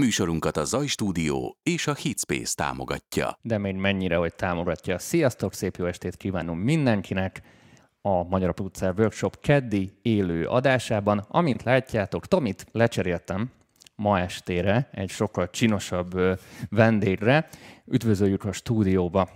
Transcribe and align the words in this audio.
Műsorunkat 0.00 0.56
a 0.56 0.64
Zaj 0.64 0.86
Stúdió 0.86 1.58
és 1.62 1.86
a 1.86 1.94
Hitspace 1.94 2.54
támogatja. 2.54 3.38
De 3.42 3.58
még 3.58 3.74
mennyire, 3.74 4.16
hogy 4.16 4.34
támogatja. 4.34 4.98
Sziasztok, 4.98 5.54
szép 5.54 5.76
jó 5.76 5.86
estét 5.86 6.16
kívánom 6.16 6.58
mindenkinek! 6.58 7.42
A 8.00 8.22
Magyar 8.22 8.54
Utcán 8.60 8.94
Workshop 8.98 9.40
keddi 9.40 9.98
élő 10.02 10.46
adásában, 10.46 11.18
amint 11.28 11.62
látjátok, 11.62 12.26
Tomit 12.26 12.66
lecseréltem 12.72 13.50
ma 13.94 14.20
estére 14.20 14.88
egy 14.92 15.10
sokkal 15.10 15.50
csinosabb 15.50 16.40
vendégre. 16.68 17.48
Üdvözöljük 17.86 18.44
a 18.44 18.52
stúdióba 18.52 19.28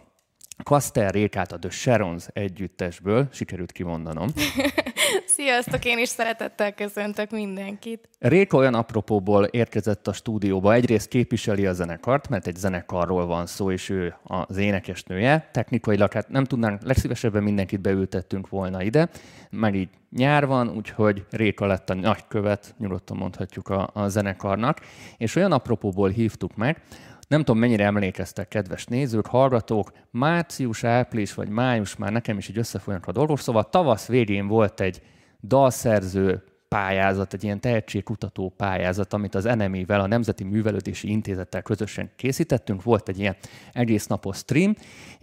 Kaster 0.62 1.10
Rékát 1.10 1.52
a 1.52 1.58
The 1.58 1.70
Sharons 1.70 2.26
együttesből, 2.32 3.28
sikerült 3.32 3.72
kimondanom. 3.72 4.28
Sziasztok, 5.26 5.84
én 5.84 5.98
is 5.98 6.08
szeretettel 6.08 6.74
köszöntök 6.74 7.30
mindenkit. 7.30 8.08
Réka 8.18 8.56
olyan 8.56 8.74
apropóból 8.74 9.44
érkezett 9.44 10.06
a 10.06 10.12
stúdióba. 10.12 10.72
Egyrészt 10.72 11.08
képviseli 11.08 11.66
a 11.66 11.72
zenekart, 11.72 12.28
mert 12.28 12.46
egy 12.46 12.56
zenekarról 12.56 13.26
van 13.26 13.46
szó, 13.46 13.70
és 13.70 13.88
ő 13.88 14.14
az 14.22 14.56
énekesnője. 14.56 15.48
Technikailag 15.52 16.12
hát 16.12 16.28
nem 16.28 16.44
tudnánk, 16.44 16.82
legszívesebben 16.82 17.42
mindenkit 17.42 17.80
beültettünk 17.80 18.48
volna 18.48 18.82
ide, 18.82 19.08
meg 19.50 19.74
így 19.74 19.88
nyár 20.10 20.46
van, 20.46 20.68
úgyhogy 20.76 21.24
Réka 21.30 21.66
lett 21.66 21.90
a 21.90 21.94
nagykövet, 21.94 22.74
nyugodtan 22.78 23.16
mondhatjuk 23.16 23.68
a, 23.68 23.90
a 23.92 24.08
zenekarnak, 24.08 24.78
és 25.16 25.36
olyan 25.36 25.52
apropóból 25.52 26.08
hívtuk 26.08 26.56
meg, 26.56 26.82
nem 27.30 27.44
tudom, 27.44 27.60
mennyire 27.60 27.84
emlékeztek, 27.84 28.48
kedves 28.48 28.84
nézők, 28.84 29.26
hallgatók, 29.26 29.92
március, 30.10 30.84
április 30.84 31.34
vagy 31.34 31.48
május 31.48 31.96
már 31.96 32.12
nekem 32.12 32.38
is 32.38 32.48
így 32.48 32.58
összefolynak 32.58 33.06
a 33.06 33.12
dolgok, 33.12 33.38
szóval 33.38 33.68
tavasz 33.68 34.06
végén 34.06 34.46
volt 34.46 34.80
egy 34.80 35.02
dalszerző 35.42 36.44
pályázat, 36.68 37.32
egy 37.32 37.44
ilyen 37.44 37.60
tehetségkutató 37.60 38.52
pályázat, 38.56 39.12
amit 39.12 39.34
az 39.34 39.44
NMI-vel, 39.44 40.00
a 40.00 40.06
Nemzeti 40.06 40.44
Művelődési 40.44 41.10
Intézettel 41.10 41.62
közösen 41.62 42.10
készítettünk. 42.16 42.82
Volt 42.82 43.08
egy 43.08 43.18
ilyen 43.18 43.36
egész 43.72 44.06
napos 44.06 44.36
stream, 44.36 44.74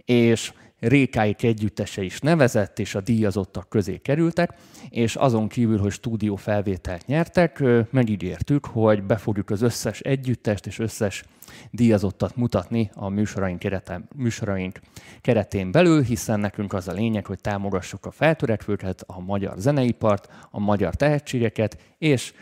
és 0.04 0.52
Rékáik 0.80 1.42
együttese 1.42 2.02
is 2.02 2.20
nevezett, 2.20 2.78
és 2.78 2.94
a 2.94 3.00
díjazottak 3.00 3.68
közé 3.68 3.96
kerültek, 3.96 4.54
és 4.90 5.16
azon 5.16 5.48
kívül, 5.48 5.78
hogy 5.78 5.92
stúdió 5.92 6.36
felvételt 6.36 7.06
nyertek, 7.06 7.62
megígértük, 7.90 8.66
hogy 8.66 9.02
be 9.02 9.16
fogjuk 9.16 9.50
az 9.50 9.62
összes 9.62 10.00
együttest 10.00 10.66
és 10.66 10.78
összes 10.78 11.24
díjazottat 11.70 12.36
mutatni 12.36 12.90
a 12.94 13.08
műsoraink, 13.08 13.58
kereten, 13.58 14.08
műsoraink 14.16 14.80
keretén 15.20 15.70
belül, 15.70 16.02
hiszen 16.02 16.40
nekünk 16.40 16.72
az 16.72 16.88
a 16.88 16.92
lényeg, 16.92 17.26
hogy 17.26 17.40
támogassuk 17.40 18.06
a 18.06 18.10
feltörekvőket, 18.10 19.04
a 19.06 19.20
magyar 19.20 19.54
zeneipart, 19.58 20.28
a 20.50 20.60
magyar 20.60 20.94
tehetségeket, 20.94 21.78
és 21.98 22.32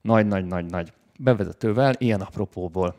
nagy-nagy-nagy-nagy 0.00 0.92
bevezetővel, 1.18 1.94
ilyen 1.98 2.20
apropóból 2.20 2.94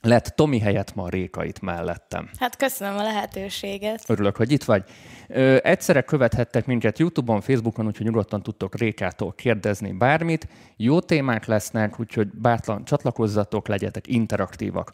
lett 0.00 0.24
Tomi 0.24 0.58
helyett 0.58 0.94
ma 0.94 1.08
Réka 1.08 1.44
itt 1.44 1.60
mellettem. 1.60 2.30
Hát 2.38 2.56
köszönöm 2.56 2.96
a 2.96 3.02
lehetőséget. 3.02 4.04
Örülök, 4.06 4.36
hogy 4.36 4.52
itt 4.52 4.64
vagy. 4.64 4.84
Ö, 5.28 5.56
egyszerre 5.62 6.02
követhettek 6.02 6.66
minket 6.66 6.98
YouTube-on, 6.98 7.40
Facebookon, 7.40 7.86
úgyhogy 7.86 8.06
nyugodtan 8.06 8.42
tudtok 8.42 8.78
Rékától 8.78 9.32
kérdezni 9.32 9.92
bármit. 9.92 10.48
Jó 10.76 11.00
témák 11.00 11.46
lesznek, 11.46 12.00
úgyhogy 12.00 12.28
bátlan 12.28 12.84
csatlakozzatok, 12.84 13.68
legyetek 13.68 14.06
interaktívak. 14.06 14.92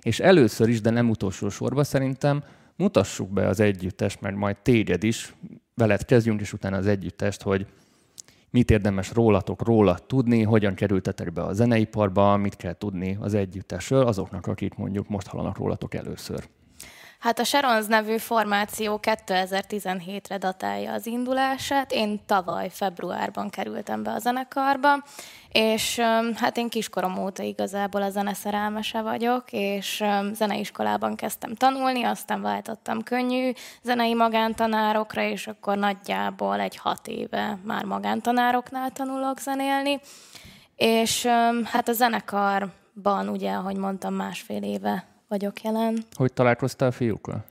És 0.00 0.20
először 0.20 0.68
is, 0.68 0.80
de 0.80 0.90
nem 0.90 1.10
utolsó 1.10 1.48
sorban 1.48 1.84
szerintem, 1.84 2.44
mutassuk 2.76 3.30
be 3.30 3.46
az 3.46 3.60
együttest, 3.60 4.20
mert 4.20 4.36
majd 4.36 4.56
téged 4.56 5.04
is, 5.04 5.34
veled 5.74 6.04
kezdjünk, 6.04 6.40
és 6.40 6.52
utána 6.52 6.76
az 6.76 6.86
együttest, 6.86 7.42
hogy 7.42 7.66
mit 8.50 8.70
érdemes 8.70 9.12
rólatok, 9.12 9.62
róla 9.62 9.98
tudni, 9.98 10.42
hogyan 10.42 10.74
kerültetek 10.74 11.32
be 11.32 11.42
a 11.42 11.52
zeneiparba, 11.52 12.36
mit 12.36 12.56
kell 12.56 12.74
tudni 12.74 13.16
az 13.20 13.34
együttesről 13.34 14.06
azoknak, 14.06 14.46
akik 14.46 14.74
mondjuk 14.74 15.08
most 15.08 15.26
hallanak 15.26 15.56
rólatok 15.58 15.94
először. 15.94 16.48
Hát 17.18 17.38
a 17.38 17.44
Sharons 17.44 17.86
nevű 17.86 18.16
formáció 18.16 19.00
2017-re 19.02 20.38
datálja 20.38 20.92
az 20.92 21.06
indulását. 21.06 21.92
Én 21.92 22.20
tavaly 22.26 22.68
februárban 22.70 23.50
kerültem 23.50 24.02
be 24.02 24.10
a 24.10 24.18
zenekarba, 24.18 25.02
és 25.52 25.98
hát 26.34 26.56
én 26.56 26.68
kiskorom 26.68 27.18
óta 27.18 27.42
igazából 27.42 28.02
a 28.02 28.10
zeneszerelmese 28.10 29.02
vagyok, 29.02 29.44
és 29.50 30.04
zeneiskolában 30.32 31.16
kezdtem 31.16 31.54
tanulni, 31.54 32.02
aztán 32.02 32.42
váltottam 32.42 33.02
könnyű 33.02 33.52
zenei 33.82 34.14
magántanárokra, 34.14 35.22
és 35.22 35.46
akkor 35.46 35.76
nagyjából 35.76 36.60
egy 36.60 36.76
hat 36.76 37.06
éve 37.06 37.58
már 37.64 37.84
magántanároknál 37.84 38.90
tanulok 38.90 39.38
zenélni. 39.38 40.00
És 40.76 41.26
hát 41.64 41.88
a 41.88 41.92
zenekarban 41.92 43.28
ugye, 43.28 43.52
ahogy 43.52 43.76
mondtam, 43.76 44.14
másfél 44.14 44.62
éve 44.62 45.06
vagyok 45.28 45.62
jelen. 45.62 46.04
Hogy 46.14 46.32
találkoztál 46.32 46.88
a 46.88 46.92
fiúkkal? 46.92 47.44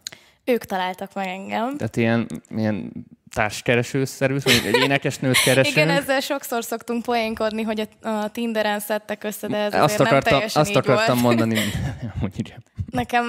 Ők 0.44 0.66
találtak 0.66 1.14
meg 1.14 1.28
engem. 1.28 1.78
Tehát 1.78 1.96
ilyen, 1.96 2.28
ilyen 2.50 2.92
társkeresőszerű, 3.34 4.38
vagy 4.44 4.62
egy 4.66 4.76
énekesnőt 4.76 5.38
kereső. 5.44 5.70
Igen, 5.70 5.90
ezzel 5.90 6.20
sokszor 6.20 6.64
szoktunk 6.64 7.04
poénkodni, 7.04 7.62
hogy 7.62 7.88
a, 8.02 8.30
Tinderen 8.32 8.80
szedtek 8.80 9.24
össze, 9.24 9.48
de 9.48 9.58
ez 9.58 9.74
azt 9.74 10.00
akartam, 10.00 10.20
nem 10.20 10.22
teljesen 10.22 10.62
Azt 10.62 10.76
akartam 10.76 11.22
volt. 11.22 11.38
mondani, 11.38 11.60
hogy 12.22 12.54
Nekem 12.92 13.26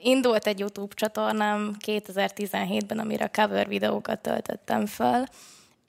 indult 0.00 0.46
egy 0.46 0.58
YouTube 0.58 0.94
csatornám 0.94 1.76
2017-ben, 1.86 2.98
amire 2.98 3.30
cover 3.32 3.68
videókat 3.68 4.18
töltöttem 4.18 4.86
fel, 4.86 5.28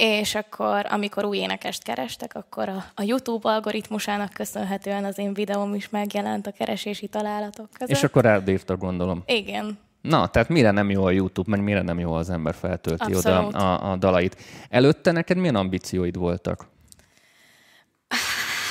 és 0.01 0.35
akkor, 0.35 0.85
amikor 0.89 1.25
új 1.25 1.38
énekest 1.38 1.84
kerestek, 1.84 2.35
akkor 2.35 2.69
a, 2.69 2.85
a 2.95 3.03
YouTube 3.03 3.50
algoritmusának 3.50 4.34
köszönhetően 4.34 5.06
az 5.06 5.17
én 5.17 5.34
videóm 5.34 5.75
is 5.75 5.89
megjelent 5.89 6.47
a 6.47 6.51
keresési 6.51 7.07
találatok 7.07 7.69
között. 7.73 7.95
És 7.95 8.03
akkor 8.03 8.23
rád 8.23 8.62
gondolom. 8.78 9.23
Igen. 9.25 9.79
Na, 10.01 10.28
tehát 10.28 10.50
mire 10.50 10.72
nem 10.72 10.89
jó 10.89 11.03
a 11.03 11.12
YouTube, 11.12 11.50
meg 11.50 11.63
mire 11.63 11.81
nem 11.81 12.00
jó 12.00 12.13
az 12.13 12.29
ember 12.29 12.56
feltölti 12.56 13.13
Abszolút. 13.13 13.47
oda 13.47 13.57
a, 13.57 13.91
a 13.91 13.95
dalait. 13.95 14.38
Előtte 14.69 15.12
neked 15.12 15.38
milyen 15.38 15.56
ambícióid 15.56 16.16
voltak? 16.16 16.68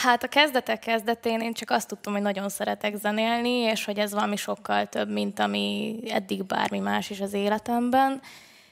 Hát 0.02 0.22
a 0.22 0.28
kezdetek 0.28 0.78
kezdetén 0.78 1.40
én 1.40 1.52
csak 1.52 1.70
azt 1.70 1.88
tudtam, 1.88 2.12
hogy 2.12 2.22
nagyon 2.22 2.48
szeretek 2.48 2.96
zenélni, 2.96 3.50
és 3.50 3.84
hogy 3.84 3.98
ez 3.98 4.12
valami 4.12 4.36
sokkal 4.36 4.86
több, 4.86 5.10
mint 5.10 5.38
ami 5.38 5.96
eddig 6.08 6.44
bármi 6.44 6.78
más 6.78 7.10
is 7.10 7.20
az 7.20 7.32
életemben. 7.32 8.20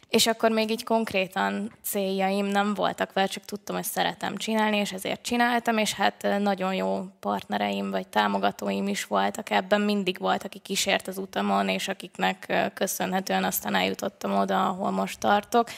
És 0.08 0.26
akkor 0.26 0.50
még 0.50 0.70
így 0.70 0.84
konkrétan 0.84 1.72
céljaim 1.82 2.46
nem 2.46 2.74
voltak 2.74 3.12
vele, 3.12 3.26
csak 3.26 3.44
tudtam, 3.44 3.74
hogy 3.76 3.84
szeretem 3.84 4.36
csinálni, 4.36 4.76
és 4.76 4.92
ezért 4.92 5.22
csináltam, 5.22 5.78
és 5.78 5.94
hát 5.94 6.26
nagyon 6.38 6.74
jó 6.74 7.04
partnereim 7.20 7.90
vagy 7.90 8.08
támogatóim 8.08 8.88
is 8.88 9.04
voltak 9.04 9.50
ebben, 9.50 9.80
mindig 9.80 10.18
volt, 10.18 10.44
aki 10.44 10.58
kísért 10.58 11.08
az 11.08 11.18
utamon, 11.18 11.68
és 11.68 11.88
akiknek 11.88 12.70
köszönhetően 12.74 13.44
aztán 13.44 13.74
eljutottam 13.74 14.38
oda, 14.38 14.68
ahol 14.68 14.90
most 14.90 15.18
tartok. 15.18 15.68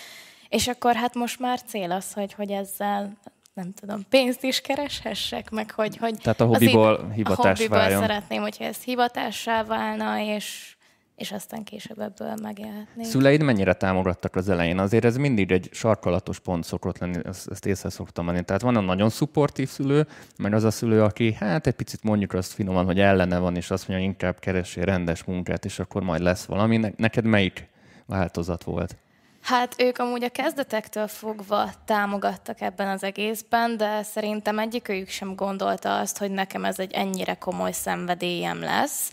És 0.48 0.68
akkor 0.68 0.94
hát 0.94 1.14
most 1.14 1.38
már 1.38 1.62
cél 1.62 1.90
az, 1.90 2.12
hogy, 2.12 2.32
hogy 2.32 2.50
ezzel 2.50 3.18
nem 3.54 3.72
tudom, 3.80 4.06
pénzt 4.08 4.42
is 4.42 4.60
kereshessek, 4.60 5.50
meg 5.50 5.70
hogy... 5.70 5.96
hogy 5.96 6.14
Tehát 6.22 6.40
a 6.40 6.46
hobbiból 6.46 7.10
hivatás 7.14 7.44
a 7.44 7.48
hobbiból 7.48 7.78
váljon. 7.78 8.00
szeretném, 8.00 8.42
hogyha 8.42 8.64
ez 8.64 8.82
hivatássá 8.82 9.64
válna, 9.64 10.18
és 10.18 10.76
és 11.20 11.32
aztán 11.32 11.64
később 11.64 12.00
ebből 12.00 12.34
megélhetnék. 12.42 13.06
Szüleid 13.06 13.42
mennyire 13.42 13.72
támogattak 13.72 14.36
az 14.36 14.48
elején? 14.48 14.78
Azért 14.78 15.04
ez 15.04 15.16
mindig 15.16 15.50
egy 15.50 15.68
sarkalatos 15.72 16.38
pont 16.38 16.64
szokott 16.64 16.98
lenni, 16.98 17.18
ezt, 17.24 17.50
ezt 17.50 17.66
észre 17.66 17.90
szoktam 17.90 18.24
menni. 18.24 18.44
Tehát 18.44 18.62
van 18.62 18.76
a 18.76 18.80
nagyon 18.80 19.08
szupportív 19.08 19.68
szülő, 19.68 20.06
meg 20.38 20.52
az 20.52 20.64
a 20.64 20.70
szülő, 20.70 21.02
aki 21.02 21.32
hát 21.32 21.66
egy 21.66 21.74
picit 21.74 22.02
mondjuk 22.02 22.32
azt 22.32 22.52
finoman, 22.52 22.84
hogy 22.84 23.00
ellene 23.00 23.38
van, 23.38 23.56
és 23.56 23.70
azt 23.70 23.88
mondja, 23.88 24.06
inkább 24.06 24.38
keressél 24.38 24.84
rendes 24.84 25.24
munkát, 25.24 25.64
és 25.64 25.78
akkor 25.78 26.02
majd 26.02 26.20
lesz 26.20 26.44
valami. 26.44 26.92
Neked 26.96 27.24
melyik 27.24 27.68
változat 28.06 28.64
volt? 28.64 28.96
Hát 29.42 29.74
ők 29.78 29.98
amúgy 29.98 30.24
a 30.24 30.28
kezdetektől 30.28 31.06
fogva 31.06 31.70
támogattak 31.84 32.60
ebben 32.60 32.88
az 32.88 33.02
egészben, 33.02 33.76
de 33.76 34.02
szerintem 34.02 34.58
egyikőjük 34.58 35.08
sem 35.08 35.34
gondolta 35.34 35.98
azt, 35.98 36.18
hogy 36.18 36.30
nekem 36.30 36.64
ez 36.64 36.78
egy 36.78 36.92
ennyire 36.92 37.34
komoly 37.34 37.72
szenvedélyem 37.72 38.60
lesz 38.60 39.10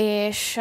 és 0.00 0.54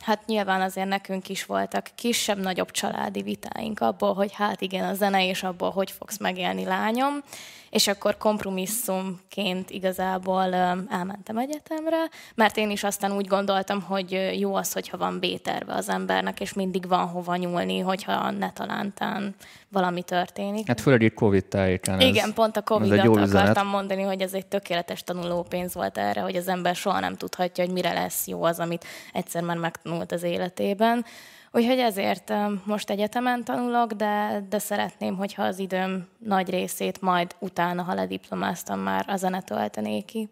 hát 0.00 0.26
nyilván 0.26 0.60
azért 0.60 0.88
nekünk 0.88 1.28
is 1.28 1.44
voltak 1.44 1.90
kisebb-nagyobb 1.94 2.70
családi 2.70 3.22
vitáink 3.22 3.80
abból, 3.80 4.14
hogy 4.14 4.32
hát 4.32 4.60
igen, 4.60 4.88
a 4.88 4.94
zene 4.94 5.26
és 5.26 5.42
abból, 5.42 5.70
hogy 5.70 5.90
fogsz 5.90 6.18
megélni 6.18 6.64
lányom 6.64 7.22
és 7.70 7.88
akkor 7.88 8.16
kompromisszumként 8.16 9.70
igazából 9.70 10.54
elmentem 10.88 11.38
egyetemre, 11.38 12.08
mert 12.34 12.56
én 12.56 12.70
is 12.70 12.84
aztán 12.84 13.12
úgy 13.12 13.26
gondoltam, 13.26 13.82
hogy 13.82 14.30
jó 14.38 14.54
az, 14.54 14.72
hogyha 14.72 14.96
van 14.96 15.18
béterve 15.18 15.74
az 15.74 15.88
embernek, 15.88 16.40
és 16.40 16.52
mindig 16.52 16.88
van 16.88 17.06
hova 17.06 17.36
nyúlni, 17.36 17.78
hogyha 17.78 18.30
ne 18.30 18.52
talántán 18.52 19.34
valami 19.68 20.02
történik. 20.02 20.66
Hát 20.66 20.80
főleg 20.80 21.02
egy 21.02 21.14
Covid 21.14 21.44
tájéken. 21.44 22.00
Igen, 22.00 22.32
pont 22.34 22.56
a 22.56 22.62
Covid-at 22.62 22.98
akartam 22.98 23.22
üzenet. 23.22 23.64
mondani, 23.64 24.02
hogy 24.02 24.20
ez 24.20 24.34
egy 24.34 24.46
tökéletes 24.46 25.02
tanulópénz 25.02 25.74
volt 25.74 25.98
erre, 25.98 26.20
hogy 26.20 26.36
az 26.36 26.48
ember 26.48 26.76
soha 26.76 27.00
nem 27.00 27.16
tudhatja, 27.16 27.64
hogy 27.64 27.72
mire 27.72 27.92
lesz 27.92 28.26
jó 28.26 28.42
az, 28.42 28.58
amit 28.58 28.84
egyszer 29.12 29.42
már 29.42 29.56
megtanult 29.56 30.12
az 30.12 30.22
életében. 30.22 31.04
Úgyhogy 31.52 31.78
ezért 31.78 32.32
most 32.64 32.90
egyetemen 32.90 33.44
tanulok, 33.44 33.92
de, 33.92 34.44
de 34.48 34.58
szeretném, 34.58 35.16
hogyha 35.16 35.42
az 35.42 35.58
időm 35.58 36.06
nagy 36.18 36.50
részét 36.50 37.00
majd 37.00 37.34
utána, 37.38 37.82
ha 37.82 37.94
lediplomáztam 37.94 38.80
már, 38.80 39.04
a 39.08 39.16
zene 39.16 39.42
töltené 39.42 40.00
ki. 40.00 40.28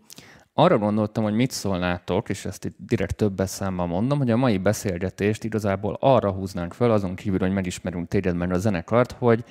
arra 0.55 0.79
gondoltam, 0.79 1.25
hogy 1.25 1.35
mit 1.35 1.51
szólnátok, 1.51 2.29
és 2.29 2.45
ezt 2.45 2.65
itt 2.65 2.77
direkt 2.79 3.17
több 3.17 3.43
számmal 3.45 3.87
mondom, 3.87 4.19
hogy 4.19 4.31
a 4.31 4.37
mai 4.37 4.59
beszélgetést 4.59 5.45
igazából 5.45 5.97
arra 6.01 6.31
húznánk 6.31 6.73
fel, 6.73 6.91
azon 6.91 7.15
kívül, 7.15 7.39
hogy 7.39 7.53
megismerünk 7.53 8.09
téged 8.09 8.37
meg 8.37 8.53
a 8.53 8.59
zenekart, 8.59 9.13
hogy 9.13 9.45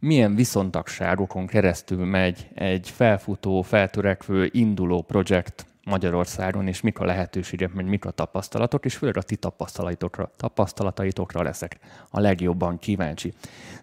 milyen 0.00 0.34
viszontagságokon 0.34 1.46
keresztül 1.46 2.04
megy 2.04 2.48
egy 2.54 2.90
felfutó, 2.90 3.62
feltörekvő, 3.62 4.48
induló 4.52 5.02
projekt 5.02 5.66
Magyarországon, 5.84 6.68
és 6.68 6.80
mik 6.80 6.98
a 6.98 7.04
lehetőségek, 7.04 7.72
meg 7.72 7.88
mik 7.88 8.04
a 8.04 8.10
tapasztalatok, 8.10 8.84
és 8.84 8.96
főleg 8.96 9.16
a 9.16 9.22
ti 9.22 9.36
tapasztalatokra, 9.36 10.30
tapasztalataitokra 10.36 11.42
leszek 11.42 11.78
a 12.10 12.20
legjobban 12.20 12.78
kíváncsi. 12.78 13.32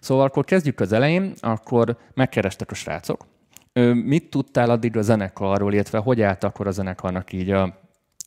Szóval 0.00 0.24
akkor 0.24 0.44
kezdjük 0.44 0.80
az 0.80 0.92
elején, 0.92 1.32
akkor 1.40 1.96
megkerestek 2.14 2.70
a 2.70 2.74
srácok. 2.74 3.26
Mit 3.92 4.30
tudtál 4.30 4.70
addig 4.70 4.96
a 4.96 5.02
zenekarról, 5.02 5.72
illetve 5.72 5.98
hogy 5.98 6.22
állt 6.22 6.44
akkor 6.44 6.66
a 6.66 6.70
zenekarnak 6.70 7.32
így 7.32 7.50
a 7.50 7.80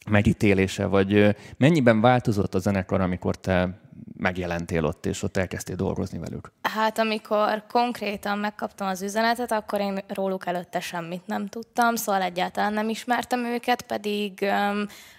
megítélése, 0.09 0.85
vagy 0.85 1.35
mennyiben 1.57 2.01
változott 2.01 2.55
a 2.55 2.59
zenekar, 2.59 3.01
amikor 3.01 3.35
te 3.35 3.79
megjelentél 4.17 4.85
ott, 4.85 5.05
és 5.05 5.23
ott 5.23 5.37
elkezdtél 5.37 5.75
dolgozni 5.75 6.17
velük? 6.17 6.51
Hát 6.61 6.99
amikor 6.99 7.63
konkrétan 7.67 8.37
megkaptam 8.37 8.87
az 8.87 9.01
üzenetet, 9.01 9.51
akkor 9.51 9.79
én 9.79 10.03
róluk 10.07 10.45
előtte 10.45 10.79
semmit 10.79 11.27
nem 11.27 11.47
tudtam, 11.47 11.95
szóval 11.95 12.21
egyáltalán 12.21 12.73
nem 12.73 12.89
ismertem 12.89 13.45
őket, 13.45 13.81
pedig 13.81 14.45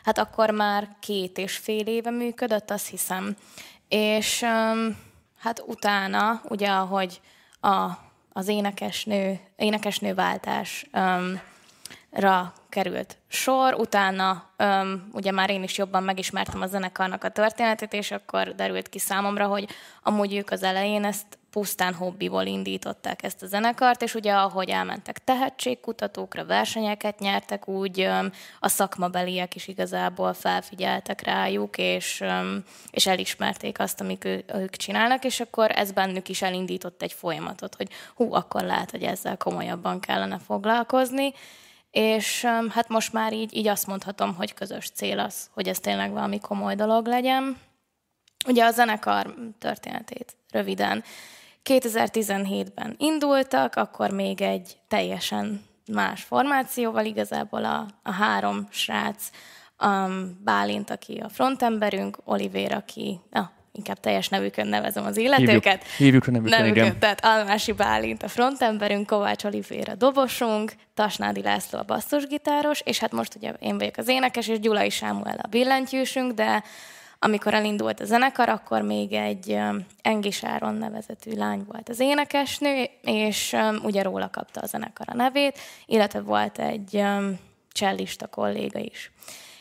hát 0.04 0.18
akkor 0.18 0.50
már 0.50 0.96
két 1.00 1.38
és 1.38 1.56
fél 1.56 1.86
éve 1.86 2.10
működött, 2.10 2.70
azt 2.70 2.88
hiszem. 2.88 3.36
És 3.88 4.44
hát 5.38 5.62
utána, 5.66 6.40
ugye, 6.48 6.68
ahogy 6.68 7.20
a, 7.60 7.90
az 8.32 8.48
énekesnő, 8.48 9.40
énekesnőváltásra 12.16 12.52
került 12.68 13.16
sor, 13.28 13.74
utána 13.74 14.50
öm, 14.56 15.08
ugye 15.12 15.30
már 15.30 15.50
én 15.50 15.62
is 15.62 15.78
jobban 15.78 16.02
megismertem 16.02 16.60
a 16.60 16.66
zenekarnak 16.66 17.24
a 17.24 17.28
történetét, 17.28 17.92
és 17.92 18.10
akkor 18.10 18.54
derült 18.54 18.88
ki 18.88 18.98
számomra, 18.98 19.46
hogy 19.46 19.68
amúgy 20.02 20.34
ők 20.34 20.50
az 20.50 20.62
elején 20.62 21.04
ezt 21.04 21.38
pusztán 21.50 21.94
hobbiból 21.94 22.44
indították 22.44 23.22
ezt 23.22 23.42
a 23.42 23.46
zenekart, 23.46 24.02
és 24.02 24.14
ugye 24.14 24.32
ahogy 24.32 24.68
elmentek 24.68 25.24
tehetségkutatókra, 25.24 26.44
versenyeket 26.44 27.18
nyertek, 27.18 27.68
úgy 27.68 28.00
öm, 28.00 28.32
a 28.60 28.68
szakmabeliek 28.68 29.54
is 29.54 29.68
igazából 29.68 30.32
felfigyeltek 30.32 31.22
rájuk, 31.22 31.78
és, 31.78 32.20
öm, 32.20 32.64
és 32.90 33.06
elismerték 33.06 33.78
azt, 33.78 34.00
amit 34.00 34.24
ő, 34.24 34.44
ők 34.54 34.76
csinálnak, 34.76 35.24
és 35.24 35.40
akkor 35.40 35.70
ez 35.70 35.92
bennük 35.92 36.28
is 36.28 36.42
elindított 36.42 37.02
egy 37.02 37.12
folyamatot, 37.12 37.74
hogy 37.74 37.88
hú, 38.14 38.34
akkor 38.34 38.62
lehet, 38.62 38.90
hogy 38.90 39.02
ezzel 39.02 39.36
komolyabban 39.36 40.00
kellene 40.00 40.38
foglalkozni, 40.38 41.32
és 41.96 42.44
hát 42.44 42.88
most 42.88 43.12
már 43.12 43.32
így, 43.32 43.56
így 43.56 43.66
azt 43.66 43.86
mondhatom, 43.86 44.34
hogy 44.34 44.54
közös 44.54 44.90
cél 44.90 45.18
az, 45.18 45.50
hogy 45.52 45.68
ez 45.68 45.78
tényleg 45.78 46.12
valami 46.12 46.40
komoly 46.40 46.74
dolog 46.74 47.06
legyen. 47.06 47.58
Ugye 48.46 48.64
a 48.64 48.70
zenekar 48.70 49.34
történetét 49.58 50.36
röviden. 50.50 51.04
2017-ben 51.64 52.94
indultak, 52.98 53.76
akkor 53.76 54.10
még 54.10 54.40
egy 54.40 54.76
teljesen 54.88 55.64
más 55.92 56.22
formációval, 56.22 57.04
igazából 57.04 57.64
a, 57.64 57.86
a 58.02 58.12
három 58.12 58.66
srác, 58.70 59.30
um, 59.84 60.40
Bálint, 60.44 60.90
aki 60.90 61.18
a 61.18 61.28
frontemberünk, 61.28 62.18
Oliver, 62.24 62.72
aki 62.72 63.20
a 63.30 63.42
inkább 63.76 64.00
teljes 64.00 64.28
nevükön 64.28 64.66
nevezem 64.66 65.04
az 65.04 65.16
illetőket. 65.16 65.82
Hívjuk, 65.82 65.96
hívjuk 65.96 66.26
a 66.26 66.30
nevükön, 66.30 66.58
nevükön, 66.58 66.84
igen. 66.84 66.98
Tehát 66.98 67.24
Almási 67.24 67.72
Bálint 67.72 68.22
a 68.22 68.28
frontemberünk, 68.28 69.06
Kovács 69.06 69.44
Olivér 69.44 69.88
a 69.88 69.94
dobosunk, 69.94 70.72
Tasnádi 70.94 71.42
László 71.42 71.78
a 71.78 71.82
basszusgitáros, 71.82 72.80
és 72.84 72.98
hát 72.98 73.12
most 73.12 73.34
ugye 73.34 73.52
én 73.58 73.78
vagyok 73.78 73.96
az 73.96 74.08
énekes, 74.08 74.48
és 74.48 74.60
Gyulai 74.60 74.90
Sámuel 74.90 75.38
a 75.42 75.46
billentyűsünk, 75.46 76.32
de 76.32 76.62
amikor 77.18 77.54
elindult 77.54 78.00
a 78.00 78.04
zenekar, 78.04 78.48
akkor 78.48 78.82
még 78.82 79.12
egy 79.12 79.58
Engis 80.02 80.44
Áron 80.44 80.74
nevezetű 80.74 81.32
lány 81.32 81.64
volt 81.68 81.88
az 81.88 82.00
énekesnő, 82.00 82.84
és 83.02 83.56
ugye 83.82 84.02
róla 84.02 84.30
kapta 84.30 84.60
a 84.60 84.66
zenekar 84.66 85.06
a 85.10 85.14
nevét, 85.14 85.58
illetve 85.86 86.20
volt 86.20 86.58
egy 86.58 87.02
csellista 87.72 88.26
kolléga 88.26 88.78
is. 88.78 89.10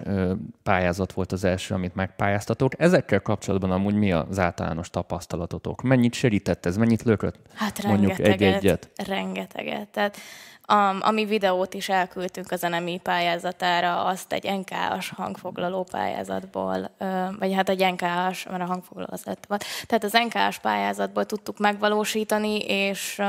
pályázat 0.62 1.12
volt 1.12 1.32
az 1.32 1.44
első, 1.44 1.74
amit 1.74 1.94
megpályáztatok. 1.94 2.80
Ezekkel 2.80 3.20
kapcsolatban 3.20 3.70
amúgy 3.70 3.94
mi 3.94 4.12
az 4.12 4.38
általános 4.38 4.90
tapasztalatotok? 4.90 5.82
Mennyit 5.82 6.14
segített 6.14 6.66
ez? 6.66 6.76
Mennyit 6.76 7.02
lökött? 7.02 7.36
Hát 7.54 7.82
Mondjuk 7.82 8.18
egy-egyet. 8.18 8.90
Rengeteget. 9.06 9.88
Tehát 9.88 10.16
a, 10.70 11.06
ami 11.06 11.24
videót 11.24 11.74
is 11.74 11.88
elküldtünk 11.88 12.50
a 12.50 12.56
zenemi 12.56 13.00
pályázatára, 13.02 14.04
azt 14.04 14.32
egy 14.32 14.58
NK-as 14.58 15.08
hangfoglaló 15.08 15.82
pályázatból, 15.82 16.90
vagy 17.38 17.54
hát 17.54 17.68
egy 17.68 17.92
NK-as, 17.92 18.44
mert 18.44 18.62
a 18.62 18.66
hangfoglaló 18.66 19.08
az 19.10 19.24
lett 19.24 19.44
volt. 19.46 19.64
Tehát 19.86 20.04
az 20.04 20.12
NK-as 20.12 20.58
pályázatból 20.58 21.26
tudtuk 21.26 21.58
megvalósítani, 21.58 22.58
és, 22.58 23.22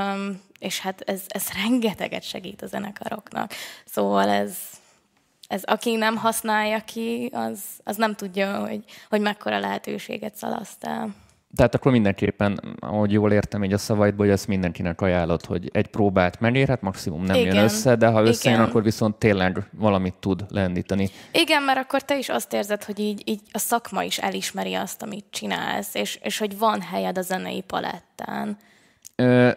és 0.60 0.80
hát 0.80 1.02
ez, 1.02 1.22
ez 1.28 1.48
rengeteget 1.64 2.24
segít 2.24 2.62
a 2.62 2.68
zenekaroknak. 2.68 3.52
Szóval 3.86 4.30
ez, 4.30 4.58
ez 5.48 5.64
aki 5.64 5.96
nem 5.96 6.16
használja 6.16 6.80
ki, 6.80 7.30
az, 7.34 7.60
az 7.84 7.96
nem 7.96 8.16
tudja, 8.16 8.68
hogy, 8.68 8.84
hogy 9.10 9.22
mekkora 9.22 9.60
lehetőséget 9.60 10.36
szalasztál. 10.36 11.10
Tehát 11.56 11.76
akkor 11.76 11.92
mindenképpen, 11.92 12.78
ahogy 12.80 13.12
jól 13.12 13.32
értem 13.32 13.64
így 13.64 13.74
a 13.74 13.78
szavaidból, 13.78 14.26
hogy 14.26 14.34
ezt 14.34 14.48
mindenkinek 14.48 15.02
ajánlott, 15.02 15.46
hogy 15.46 15.70
egy 15.74 15.88
próbát 15.88 16.40
megérhet, 16.40 16.82
maximum 16.82 17.24
nem 17.24 17.36
Igen. 17.36 17.56
jön 17.56 17.64
össze, 17.64 17.96
de 17.96 18.08
ha 18.08 18.24
összejön, 18.24 18.60
akkor 18.60 18.84
viszont 18.84 19.16
tényleg 19.16 19.70
valamit 19.72 20.14
tud 20.20 20.46
lendíteni. 20.50 21.10
Igen, 21.32 21.64
mert 21.64 21.78
akkor 21.78 22.02
te 22.02 22.18
is 22.18 22.30
azt 22.30 22.54
érzed, 22.54 22.84
hogy 22.84 23.00
így, 23.00 23.22
így 23.26 23.40
a 23.52 23.58
szakma 23.58 24.04
is 24.04 24.18
elismeri 24.18 24.74
azt, 24.74 25.02
amit 25.02 25.26
csinálsz, 25.30 25.96
és, 25.96 26.20
és 26.24 26.38
hogy 26.38 26.58
van 26.58 26.82
helyed 26.82 27.18
a 27.18 27.22
zenei 27.22 27.62
palettán. 27.62 28.58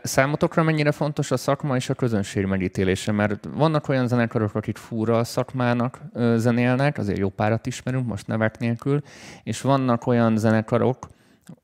Számotokra 0.02 0.62
mennyire 0.62 0.92
fontos 0.92 1.30
a 1.30 1.36
szakma 1.36 1.76
és 1.76 1.90
a 1.90 1.94
közönség 1.94 2.44
megítélése? 2.44 3.12
Mert 3.12 3.48
vannak 3.54 3.88
olyan 3.88 4.08
zenekarok, 4.08 4.54
akik 4.54 4.76
fúra 4.76 5.18
a 5.18 5.24
szakmának 5.24 6.00
zenélnek, 6.36 6.98
azért 6.98 7.18
jó 7.18 7.28
párat 7.28 7.66
ismerünk, 7.66 8.06
most 8.06 8.26
nevek 8.26 8.58
nélkül, 8.58 9.02
és 9.42 9.60
vannak 9.60 10.06
olyan 10.06 10.36
zenekarok, 10.36 11.08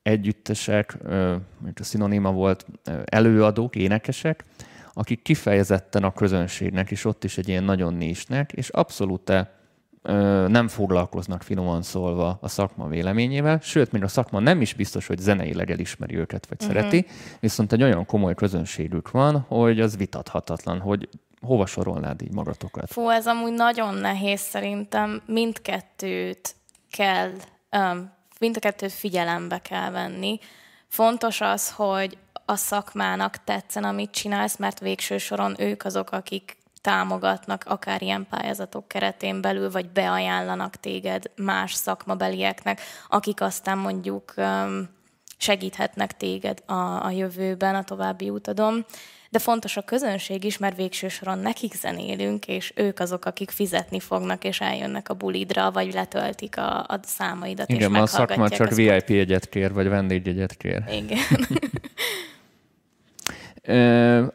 együttesek, 0.02 0.97
mint 1.62 1.80
a 1.80 1.85
szinoníma 1.85 2.32
volt, 2.32 2.66
előadók, 3.04 3.76
énekesek, 3.76 4.44
akik 4.92 5.23
kifejezetten 5.23 6.04
a 6.04 6.12
közönségnek, 6.12 6.90
és 6.90 7.04
ott 7.04 7.25
is 7.25 7.38
egy 7.38 7.49
ilyen 7.49 7.64
nagyon 7.64 7.94
nésnek, 7.94 8.52
és 8.52 8.68
abszolút 8.68 9.32
nem 10.49 10.68
foglalkoznak 10.68 11.42
finoman 11.42 11.82
szólva 11.82 12.38
a 12.40 12.49
szakma 12.49 12.87
véleményével, 12.87 13.58
sőt, 13.62 13.92
még 13.92 14.02
a 14.02 14.08
szakma 14.08 14.38
nem 14.38 14.61
is 14.61 14.75
biztos, 14.75 15.06
hogy 15.06 15.18
zeneileg 15.18 15.70
elismeri 15.70 16.16
őket, 16.16 16.47
vagy 16.47 16.58
uh-huh. 16.61 16.76
szereti, 16.76 17.06
viszont 17.40 17.73
egy 17.73 17.82
olyan 17.82 18.06
komoly 18.06 18.35
közönségük 18.35 19.11
van, 19.11 19.38
hogy 19.49 19.80
az 19.80 19.97
vitathatatlan, 19.97 20.80
hogy 20.80 21.08
hova 21.40 21.66
sorolnád 21.66 22.23
így 22.23 22.32
magatokat? 22.32 22.92
Fú, 22.92 23.08
ez 23.08 23.26
amúgy 23.26 23.52
nagyon 23.52 23.94
nehéz 23.94 24.40
szerintem. 24.40 25.23
Mindkettőt 25.26 26.54
kell 26.90 27.30
um, 27.73 28.11
mind 28.38 28.57
a 28.57 28.61
kettőt 28.61 28.92
figyelembe 28.92 29.59
kell 29.59 29.90
venni. 29.90 30.38
Fontos 30.88 31.40
az, 31.40 31.71
hogy 31.71 32.18
a 32.45 32.57
szakmának 32.57 33.45
tetszen, 33.45 33.85
amit 33.85 34.11
csinálsz, 34.11 34.57
mert 34.57 34.78
végső 34.80 35.18
soron 35.18 35.61
ők 35.61 35.85
azok, 35.85 36.11
akik 36.11 36.57
támogatnak, 36.80 37.64
akár 37.66 38.02
ilyen 38.02 38.26
pályázatok 38.30 38.88
keretén 38.88 39.40
belül, 39.40 39.71
vagy 39.71 39.88
beajánlanak 39.88 40.76
téged 40.76 41.30
más 41.37 41.73
szakmabelieknek, 41.73 42.80
akik 43.09 43.40
aztán 43.40 43.78
mondjuk 43.78 44.35
segíthetnek 45.38 46.16
téged 46.16 46.62
a, 46.66 47.04
a 47.04 47.11
jövőben, 47.11 47.75
a 47.75 47.85
további 47.85 48.30
utadon. 48.30 48.87
De 49.30 49.38
fontos 49.38 49.76
a 49.76 49.82
közönség 49.82 50.44
is, 50.44 50.58
mert 50.58 50.76
végső 50.76 51.08
soron 51.08 51.38
nekik 51.38 51.75
zenélünk, 51.75 52.47
és 52.47 52.73
ők 52.76 52.99
azok, 53.00 53.25
akik 53.25 53.50
fizetni 53.50 54.00
fognak, 54.00 54.44
és 54.44 54.61
eljönnek 54.61 55.08
a 55.08 55.14
bulidra, 55.14 55.70
vagy 55.70 55.92
letöltik 55.92 56.56
a, 56.56 56.78
a 56.78 57.00
számaidat, 57.02 57.68
Igen, 57.68 57.94
és 57.94 58.00
a 58.00 58.06
szakma 58.06 58.49
csak 58.49 58.75
VIP 58.75 59.08
jegyet 59.08 59.49
kér, 59.49 59.73
vagy 59.73 59.88
vendégjegyet 59.88 60.56
kér. 60.56 60.82
Igen. 60.90 61.18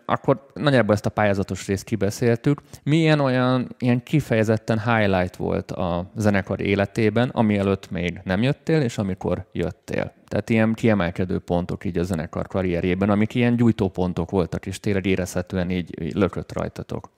akkor 0.05 0.45
nagyjából 0.53 0.93
ezt 0.93 1.05
a 1.05 1.09
pályázatos 1.09 1.67
részt 1.67 1.83
kibeszéltük. 1.83 2.61
Milyen 2.83 3.19
olyan 3.19 3.75
ilyen 3.79 4.03
kifejezetten 4.03 4.81
highlight 4.81 5.35
volt 5.35 5.71
a 5.71 6.11
zenekar 6.15 6.61
életében, 6.61 7.29
ami 7.29 7.57
előtt 7.57 7.91
még 7.91 8.19
nem 8.23 8.41
jöttél, 8.41 8.81
és 8.81 8.97
amikor 8.97 9.45
jöttél? 9.51 10.13
Tehát 10.27 10.49
ilyen 10.49 10.73
kiemelkedő 10.73 11.39
pontok 11.39 11.85
így 11.85 11.97
a 11.97 12.03
zenekar 12.03 12.47
karrierjében, 12.47 13.09
amik 13.09 13.35
ilyen 13.35 13.55
gyújtópontok 13.55 14.31
voltak, 14.31 14.65
és 14.65 14.79
tényleg 14.79 15.05
érezhetően 15.05 15.69
így 15.69 16.13
lökött 16.15 16.53
rajtatok. 16.53 17.09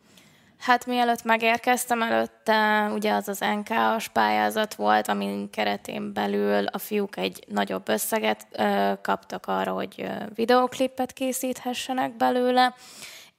Hát 0.60 0.86
mielőtt 0.86 1.24
megérkeztem, 1.24 2.02
előtte 2.02 2.90
ugye 2.94 3.14
az 3.14 3.28
az 3.28 3.40
NK-as 3.40 4.08
pályázat 4.08 4.76
volt, 4.76 5.08
amin 5.08 5.50
keretén 5.50 6.14
belül 6.14 6.66
a 6.66 6.78
fiúk 6.78 7.18
egy 7.18 7.44
nagyobb 7.48 7.90
összeget 7.90 8.48
ö, 8.52 8.92
kaptak 9.02 9.46
arra, 9.46 9.72
hogy 9.72 9.94
ö, 9.98 10.26
videoklipet 10.36 11.14
készíthessenek 11.14 12.18
belőle, 12.18 12.74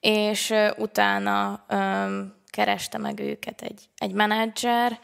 és 0.01 0.51
ö, 0.51 0.71
utána 0.77 1.65
ö, 1.69 2.21
kereste 2.51 2.99
meg 2.99 3.21
őket 3.21 3.63
egy, 3.63 3.89
egy 3.97 4.13
menedzser, 4.13 4.99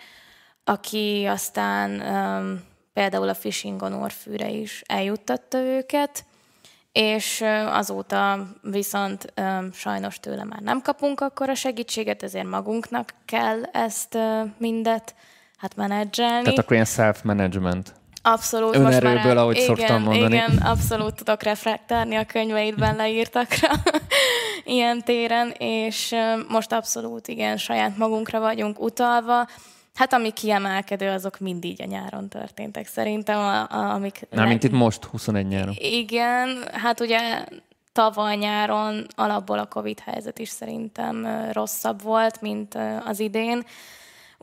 aki 0.65 1.27
aztán 1.27 2.01
ö, 2.01 2.55
például 2.93 3.29
a 3.29 3.35
Fishing 3.35 3.83
on 3.83 3.93
Orfűre 3.93 4.49
is 4.49 4.83
eljuttatta 4.87 5.59
őket, 5.59 6.25
és 6.93 7.45
azóta 7.67 8.47
viszont 8.63 9.33
sajnos 9.73 10.21
tőle 10.21 10.45
már 10.45 10.61
nem 10.61 10.81
kapunk 10.81 11.21
akkor 11.21 11.49
a 11.49 11.55
segítséget, 11.55 12.23
ezért 12.23 12.49
magunknak 12.49 13.15
kell 13.25 13.63
ezt 13.63 14.19
mindet 14.59 15.15
hát 15.57 15.77
menedzselni. 15.77 16.43
Tehát 16.43 16.59
akkor 16.59 16.73
ilyen 16.73 16.85
self-management. 16.85 17.93
Abszolút. 18.23 18.75
Önerőből, 18.75 19.13
most 19.13 19.25
már, 19.25 19.37
ahogy 19.37 19.57
igen, 19.57 19.67
szoktam 19.67 20.03
mondani. 20.03 20.35
Igen, 20.35 20.57
abszolút 20.57 21.15
tudok 21.15 21.43
reflektálni 21.43 22.17
a 22.17 22.25
könyveidben 22.25 22.97
leírtakra 22.97 23.69
ilyen 24.65 25.03
téren, 25.05 25.51
és 25.59 26.15
most 26.49 26.73
abszolút 26.73 27.29
igen, 27.29 27.57
saját 27.57 27.97
magunkra 27.97 28.41
vagyunk 28.41 28.81
utalva, 28.81 29.49
Hát 29.95 30.13
ami 30.13 30.31
kiemelkedő, 30.31 31.09
azok 31.09 31.39
mind 31.39 31.65
így 31.65 31.83
a 31.83 31.87
nyáron 31.87 32.29
történtek 32.29 32.87
szerintem, 32.87 33.39
a, 33.39 33.61
a, 33.61 33.95
amik... 33.95 34.27
Nem, 34.31 34.49
mint 34.49 34.65
itt 34.65 34.73
most, 34.73 35.05
21 35.05 35.47
nyáron. 35.47 35.75
Igen, 35.79 36.65
hát 36.73 37.01
ugye 37.01 37.45
tavaly 37.93 38.37
nyáron 38.37 39.07
alapból 39.15 39.59
a 39.59 39.67
Covid 39.67 40.01
helyzet 40.01 40.39
is 40.39 40.49
szerintem 40.49 41.27
rosszabb 41.53 42.03
volt, 42.03 42.41
mint 42.41 42.79
az 43.05 43.21
idén. 43.21 43.65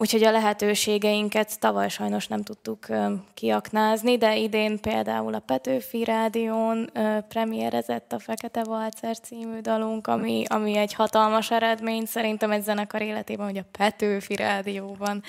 Úgyhogy 0.01 0.23
a 0.23 0.31
lehetőségeinket 0.31 1.59
tavaly 1.59 1.89
sajnos 1.89 2.27
nem 2.27 2.41
tudtuk 2.41 2.87
kiaknázni, 3.33 4.17
de 4.17 4.37
idén 4.37 4.79
például 4.79 5.33
a 5.33 5.39
Petőfi 5.39 6.03
Rádión 6.03 6.89
premierezett 7.27 8.13
a 8.13 8.19
Fekete 8.19 8.63
Valcer 8.63 9.19
című 9.19 9.59
dalunk, 9.59 10.07
ami, 10.07 10.43
ami 10.47 10.75
egy 10.75 10.93
hatalmas 10.93 11.51
eredmény. 11.51 12.05
Szerintem 12.05 12.51
egy 12.51 12.63
zenekar 12.63 13.01
életében, 13.01 13.45
hogy 13.45 13.57
a 13.57 13.65
Petőfi 13.77 14.35
Rádióban 14.35 15.23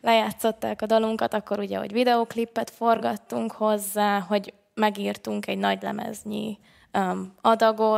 lejátszották 0.00 0.82
a 0.82 0.86
dalunkat, 0.86 1.34
akkor 1.34 1.58
ugye, 1.58 1.78
hogy 1.78 1.92
videoklipet 1.92 2.70
forgattunk 2.70 3.52
hozzá, 3.52 4.20
hogy 4.20 4.52
megírtunk 4.74 5.46
egy 5.46 5.58
nagy 5.58 5.82
lemeznyi 5.82 6.58
um, 6.94 7.34
adago, 7.40 7.96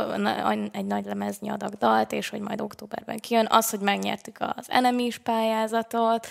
egy 0.71 0.85
nagy 0.85 1.05
lemeznyi 1.05 1.49
adag 1.49 1.73
dalt, 1.73 2.11
és 2.11 2.29
hogy 2.29 2.41
majd 2.41 2.61
októberben 2.61 3.17
kijön. 3.17 3.47
Az, 3.49 3.69
hogy 3.69 3.79
megnyertük 3.79 4.37
az 4.39 4.65
Enemies 4.67 5.17
pályázatot, 5.17 6.27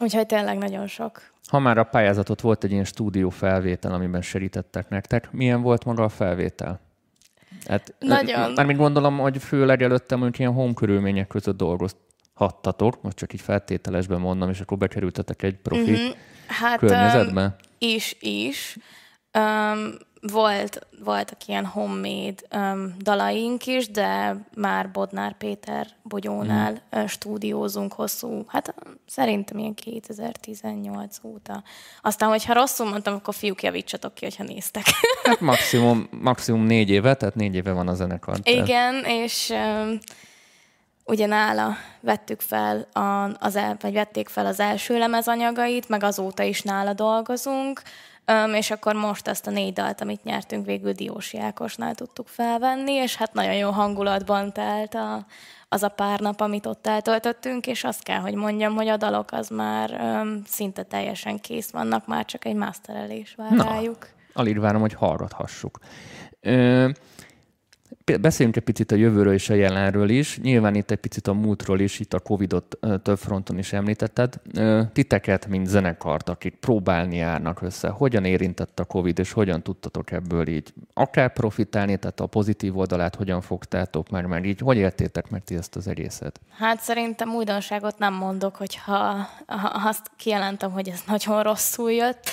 úgyhogy 0.00 0.26
tényleg 0.26 0.58
nagyon 0.58 0.86
sok. 0.86 1.30
Ha 1.48 1.58
már 1.58 1.78
a 1.78 1.84
pályázatot 1.84 2.40
volt 2.40 2.64
egy 2.64 2.70
ilyen 2.70 2.84
stúdió 2.84 3.28
felvétel, 3.30 3.92
amiben 3.92 4.22
segítettek 4.22 4.88
nektek, 4.88 5.32
milyen 5.32 5.62
volt 5.62 5.84
maga 5.84 6.02
a 6.02 6.08
felvétel? 6.08 6.80
Hát, 7.66 7.94
Nagyon. 7.98 8.52
Már 8.52 8.66
még 8.66 8.76
gondolom, 8.76 9.18
hogy 9.18 9.42
főleg 9.42 9.82
előtte 9.82 10.14
mondjuk 10.16 10.38
ilyen 10.38 10.52
home 10.52 10.74
körülmények 10.74 11.26
között 11.26 11.56
dolgozhattatok, 11.56 13.02
most 13.02 13.16
csak 13.16 13.32
így 13.32 13.40
feltételesben 13.40 14.20
mondom, 14.20 14.50
és 14.50 14.60
akkor 14.60 14.78
bekerültetek 14.78 15.42
egy 15.42 15.56
profi 15.56 15.90
mm-hmm. 15.90 16.10
hát, 16.46 16.78
környezetbe? 16.78 17.42
Um, 17.42 17.54
is, 17.78 18.16
is. 18.20 18.78
Um, 19.38 19.94
volt, 20.30 20.86
voltak 21.04 21.46
ilyen 21.46 21.66
homemade 21.66 22.34
um, 22.56 22.94
dalaink 22.98 23.66
is, 23.66 23.90
de 23.90 24.36
már 24.56 24.90
Bodnár 24.90 25.36
Péter 25.36 25.86
Bogyónál 26.02 26.72
mm. 26.72 27.00
uh, 27.00 27.06
stúdiózunk 27.08 27.92
hosszú, 27.92 28.44
hát 28.46 28.74
szerintem 29.06 29.58
ilyen 29.58 29.74
2018 29.74 31.16
óta. 31.22 31.62
Aztán, 32.02 32.28
hogyha 32.28 32.52
rosszul 32.52 32.88
mondtam, 32.88 33.14
akkor 33.14 33.34
fiúk 33.34 33.62
javítsatok 33.62 34.14
ki, 34.14 34.24
hogyha 34.24 34.44
néztek. 34.44 34.84
Hát 35.22 35.40
maximum, 35.40 36.08
maximum 36.10 36.62
négy 36.62 36.90
éve, 36.90 37.14
tehát 37.14 37.34
négy 37.34 37.54
éve 37.54 37.72
van 37.72 37.88
a 37.88 37.94
zenekar. 37.94 38.38
Igen, 38.42 39.04
és 39.04 39.50
um, 39.50 39.98
ugye 41.04 41.26
nála 41.26 41.76
vettük 42.00 42.40
fel 42.40 42.88
a, 42.92 43.36
az 43.38 43.56
el, 43.56 43.76
vagy 43.80 43.92
vették 43.92 44.28
fel 44.28 44.46
az 44.46 44.60
első 44.60 44.98
lemezanyagait, 44.98 45.88
meg 45.88 46.02
azóta 46.02 46.42
is 46.42 46.62
nála 46.62 46.92
dolgozunk, 46.92 47.82
Um, 48.26 48.54
és 48.54 48.70
akkor 48.70 48.94
most 48.94 49.28
ezt 49.28 49.46
a 49.46 49.50
négy 49.50 49.72
dalt, 49.72 50.00
amit 50.00 50.24
nyertünk, 50.24 50.66
végül 50.66 50.92
Diósi 50.92 51.38
Ákosnál 51.38 51.94
tudtuk 51.94 52.28
felvenni, 52.28 52.92
és 52.92 53.16
hát 53.16 53.32
nagyon 53.32 53.54
jó 53.54 53.70
hangulatban 53.70 54.52
telt 54.52 54.94
a, 54.94 55.26
az 55.68 55.82
a 55.82 55.88
pár 55.88 56.20
nap, 56.20 56.40
amit 56.40 56.66
ott 56.66 56.86
eltöltöttünk, 56.86 57.66
és 57.66 57.84
azt 57.84 58.02
kell, 58.02 58.18
hogy 58.18 58.34
mondjam, 58.34 58.74
hogy 58.74 58.88
a 58.88 58.96
dalok 58.96 59.32
az 59.32 59.48
már 59.48 59.90
um, 60.00 60.42
szinte 60.46 60.82
teljesen 60.82 61.38
kész 61.38 61.70
vannak, 61.70 62.06
már 62.06 62.24
csak 62.24 62.44
egy 62.44 62.54
masterelés 62.54 63.34
vár 63.36 63.50
Na, 63.50 63.64
rájuk. 63.64 64.08
Alig 64.32 64.58
várom, 64.58 64.80
hogy 64.80 64.94
hallgathassuk. 64.94 65.78
Ö, 66.40 66.88
Beszéljünk 68.20 68.56
egy 68.56 68.62
picit 68.62 68.92
a 68.92 68.94
jövőről 68.94 69.32
és 69.32 69.50
a 69.50 69.54
jelenről 69.54 70.08
is. 70.08 70.38
Nyilván 70.38 70.74
itt 70.74 70.90
egy 70.90 70.98
picit 70.98 71.26
a 71.26 71.32
múltról 71.32 71.80
is, 71.80 72.00
itt 72.00 72.14
a 72.14 72.18
Covid-ot 72.18 72.78
több 73.02 73.18
fronton 73.18 73.58
is 73.58 73.72
említetted. 73.72 74.40
Titeket, 74.92 75.46
mint 75.46 75.66
zenekart, 75.66 76.28
akik 76.28 76.54
próbálni 76.54 77.16
járnak 77.16 77.62
össze, 77.62 77.88
hogyan 77.88 78.24
érintett 78.24 78.80
a 78.80 78.84
Covid, 78.84 79.18
és 79.18 79.32
hogyan 79.32 79.62
tudtatok 79.62 80.10
ebből 80.10 80.48
így 80.48 80.72
akár 80.94 81.32
profitálni, 81.32 81.96
tehát 81.96 82.20
a 82.20 82.26
pozitív 82.26 82.78
oldalát 82.78 83.14
hogyan 83.14 83.40
fogtátok 83.40 84.10
meg, 84.10 84.26
meg 84.26 84.46
így, 84.46 84.60
hogy 84.60 84.76
értétek 84.76 85.30
meg 85.30 85.44
ti 85.44 85.54
ezt 85.54 85.76
az 85.76 85.88
egészet? 85.88 86.40
Hát 86.58 86.80
szerintem 86.80 87.34
újdonságot 87.34 87.98
nem 87.98 88.14
mondok, 88.14 88.56
hogyha 88.56 89.26
ha 89.46 89.88
azt 89.88 90.10
kijelentem, 90.16 90.70
hogy 90.70 90.88
ez 90.88 91.00
nagyon 91.06 91.42
rosszul 91.42 91.92
jött 91.92 92.30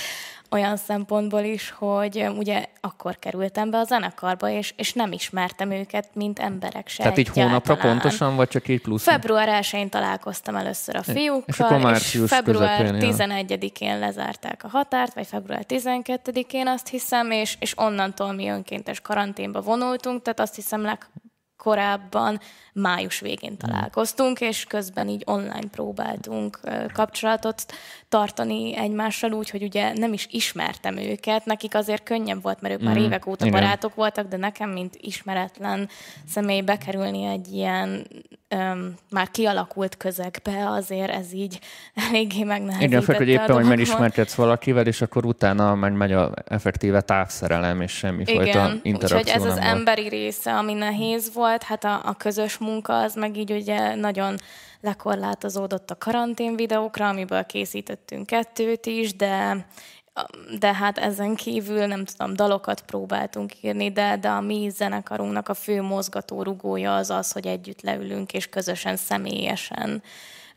olyan 0.52 0.78
szempontból 0.78 1.42
is, 1.42 1.70
hogy 1.70 2.26
ugye 2.38 2.66
akkor 2.82 3.20
kerültem 3.20 3.70
be 3.70 3.78
a 3.78 3.84
zenekarba, 3.84 4.50
és, 4.50 4.74
és 4.78 4.94
nem 4.94 5.12
ismertem 5.12 5.72
őket, 5.72 6.10
mint 6.14 6.40
emberek 6.40 6.88
se 6.88 7.04
Tehát 7.04 7.18
így 7.18 7.28
hónapra 7.28 7.76
pontosan, 7.76 8.36
vagy 8.36 8.48
csak 8.48 8.68
így 8.68 8.82
plusz? 8.82 9.04
Február 9.04 9.64
1-én 9.64 9.90
találkoztam 9.90 10.56
először 10.56 10.96
a 10.96 11.04
fiúkkal, 11.04 11.92
és, 11.96 12.14
és 12.14 12.22
február 12.28 12.96
11-én 12.96 14.00
lezárták 14.00 14.64
a 14.64 14.68
határt, 14.68 15.14
vagy 15.14 15.28
február 15.28 15.66
12-én 15.68 16.68
azt 16.68 16.88
hiszem, 16.88 17.32
és, 17.32 17.58
és 17.60 17.78
onnantól 17.78 18.34
mi 18.34 18.50
önkéntes 18.50 19.02
karanténba 19.02 19.62
vonultunk, 19.62 20.22
tehát 20.22 20.40
azt 20.40 20.56
hiszem 20.56 20.82
leg, 20.82 21.08
korábban 21.60 22.40
május 22.74 23.20
végén 23.20 23.58
találkoztunk, 23.58 24.42
és 24.42 24.66
közben 24.66 25.08
így 25.08 25.24
online 25.26 25.68
próbáltunk 25.72 26.60
kapcsolatot 26.94 27.64
tartani 28.10 28.76
egymással 28.76 29.32
úgy, 29.32 29.50
hogy 29.50 29.64
ugye 29.64 29.94
nem 29.94 30.14
is 30.14 30.28
ismertem 30.32 30.98
őket, 30.98 31.46
nekik 31.46 31.76
azért 31.76 32.04
könnyebb 32.04 32.42
volt, 32.42 32.62
mert 32.62 32.74
ők 32.74 32.82
már 32.82 32.98
mm. 32.98 33.04
évek 33.04 33.28
óta 33.28 33.46
Igen. 33.46 33.62
barátok 33.62 33.96
voltak, 33.96 34.28
de 34.28 34.38
nekem, 34.38 34.70
mint 34.70 34.96
ismeretlen 35.02 35.90
személy 36.28 36.62
bekerülni 36.62 37.24
egy 37.24 37.52
ilyen 37.52 38.08
öm, 38.50 38.96
már 39.10 39.32
kialakult 39.32 39.98
közegbe, 39.98 40.70
azért 40.70 41.12
ez 41.12 41.34
így 41.34 41.60
eléggé 42.08 42.44
megnehezítette 42.44 42.86
Igen, 42.86 43.02
főleg, 43.02 43.22
hogy 43.22 43.30
éppen, 43.30 43.56
hogy 43.56 43.66
megismerkedsz 43.66 44.34
valakivel, 44.34 44.86
és 44.86 45.02
akkor 45.02 45.26
utána 45.26 45.76
meg 45.76 45.94
megy 45.94 46.12
a 46.12 46.34
effektíve 46.46 47.02
távszerelem, 47.02 47.82
és 47.82 47.92
semmifajta 47.92 48.74
interakció 48.82 49.18
úgyhogy 49.18 49.34
ez 49.36 49.44
az 49.44 49.54
volt. 49.54 49.66
emberi 49.66 50.08
része, 50.08 50.54
ami 50.54 50.74
nehéz 50.74 51.34
volt, 51.34 51.64
hát 51.64 51.84
a, 51.84 52.02
a 52.06 52.14
közös 52.18 52.58
munka 52.58 53.00
az 53.00 53.16
meg 53.16 53.38
így 53.38 53.52
ugye 53.52 53.96
nagyon 53.96 54.36
lekorlátozódott 54.82 55.92
a 55.92 55.98
karantén 55.98 56.56
videókra, 56.56 57.08
amiből 57.08 57.46
készítettünk 57.46 58.26
kettőt 58.26 58.86
is, 58.86 59.16
de 59.16 59.66
de 60.60 60.74
hát 60.74 60.98
ezen 60.98 61.36
kívül 61.36 61.86
nem 61.86 62.06
tudom, 62.06 62.36
dalokat 62.36 62.82
próbáltunk 62.82 63.52
írni, 63.62 63.92
de, 63.92 64.18
de 64.18 64.30
a 64.30 64.42
mi 64.42 64.70
zenekarunknak 64.70 65.50
a 65.50 65.54
fő 65.54 65.82
mozgató 65.82 66.44
rugója 66.44 66.96
az 66.96 67.10
az, 67.10 67.32
hogy 67.32 67.48
együtt 67.48 67.82
leülünk, 67.82 68.34
és 68.34 68.50
közösen, 68.50 68.96
személyesen 68.96 70.04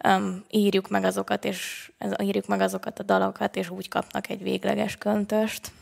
um, 0.08 0.44
írjuk 0.50 0.88
meg 0.88 1.04
azokat, 1.04 1.44
és 1.44 1.90
írjuk 2.22 2.46
meg 2.46 2.60
azokat 2.60 2.98
a 2.98 3.02
dalokat, 3.02 3.56
és 3.56 3.70
úgy 3.70 3.88
kapnak 3.88 4.28
egy 4.28 4.42
végleges 4.42 4.96
köntöst. 4.96 5.72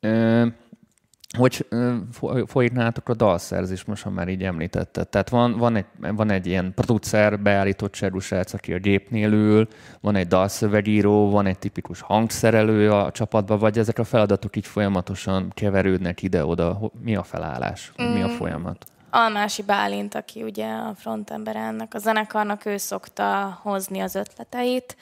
Ö- 0.00 0.66
hogy 1.36 1.66
folyik 2.46 2.72
nálatok 2.72 3.08
a 3.08 3.14
dalszerzés, 3.14 3.84
most 3.84 4.02
ha 4.02 4.10
már 4.10 4.28
így 4.28 4.42
említetted. 4.42 5.08
Tehát 5.08 5.28
van, 5.28 5.56
van, 5.56 5.76
egy, 5.76 5.84
van 5.98 6.30
egy 6.30 6.46
ilyen 6.46 6.72
producer, 6.74 7.40
beállított 7.40 7.92
cserusrác, 7.92 8.52
aki 8.52 8.72
a 8.72 8.78
gépnél 8.78 9.32
ül, 9.32 9.68
van 10.00 10.16
egy 10.16 10.26
dalszövegíró, 10.26 11.30
van 11.30 11.46
egy 11.46 11.58
tipikus 11.58 12.00
hangszerelő 12.00 12.92
a 12.92 13.10
csapatban, 13.10 13.58
vagy 13.58 13.78
ezek 13.78 13.98
a 13.98 14.04
feladatok 14.04 14.56
így 14.56 14.66
folyamatosan 14.66 15.52
keverődnek 15.54 16.22
ide-oda. 16.22 16.90
Mi 17.02 17.16
a 17.16 17.22
felállás? 17.22 17.92
Mm. 18.02 18.06
Mi 18.06 18.22
a 18.22 18.28
mm. 18.28 18.36
folyamat? 18.36 18.86
Almási 19.10 19.62
Bálint, 19.62 20.14
aki 20.14 20.42
ugye 20.42 20.66
a 20.66 20.94
frontember 20.94 21.56
ennek 21.56 21.94
a 21.94 21.98
zenekarnak, 21.98 22.64
ő 22.64 22.76
szokta 22.76 23.58
hozni 23.62 24.00
az 24.00 24.14
ötleteit, 24.14 24.96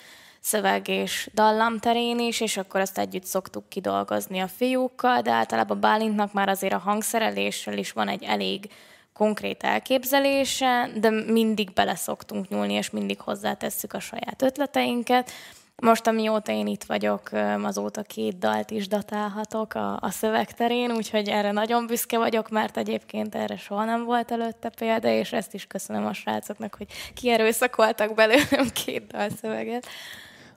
szöveg 0.46 0.88
és 0.88 1.30
dallam 1.34 1.78
terén 1.78 2.18
is, 2.18 2.40
és 2.40 2.56
akkor 2.56 2.80
azt 2.80 2.98
együtt 2.98 3.24
szoktuk 3.24 3.68
kidolgozni 3.68 4.38
a 4.38 4.48
fiúkkal, 4.48 5.20
de 5.20 5.30
általában 5.30 5.80
Bálintnak 5.80 6.32
már 6.32 6.48
azért 6.48 6.72
a 6.72 6.78
hangszerelésről 6.78 7.76
is 7.76 7.92
van 7.92 8.08
egy 8.08 8.22
elég 8.22 8.70
konkrét 9.12 9.62
elképzelése, 9.62 10.90
de 11.00 11.10
mindig 11.10 11.72
bele 11.72 11.94
szoktunk 11.94 12.48
nyúlni, 12.48 12.72
és 12.72 12.90
mindig 12.90 13.20
hozzátesszük 13.20 13.92
a 13.92 14.00
saját 14.00 14.42
ötleteinket. 14.42 15.30
Most, 15.76 16.06
amióta 16.06 16.52
én 16.52 16.66
itt 16.66 16.84
vagyok, 16.84 17.30
azóta 17.62 18.02
két 18.02 18.38
dalt 18.38 18.70
is 18.70 18.88
datálhatok 18.88 19.74
a, 19.74 19.98
a 20.00 20.10
szövegterén, 20.10 20.90
úgyhogy 20.90 21.28
erre 21.28 21.52
nagyon 21.52 21.86
büszke 21.86 22.18
vagyok, 22.18 22.48
mert 22.48 22.76
egyébként 22.76 23.34
erre 23.34 23.56
soha 23.56 23.84
nem 23.84 24.04
volt 24.04 24.30
előtte 24.30 24.68
példa, 24.68 25.08
és 25.08 25.32
ezt 25.32 25.54
is 25.54 25.66
köszönöm 25.66 26.06
a 26.06 26.12
srácoknak, 26.12 26.74
hogy 26.74 26.86
kierőszakoltak 27.14 28.14
belőlem 28.14 28.68
két 28.84 29.06
dalszöveget. 29.06 29.86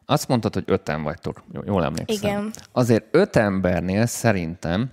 Azt 0.09 0.27
mondtad, 0.27 0.53
hogy 0.53 0.63
öten 0.65 1.03
vagytok, 1.03 1.43
jól 1.65 1.83
emlékszem. 1.83 2.29
Igen. 2.29 2.53
Azért 2.71 3.05
öt 3.11 3.35
embernél 3.35 4.05
szerintem 4.05 4.91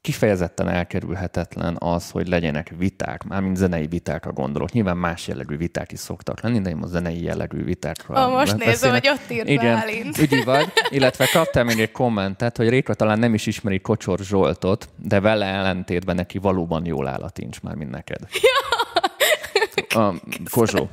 kifejezetten 0.00 0.68
elkerülhetetlen 0.68 1.76
az, 1.78 2.10
hogy 2.10 2.28
legyenek 2.28 2.74
viták, 2.78 3.24
mármint 3.24 3.56
zenei 3.56 3.86
vitákra 3.86 4.32
gondolok. 4.32 4.72
Nyilván 4.72 4.96
más 4.96 5.28
jellegű 5.28 5.56
viták 5.56 5.92
is 5.92 5.98
szoktak 5.98 6.40
lenni, 6.40 6.60
de 6.60 6.70
én 6.70 6.82
a 6.82 6.86
zenei 6.86 7.22
jellegű 7.22 7.64
vitákra 7.64 8.28
Ó, 8.28 8.30
most 8.30 8.56
nézem, 8.56 8.90
hogy 8.90 9.08
ott 9.08 9.30
írt 9.30 9.48
Igen, 9.48 9.82
ügyi 10.20 10.42
vagy, 10.42 10.72
illetve 10.88 11.28
kaptál 11.32 11.64
még 11.64 11.80
egy 11.80 11.92
kommentet, 11.92 12.56
hogy 12.56 12.68
Réka 12.68 12.94
talán 12.94 13.18
nem 13.18 13.34
is 13.34 13.46
ismeri 13.46 13.80
Kocsor 13.80 14.18
Zsoltot, 14.18 14.88
de 14.96 15.20
vele 15.20 15.46
ellentétben 15.46 16.16
neki 16.16 16.38
valóban 16.38 16.86
jól 16.86 17.08
áll 17.08 17.22
a 17.22 17.30
tincs 17.30 17.60
már, 17.60 17.74
mint 17.74 17.90
neked. 17.90 18.20
Ja. 18.30 20.06
A 20.06 20.14
Kozsó. 20.50 20.88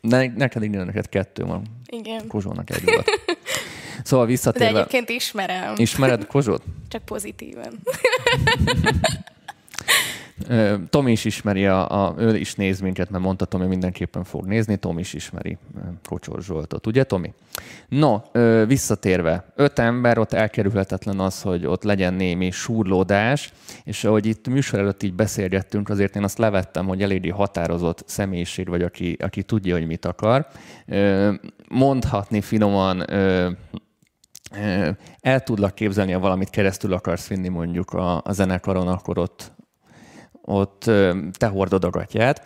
Ne, 0.00 0.26
neked 0.26 0.62
igen, 0.62 0.86
neked 0.86 1.08
kettő 1.08 1.44
van. 1.44 1.62
Igen. 1.86 2.26
Kozsónak 2.26 2.70
egy 2.70 2.84
volt. 2.84 3.10
Szóval 4.04 4.26
visszatérve... 4.26 4.72
De 4.72 4.78
egyébként 4.78 5.08
ismerem. 5.08 5.74
Ismered 5.76 6.26
Kozsót? 6.26 6.62
Csak 6.88 7.04
pozitíven. 7.04 7.78
Tom 10.88 11.08
is 11.08 11.24
ismeri, 11.24 11.66
a, 11.66 12.06
a, 12.06 12.14
ő 12.18 12.36
is 12.36 12.54
néz 12.54 12.80
minket, 12.80 13.10
mert 13.10 13.24
mondta 13.24 13.44
Tomi 13.44 13.66
mindenképpen 13.66 14.24
fog 14.24 14.46
nézni, 14.46 14.76
Tom 14.76 14.98
is 14.98 15.12
ismeri 15.12 15.58
Kocsor 16.08 16.42
Zsoltot, 16.42 16.86
ugye 16.86 17.04
Tomi? 17.04 17.32
No, 17.88 18.20
visszatérve, 18.66 19.44
öt 19.56 19.78
ember, 19.78 20.18
ott 20.18 20.32
elkerülhetetlen 20.32 21.20
az, 21.20 21.42
hogy 21.42 21.66
ott 21.66 21.82
legyen 21.82 22.14
némi 22.14 22.50
súrlódás, 22.50 23.52
és 23.84 24.04
ahogy 24.04 24.26
itt 24.26 24.48
műsor 24.48 24.78
előtt 24.78 25.02
így 25.02 25.14
beszélgettünk, 25.14 25.88
azért 25.88 26.16
én 26.16 26.24
azt 26.24 26.38
levettem, 26.38 26.86
hogy 26.86 27.02
eléggé 27.02 27.28
határozott 27.28 28.02
személyiség 28.06 28.68
vagy, 28.68 28.82
aki, 28.82 29.16
aki 29.20 29.42
tudja, 29.42 29.74
hogy 29.74 29.86
mit 29.86 30.04
akar. 30.04 30.46
Mondhatni 31.68 32.40
finoman, 32.40 33.04
el 35.20 35.40
tudlak 35.44 35.74
képzelni, 35.74 36.12
ha 36.12 36.18
valamit 36.18 36.50
keresztül 36.50 36.92
akarsz 36.92 37.26
vinni 37.26 37.48
mondjuk 37.48 37.92
a, 37.92 38.22
a 38.24 38.32
zenekaron, 38.32 38.88
akkor 38.88 39.18
ott, 39.18 39.52
ott 40.50 40.90
te 41.38 41.46
hordod 41.46 41.84
a 41.84 41.90
gatyát. 41.90 42.42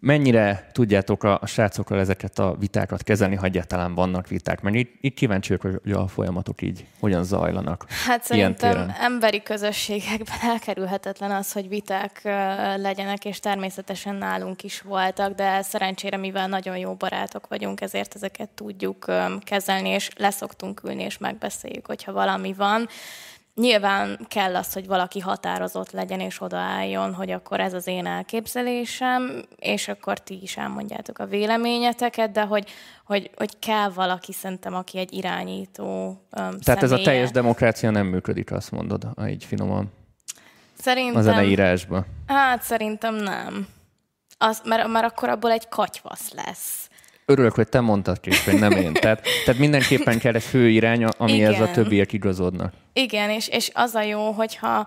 Mennyire 0.00 0.68
tudjátok 0.72 1.24
a, 1.24 1.38
a 1.40 1.46
srácokkal 1.46 1.98
ezeket 1.98 2.38
a 2.38 2.56
vitákat 2.58 3.02
kezelni, 3.02 3.34
ha 3.34 3.44
egyáltalán 3.44 3.94
vannak 3.94 4.28
viták? 4.28 4.60
Mert 4.60 4.76
itt, 4.76 4.96
itt 5.00 5.14
kíváncsi 5.14 5.56
vagyok, 5.56 5.80
hogy 5.82 5.92
a 5.92 6.08
folyamatok 6.08 6.62
így 6.62 6.86
hogyan 7.00 7.24
zajlanak. 7.24 7.84
Hát 8.06 8.24
szerintem 8.24 8.92
emberi 9.00 9.42
közösségekben 9.42 10.36
elkerülhetetlen 10.52 11.30
az, 11.30 11.52
hogy 11.52 11.68
viták 11.68 12.20
legyenek, 12.76 13.24
és 13.24 13.40
természetesen 13.40 14.14
nálunk 14.14 14.62
is 14.62 14.80
voltak, 14.80 15.34
de 15.34 15.62
szerencsére, 15.62 16.16
mivel 16.16 16.48
nagyon 16.48 16.76
jó 16.76 16.94
barátok 16.94 17.48
vagyunk, 17.48 17.80
ezért 17.80 18.14
ezeket 18.14 18.48
tudjuk 18.48 19.06
kezelni, 19.40 19.88
és 19.88 20.10
leszoktunk 20.16 20.80
ülni, 20.84 21.02
és 21.02 21.18
megbeszéljük, 21.18 21.86
hogyha 21.86 22.12
valami 22.12 22.52
van 22.52 22.88
Nyilván 23.54 24.26
kell 24.28 24.56
az, 24.56 24.72
hogy 24.72 24.86
valaki 24.86 25.20
határozott 25.20 25.90
legyen 25.90 26.20
és 26.20 26.40
odaálljon, 26.40 27.14
hogy 27.14 27.30
akkor 27.30 27.60
ez 27.60 27.72
az 27.72 27.86
én 27.86 28.06
elképzelésem, 28.06 29.42
és 29.56 29.88
akkor 29.88 30.18
ti 30.18 30.38
is 30.42 30.56
elmondjátok 30.56 31.18
a 31.18 31.26
véleményeteket, 31.26 32.30
de 32.30 32.42
hogy, 32.42 32.70
hogy, 33.04 33.30
hogy 33.36 33.58
kell 33.58 33.88
valaki 33.88 34.32
szerintem, 34.32 34.74
aki 34.74 34.98
egy 34.98 35.12
irányító 35.12 36.06
um, 36.06 36.18
Tehát 36.30 36.60
személye. 36.62 36.82
ez 36.82 36.92
a 36.92 37.02
teljes 37.02 37.30
demokrácia 37.30 37.90
nem 37.90 38.06
működik, 38.06 38.52
azt 38.52 38.70
mondod, 38.70 39.06
így 39.28 39.44
finoman. 39.44 39.92
Szerintem... 40.78 41.16
A 41.16 41.22
zeneírásban. 41.22 42.06
Hát 42.26 42.62
szerintem 42.62 43.14
nem. 43.14 43.66
Az, 44.38 44.62
mert, 44.64 44.88
mert 44.88 45.04
akkor 45.04 45.28
abból 45.28 45.50
egy 45.50 45.68
katyvasz 45.68 46.32
lesz 46.32 46.88
örülök, 47.24 47.54
hogy 47.54 47.68
te 47.68 47.80
mondtad 47.80 48.18
hogy 48.44 48.58
nem 48.58 48.70
én. 48.70 48.92
Tehát, 48.92 49.26
tehát 49.44 49.60
mindenképpen 49.60 50.18
kell 50.18 50.34
egy 50.34 50.42
fő 50.42 50.68
irány, 50.68 51.04
amihez 51.04 51.60
a 51.60 51.70
többiek 51.70 52.12
igazodnak. 52.12 52.72
Igen, 52.92 53.30
és, 53.30 53.48
és 53.48 53.70
az 53.74 53.94
a 53.94 54.02
jó, 54.02 54.30
hogyha 54.30 54.86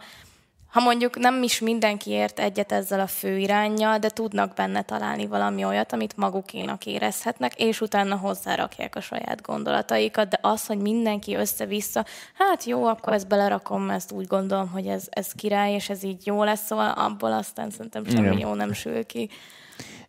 ha 0.76 0.82
mondjuk 0.82 1.18
nem 1.18 1.44
is 1.44 1.60
mindenki 1.60 2.10
ért 2.10 2.40
egyet 2.40 2.72
ezzel 2.72 3.00
a 3.00 3.08
fő 3.08 3.38
irányjal, 3.38 3.98
de 3.98 4.10
tudnak 4.10 4.54
benne 4.54 4.82
találni 4.82 5.28
valami 5.28 5.66
olyat, 5.66 5.94
amit 5.94 6.18
magukénak 6.18 6.86
érezhetnek, 6.86 7.60
és 7.60 7.82
utána 7.82 8.16
hozzárakják 8.16 8.96
a 8.96 9.02
saját 9.02 9.42
gondolataikat, 9.42 10.28
de 10.28 10.40
az, 10.42 10.66
hogy 10.66 10.78
mindenki 10.78 11.36
össze-vissza, 11.36 12.06
hát 12.34 12.64
jó, 12.64 12.86
akkor 12.86 13.14
ezt 13.14 13.28
belerakom, 13.28 13.90
ezt 13.90 14.12
úgy 14.12 14.28
gondolom, 14.28 14.70
hogy 14.70 14.88
ez, 14.88 15.08
ez 15.10 15.32
király, 15.32 15.74
és 15.74 15.90
ez 15.90 16.04
így 16.04 16.26
jó 16.26 16.44
lesz, 16.44 16.66
szóval 16.66 16.90
abból 16.90 17.34
aztán 17.34 17.70
szerintem 17.70 18.06
semmi 18.06 18.28
Igen. 18.28 18.40
jó 18.40 18.54
nem 18.54 18.74
sül 18.74 19.06
ki. 19.06 19.30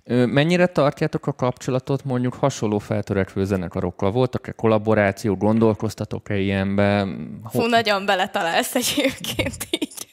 Mennyire 0.08 0.66
tartjátok 0.66 1.26
a 1.26 1.32
kapcsolatot 1.32 2.04
mondjuk 2.04 2.34
hasonló 2.34 2.78
feltörekvő 2.78 3.44
zenekarokkal? 3.44 4.10
Voltak-e 4.10 4.52
kollaboráció, 4.52 5.36
gondolkoztatok-e 5.36 6.36
ilyenben? 6.36 7.38
Fú, 7.50 7.58
Ho- 7.60 7.70
nagyon 7.70 8.06
beletalálsz 8.06 8.74
egyébként 8.74 9.68
így 9.70 10.06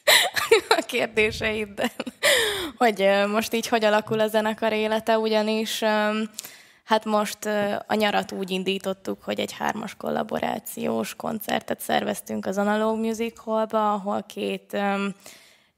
a 0.68 0.82
kérdéseidben, 0.86 1.90
hogy 2.76 3.08
most 3.32 3.54
így 3.54 3.68
hogy 3.68 3.84
alakul 3.84 4.20
a 4.20 4.26
zenekar 4.26 4.72
élete, 4.72 5.18
ugyanis 5.18 5.82
hát 6.84 7.04
most 7.04 7.38
a 7.86 7.94
nyarat 7.94 8.32
úgy 8.32 8.50
indítottuk, 8.50 9.22
hogy 9.22 9.40
egy 9.40 9.52
hármas 9.52 9.94
kollaborációs 9.94 11.14
koncertet 11.14 11.80
szerveztünk 11.80 12.46
az 12.46 12.58
Analog 12.58 12.98
Music 12.98 13.38
Hallba, 13.38 13.92
ahol 13.92 14.22
két 14.22 14.76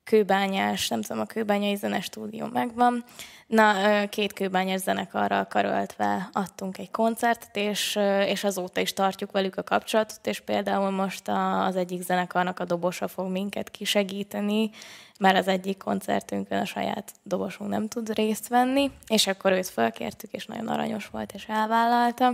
kőbányás, 0.06 0.88
nem 0.88 1.02
tudom, 1.02 1.22
a 1.22 1.26
kőbányai 1.26 1.74
zenestúdió 1.74 2.46
megvan, 2.52 3.04
Na, 3.46 3.74
két 4.08 4.32
kőbányás 4.32 4.80
zenekarral 4.80 5.44
karöltve 5.44 6.28
adtunk 6.32 6.78
egy 6.78 6.90
koncertet, 6.90 7.56
és, 7.56 7.98
és 8.26 8.44
azóta 8.44 8.80
is 8.80 8.92
tartjuk 8.92 9.30
velük 9.32 9.56
a 9.56 9.62
kapcsolatot, 9.62 10.26
és 10.26 10.40
például 10.40 10.90
most 10.90 11.28
az 11.66 11.76
egyik 11.76 12.02
zenekarnak 12.02 12.60
a 12.60 12.64
dobosa 12.64 13.08
fog 13.08 13.30
minket 13.30 13.70
kisegíteni, 13.70 14.70
mert 15.18 15.38
az 15.38 15.48
egyik 15.48 15.76
koncertünkön 15.76 16.58
a 16.58 16.64
saját 16.64 17.12
dobosunk 17.22 17.70
nem 17.70 17.88
tud 17.88 18.14
részt 18.14 18.48
venni, 18.48 18.90
és 19.08 19.26
akkor 19.26 19.52
őt 19.52 19.68
felkértük, 19.68 20.32
és 20.32 20.46
nagyon 20.46 20.68
aranyos 20.68 21.06
volt, 21.06 21.32
és 21.32 21.44
elvállalta. 21.48 22.32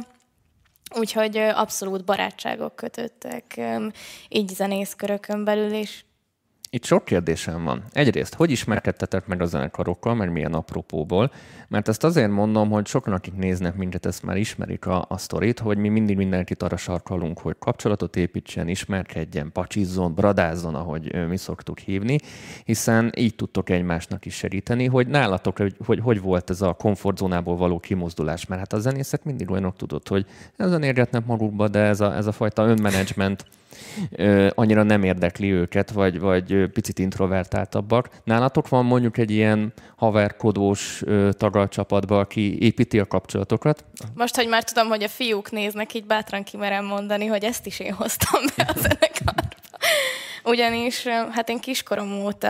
Úgyhogy 0.98 1.36
abszolút 1.36 2.04
barátságok 2.04 2.76
kötöttek 2.76 3.60
így 4.28 4.48
zenészkörökön 4.48 5.44
belül, 5.44 5.72
és 5.72 6.04
itt 6.74 6.84
sok 6.84 7.04
kérdésem 7.04 7.64
van. 7.64 7.82
Egyrészt, 7.90 8.34
hogy 8.34 8.50
ismerkedtetek 8.50 9.26
meg 9.26 9.40
a 9.40 9.44
zenekarokkal, 9.44 10.14
meg 10.14 10.32
milyen 10.32 10.54
apropóból? 10.54 11.32
Mert 11.68 11.88
ezt 11.88 12.04
azért 12.04 12.30
mondom, 12.30 12.70
hogy 12.70 12.86
sokan, 12.86 13.12
akik 13.12 13.34
néznek 13.34 13.76
minket, 13.76 14.06
ezt 14.06 14.22
már 14.22 14.36
ismerik 14.36 14.86
a, 14.86 15.04
a 15.08 15.18
sztorit, 15.18 15.58
hogy 15.58 15.78
mi 15.78 15.88
mindig 15.88 16.16
mindenkit 16.16 16.62
arra 16.62 16.76
sarkalunk, 16.76 17.38
hogy 17.38 17.56
kapcsolatot 17.58 18.16
építsen, 18.16 18.68
ismerkedjen, 18.68 19.52
pacsizzon, 19.52 20.14
bradázzon, 20.14 20.74
ahogy 20.74 21.28
mi 21.28 21.36
szoktuk 21.36 21.78
hívni, 21.78 22.18
hiszen 22.64 23.12
így 23.16 23.34
tudtok 23.34 23.70
egymásnak 23.70 24.24
is 24.24 24.34
segíteni, 24.34 24.86
hogy 24.86 25.06
nálatok, 25.06 25.58
hogy 25.58 25.76
hogy, 25.84 26.00
hogy 26.00 26.20
volt 26.20 26.50
ez 26.50 26.60
a 26.60 26.72
komfortzónából 26.72 27.56
való 27.56 27.78
kimozdulás, 27.78 28.46
mert 28.46 28.60
hát 28.60 28.72
a 28.72 28.78
zenészek 28.78 29.24
mindig 29.24 29.50
olyanok 29.50 29.76
tudott, 29.76 30.08
hogy 30.08 30.26
ezen 30.56 30.82
érgetnek 30.82 31.26
magukba, 31.26 31.68
de 31.68 31.78
ez 31.78 32.00
a, 32.00 32.16
ez 32.16 32.26
a 32.26 32.32
fajta 32.32 32.66
önmenedzsment 32.66 33.44
annyira 34.54 34.82
nem 34.82 35.02
érdekli 35.02 35.52
őket, 35.52 35.90
vagy, 35.90 36.20
vagy 36.20 36.66
picit 36.72 36.98
introvertáltabbak. 36.98 38.08
Nálatok 38.24 38.68
van 38.68 38.84
mondjuk 38.84 39.18
egy 39.18 39.30
ilyen 39.30 39.72
haverkodós 39.96 41.02
tag 41.30 41.56
a 41.56 41.68
csapatba, 41.68 42.18
aki 42.18 42.62
építi 42.62 42.98
a 42.98 43.06
kapcsolatokat? 43.06 43.84
Most, 44.14 44.36
hogy 44.36 44.48
már 44.48 44.64
tudom, 44.64 44.88
hogy 44.88 45.02
a 45.02 45.08
fiúk 45.08 45.50
néznek, 45.50 45.94
így 45.94 46.06
bátran 46.06 46.42
kimerem 46.42 46.84
mondani, 46.84 47.26
hogy 47.26 47.44
ezt 47.44 47.66
is 47.66 47.80
én 47.80 47.92
hoztam 47.92 48.42
be 48.56 48.62
a 48.62 48.78
zenekarba. 48.82 49.42
Ugyanis 50.44 51.06
hát 51.06 51.48
én 51.48 51.58
kiskorom 51.58 52.24
óta 52.24 52.48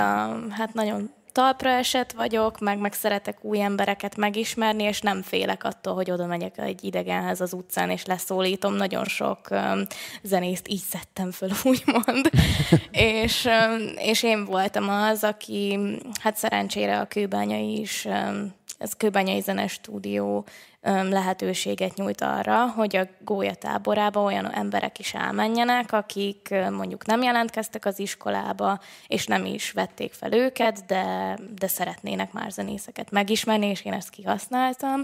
hát 0.50 0.74
nagyon 0.74 1.10
talpra 1.32 1.70
esett 1.70 2.12
vagyok, 2.12 2.58
meg, 2.58 2.78
meg 2.78 2.92
szeretek 2.92 3.44
új 3.44 3.60
embereket 3.60 4.16
megismerni, 4.16 4.82
és 4.82 5.00
nem 5.00 5.22
félek 5.22 5.64
attól, 5.64 5.94
hogy 5.94 6.10
oda 6.10 6.26
megyek 6.26 6.58
egy 6.58 6.84
idegenhez 6.84 7.40
az 7.40 7.52
utcán, 7.52 7.90
és 7.90 8.04
leszólítom. 8.04 8.74
Nagyon 8.74 9.04
sok 9.04 9.38
um, 9.50 9.82
zenészt 10.22 10.68
így 10.68 10.82
szedtem 10.90 11.30
föl, 11.30 11.50
úgymond. 11.72 12.30
és, 12.90 13.44
um, 13.44 13.92
és 13.96 14.22
én 14.22 14.44
voltam 14.44 14.88
az, 14.88 15.24
aki, 15.24 15.78
hát 16.20 16.36
szerencsére 16.36 17.00
a 17.00 17.06
kőbányai 17.06 17.80
is 17.80 18.04
um, 18.04 18.54
ez 18.82 18.92
Kőbányai 18.92 19.40
Zenes 19.40 19.72
Stúdió 19.72 20.44
lehetőséget 20.84 21.94
nyújt 21.94 22.20
arra, 22.20 22.66
hogy 22.66 22.96
a 22.96 23.06
gólya 23.24 23.54
táborába 23.54 24.22
olyan 24.22 24.52
emberek 24.52 24.98
is 24.98 25.14
elmenjenek, 25.14 25.92
akik 25.92 26.54
mondjuk 26.70 27.06
nem 27.06 27.22
jelentkeztek 27.22 27.86
az 27.86 27.98
iskolába, 27.98 28.80
és 29.06 29.26
nem 29.26 29.44
is 29.44 29.70
vették 29.70 30.12
fel 30.12 30.32
őket, 30.32 30.84
de, 30.86 31.36
de 31.58 31.66
szeretnének 31.66 32.32
már 32.32 32.50
zenészeket 32.50 33.10
megismerni, 33.10 33.66
és 33.66 33.84
én 33.84 33.92
ezt 33.92 34.10
kihasználtam, 34.10 35.02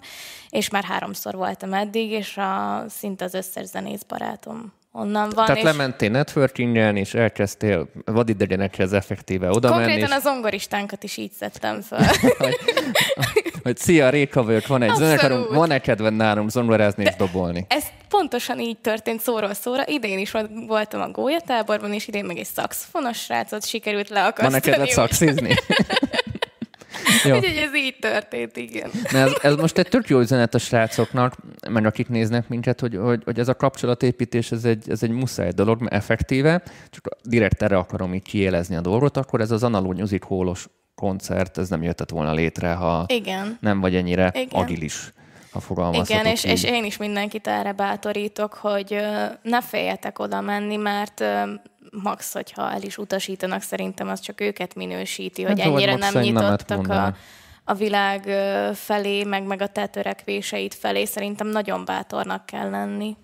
és 0.51 0.71
már 0.71 0.85
háromszor 0.85 1.35
voltam 1.35 1.73
eddig, 1.73 2.11
és 2.11 2.37
a, 2.37 2.85
szinte 2.88 3.25
az 3.25 3.35
összes 3.35 3.67
zenész 3.67 4.03
barátom 4.03 4.73
onnan 4.93 5.31
van. 5.35 5.45
Tehát 5.45 5.57
és... 5.57 5.62
lementél 5.62 6.11
networkingen, 6.11 6.97
és 6.97 7.14
elkezdtél 7.14 7.88
vadidegenekhez 8.05 8.93
effektíve 8.93 9.51
oda 9.51 9.69
Konkrétan 9.69 9.79
menni. 9.79 9.91
Konkrétan 9.91 10.19
és... 10.19 10.25
az 10.25 10.33
zongoristánkat 10.33 11.03
is 11.03 11.17
így 11.17 11.33
szedtem 11.33 11.81
fel. 11.81 12.11
hogy, 13.68 13.76
szia, 13.76 14.11
Réka 14.11 14.42
vagyok, 14.42 14.66
van 14.66 14.83
egy 14.83 14.94
zenekarunk, 14.94 15.54
van 15.54 15.70
egy 15.70 15.81
kedved 15.81 16.16
nálunk 16.16 16.50
zongorázni 16.50 17.04
és 17.04 17.16
dobolni. 17.16 17.66
Ez 17.68 17.85
pontosan 18.09 18.61
így 18.61 18.78
történt 18.78 19.20
szóról 19.20 19.54
szóra. 19.54 19.83
Idén 19.87 20.18
is 20.18 20.33
voltam 20.66 21.00
a 21.00 21.11
gólyatáborban, 21.11 21.92
és 21.92 22.09
idén 22.09 22.24
meg 22.24 22.37
egy 22.37 22.46
szaxfonos 22.54 23.18
srácot 23.18 23.66
sikerült 23.66 24.09
leakasztani. 24.09 24.61
Van 24.61 24.78
neked 24.78 24.88
szaxizni? 24.88 25.54
Úgyhogy 27.24 27.44
ez 27.44 27.74
így 27.74 27.96
történt, 28.00 28.57
igen. 28.57 28.90
Na 29.11 29.18
ez, 29.18 29.33
ez 29.42 29.54
most 29.54 29.78
egy 29.78 29.88
tök 29.88 30.09
jó 30.09 30.18
üzenet 30.18 30.54
a 30.54 30.59
srácoknak, 30.59 31.37
meg 31.70 31.87
akik 31.87 32.09
néznek 32.09 32.48
minket, 32.48 32.81
hogy, 32.81 32.96
hogy, 32.96 33.22
hogy 33.24 33.38
ez 33.38 33.48
a 33.48 33.54
kapcsolatépítés, 33.54 34.52
ez 34.52 34.64
egy, 34.64 34.90
ez 34.90 35.02
egy 35.02 35.11
muszáj 35.11 35.50
dolog, 35.50 35.81
mert 35.81 35.92
effektíve, 35.92 36.62
csak 36.90 37.09
direkt 37.22 37.62
erre 37.62 37.76
akarom 37.76 38.14
így 38.14 38.22
kiélezni 38.22 38.76
a 38.76 38.81
dolgot, 38.81 39.16
akkor 39.16 39.40
ez 39.40 39.50
az 39.50 39.62
analóg 39.62 39.98
music 39.98 40.24
koncert, 40.99 41.59
ez 41.59 41.69
nem 41.69 41.83
jöhetett 41.83 42.11
volna 42.11 42.33
létre, 42.33 42.73
ha 42.73 43.05
Igen. 43.07 43.59
nem 43.61 43.81
vagy 43.81 43.95
ennyire 43.95 44.33
Igen. 44.35 44.61
agilis 44.63 45.13
ha 45.51 45.61
fogalmazhatok 45.61 46.11
Igen, 46.11 46.33
és, 46.33 46.45
és 46.45 46.65
én 46.65 46.85
is 46.85 46.97
mindenkit 46.97 47.47
erre 47.47 47.73
bátorítok, 47.73 48.55
hogy 48.55 48.97
ne 49.43 49.63
féljetek 49.63 50.19
oda 50.19 50.41
menni, 50.41 50.77
mert 50.77 51.25
max, 52.03 52.33
hogyha 52.33 52.71
el 52.71 52.83
is 52.83 52.99
utasítanak, 52.99 53.63
szerintem 53.63 54.09
az 54.09 54.21
csak 54.21 54.41
őket 54.41 54.75
minősíti, 54.75 55.43
hogy 55.43 55.61
hát, 55.61 55.69
ennyire 55.69 55.95
nem 55.95 56.19
nyitottak 56.19 56.89
a, 56.89 57.15
a 57.65 57.75
világ 57.75 58.23
felé, 58.75 59.25
meg, 59.25 59.47
meg 59.47 59.63
a 59.63 59.67
te 59.67 59.87
törekvéseit 59.87 60.75
felé. 60.75 61.05
Szerintem 61.05 61.47
nagyon 61.47 61.85
bátornak 61.85 62.47
kell 62.47 62.71
lenni. 62.71 63.17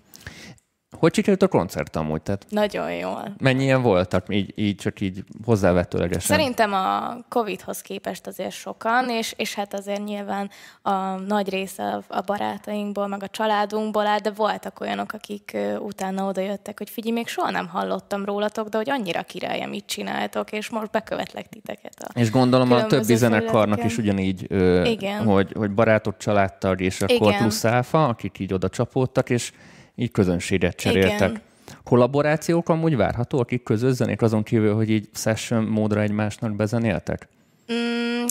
Hogy 0.99 1.13
sikerült 1.13 1.41
a 1.41 1.47
koncert 1.47 1.95
amúgy? 1.95 2.21
Tehát 2.21 2.45
Nagyon 2.49 2.93
jól. 2.93 3.35
Mennyien 3.37 3.81
voltak, 3.81 4.25
így, 4.29 4.53
így 4.55 4.75
csak 4.75 5.01
így 5.01 5.23
hozzávetőlegesen? 5.45 6.37
Szerintem 6.37 6.73
a 6.73 7.17
Covid-hoz 7.29 7.81
képest 7.81 8.27
azért 8.27 8.51
sokan, 8.51 9.09
és, 9.09 9.33
és 9.37 9.55
hát 9.55 9.73
azért 9.73 10.03
nyilván 10.03 10.49
a 10.81 10.91
nagy 11.27 11.49
része 11.49 11.99
a 12.07 12.21
barátainkból, 12.21 13.07
meg 13.07 13.23
a 13.23 13.27
családunkból 13.27 14.07
áll, 14.07 14.19
de 14.19 14.31
voltak 14.31 14.79
olyanok, 14.79 15.13
akik 15.13 15.57
utána 15.79 16.27
odajöttek, 16.27 16.77
hogy 16.77 16.89
figyelj, 16.89 17.13
még 17.13 17.27
soha 17.27 17.51
nem 17.51 17.67
hallottam 17.67 18.25
rólatok, 18.25 18.67
de 18.67 18.77
hogy 18.77 18.89
annyira 18.89 19.21
király, 19.21 19.65
mit 19.65 19.85
csináltok, 19.85 20.51
és 20.51 20.69
most 20.69 20.91
bekövetlek 20.91 21.49
titeket. 21.49 21.93
A 21.99 22.19
és 22.19 22.31
gondolom 22.31 22.71
a 22.71 22.85
többi 22.85 23.15
zenekarnak 23.15 23.83
is 23.83 23.97
ugyanígy, 23.97 24.45
ö, 24.49 24.83
Igen. 24.83 25.23
Hogy, 25.23 25.51
hogy 25.57 25.71
barátok, 25.71 26.17
családtag, 26.17 26.81
és 26.81 27.01
akkor 27.01 27.27
Igen. 27.27 27.39
plusz 27.39 27.65
áfa, 27.65 28.07
akik 28.07 28.39
így 28.39 28.53
oda 28.53 28.69
csapódtak, 28.69 29.29
és 29.29 29.51
így 29.95 30.11
közönséget 30.11 30.75
cseréltek. 30.75 31.29
Igen. 31.29 31.41
Kollaborációk 31.83 32.69
amúgy 32.69 32.95
várhatóak, 32.95 33.43
akik 33.43 33.63
közözzenék 33.63 34.21
azon 34.21 34.43
kívül, 34.43 34.75
hogy 34.75 34.89
így 34.89 35.09
session 35.13 35.63
módra 35.63 36.01
egymásnak 36.01 36.55
bezenéltek? 36.55 37.27
Mm, 37.73 38.25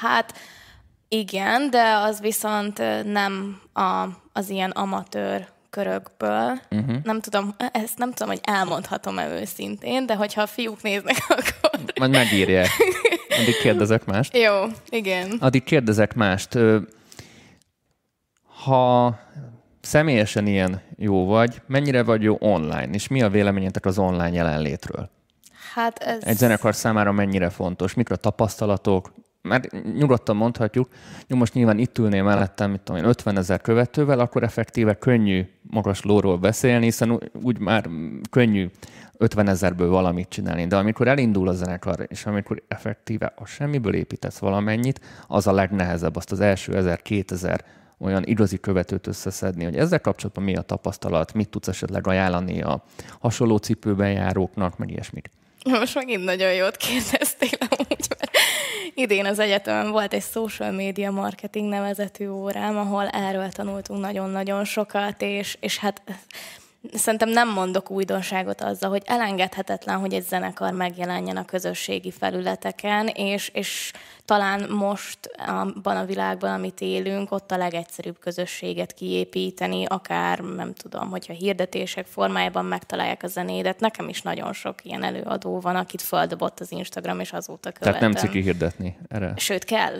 hát 0.00 0.34
igen, 1.08 1.70
de 1.70 1.82
az 1.82 2.20
viszont 2.20 2.82
nem 3.04 3.60
a, 3.72 4.04
az 4.32 4.50
ilyen 4.50 4.70
amatőr 4.70 5.48
körökből. 5.70 6.60
Uh-huh. 6.70 6.96
Nem 7.02 7.20
tudom, 7.20 7.54
ezt 7.72 7.98
nem 7.98 8.12
tudom, 8.12 8.28
hogy 8.28 8.40
elmondhatom-e 8.42 9.28
őszintén, 9.28 10.06
de 10.06 10.14
hogyha 10.14 10.42
a 10.42 10.46
fiúk 10.46 10.82
néznek, 10.82 11.16
akkor... 11.28 11.80
Majd 11.98 12.10
megírják. 12.10 12.68
Addig 13.40 13.56
kérdezek 13.56 14.04
mást. 14.04 14.36
Jó, 14.36 14.64
igen. 14.88 15.36
Addig 15.40 15.62
kérdezek 15.62 16.14
mást. 16.14 16.58
Ha 18.64 19.18
személyesen 19.80 20.46
ilyen 20.46 20.80
jó 20.96 21.26
vagy, 21.26 21.62
mennyire 21.66 22.02
vagy 22.02 22.22
jó 22.22 22.36
online, 22.40 22.88
és 22.92 23.08
mi 23.08 23.22
a 23.22 23.28
véleményetek 23.28 23.84
az 23.86 23.98
online 23.98 24.32
jelenlétről? 24.32 25.10
Hát 25.74 25.98
ez... 25.98 26.24
Egy 26.24 26.36
zenekar 26.36 26.74
számára 26.74 27.12
mennyire 27.12 27.48
fontos, 27.48 27.94
mik 27.94 28.10
a 28.10 28.16
tapasztalatok, 28.16 29.12
mert 29.42 29.94
nyugodtan 29.96 30.36
mondhatjuk, 30.36 30.88
hogy 31.28 31.36
most 31.36 31.54
nyilván 31.54 31.78
itt 31.78 31.98
ülnél 31.98 32.22
mellettem, 32.22 32.70
mit 32.70 32.80
tudom 32.80 33.02
én, 33.02 33.08
50 33.08 33.36
ezer 33.36 33.60
követővel, 33.60 34.20
akkor 34.20 34.42
effektíve 34.42 34.94
könnyű 34.94 35.46
magas 35.62 36.02
lóról 36.02 36.38
beszélni, 36.38 36.84
hiszen 36.84 37.20
úgy 37.42 37.58
már 37.58 37.88
könnyű 38.30 38.70
50 39.16 39.48
ezerből 39.48 39.88
valamit 39.88 40.28
csinálni. 40.28 40.66
De 40.66 40.76
amikor 40.76 41.08
elindul 41.08 41.48
a 41.48 41.52
zenekar, 41.52 42.06
és 42.08 42.26
amikor 42.26 42.62
effektíve 42.68 43.32
a 43.36 43.46
semmiből 43.46 43.94
építesz 43.94 44.38
valamennyit, 44.38 45.00
az 45.26 45.46
a 45.46 45.52
legnehezebb, 45.52 46.16
azt 46.16 46.32
az 46.32 46.40
első 46.40 46.72
1000-2000 46.76 47.58
olyan 48.00 48.24
igazi 48.24 48.60
követőt 48.60 49.06
összeszedni, 49.06 49.64
hogy 49.64 49.76
ezzel 49.76 50.00
kapcsolatban 50.00 50.44
mi 50.44 50.56
a 50.56 50.62
tapasztalat, 50.62 51.32
mit 51.32 51.48
tudsz 51.48 51.68
esetleg 51.68 52.06
ajánlani 52.06 52.62
a 52.62 52.84
hasonló 53.20 53.56
cipőben 53.56 54.12
járóknak, 54.12 54.78
meg 54.78 54.90
ilyesmik. 54.90 55.30
Most 55.64 55.94
megint 55.94 56.24
nagyon 56.24 56.52
jót 56.52 56.76
kérdeztél 56.76 57.58
amúgy, 57.70 58.06
mert 58.18 58.30
idén 58.94 59.26
az 59.26 59.38
egyetemen 59.38 59.90
volt 59.90 60.12
egy 60.12 60.22
social 60.22 60.70
media 60.70 61.10
marketing 61.10 61.68
nevezetű 61.68 62.28
órám, 62.28 62.76
ahol 62.76 63.08
erről 63.08 63.48
tanultunk 63.48 64.00
nagyon-nagyon 64.00 64.64
sokat, 64.64 65.22
és, 65.22 65.56
és 65.60 65.78
hát 65.78 66.02
szerintem 66.92 67.28
nem 67.28 67.52
mondok 67.52 67.90
újdonságot 67.90 68.60
azzal, 68.60 68.90
hogy 68.90 69.02
elengedhetetlen, 69.06 69.98
hogy 69.98 70.14
egy 70.14 70.22
zenekar 70.22 70.72
megjelenjen 70.72 71.36
a 71.36 71.44
közösségi 71.44 72.10
felületeken, 72.10 73.06
és, 73.06 73.48
és 73.48 73.92
talán 74.24 74.70
most 74.70 75.18
abban 75.46 75.96
a 75.96 76.04
világban, 76.04 76.52
amit 76.52 76.80
élünk, 76.80 77.32
ott 77.32 77.50
a 77.50 77.56
legegyszerűbb 77.56 78.18
közösséget 78.18 78.92
kiépíteni, 78.92 79.84
akár 79.84 80.38
nem 80.38 80.74
tudom, 80.74 81.10
hogyha 81.10 81.32
hirdetések 81.32 82.06
formájában 82.06 82.64
megtalálják 82.64 83.22
a 83.22 83.26
zenédet. 83.26 83.80
Nekem 83.80 84.08
is 84.08 84.22
nagyon 84.22 84.52
sok 84.52 84.84
ilyen 84.84 85.02
előadó 85.02 85.60
van, 85.60 85.76
akit 85.76 86.02
földobott 86.02 86.60
az 86.60 86.72
Instagram, 86.72 87.20
és 87.20 87.32
azóta 87.32 87.72
követem. 87.72 88.00
Tehát 88.00 88.00
nem 88.00 88.12
ciki 88.12 88.42
hirdetni 88.42 88.96
erre? 89.08 89.32
Sőt, 89.36 89.64
kell. 89.64 89.98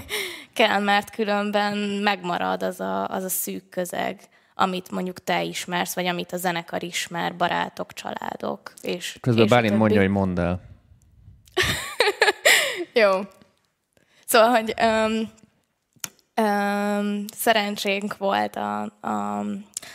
kell, 0.52 0.80
mert 0.80 1.10
különben 1.10 1.78
megmarad 1.78 2.62
az 2.62 2.80
a, 2.80 3.08
az 3.08 3.24
a 3.24 3.28
szűk 3.28 3.68
közeg 3.68 4.20
amit 4.54 4.90
mondjuk 4.90 5.24
te 5.24 5.42
ismersz, 5.42 5.94
vagy 5.94 6.06
amit 6.06 6.32
a 6.32 6.36
zenekar 6.36 6.82
ismer, 6.82 7.36
barátok, 7.36 7.92
családok. 7.92 8.72
És, 8.80 9.16
Közben 9.20 9.44
és 9.44 9.50
Bálint 9.50 9.76
mondja, 9.76 10.00
hogy 10.00 10.10
mondd 10.10 10.40
el. 10.40 10.60
Jó. 13.02 13.20
Szóval, 14.26 14.48
hogy 14.48 14.74
um, 14.82 15.30
Um, 16.40 17.24
szerencsénk 17.36 18.16
volt 18.16 18.56
a, 18.56 18.82
a 18.82 19.44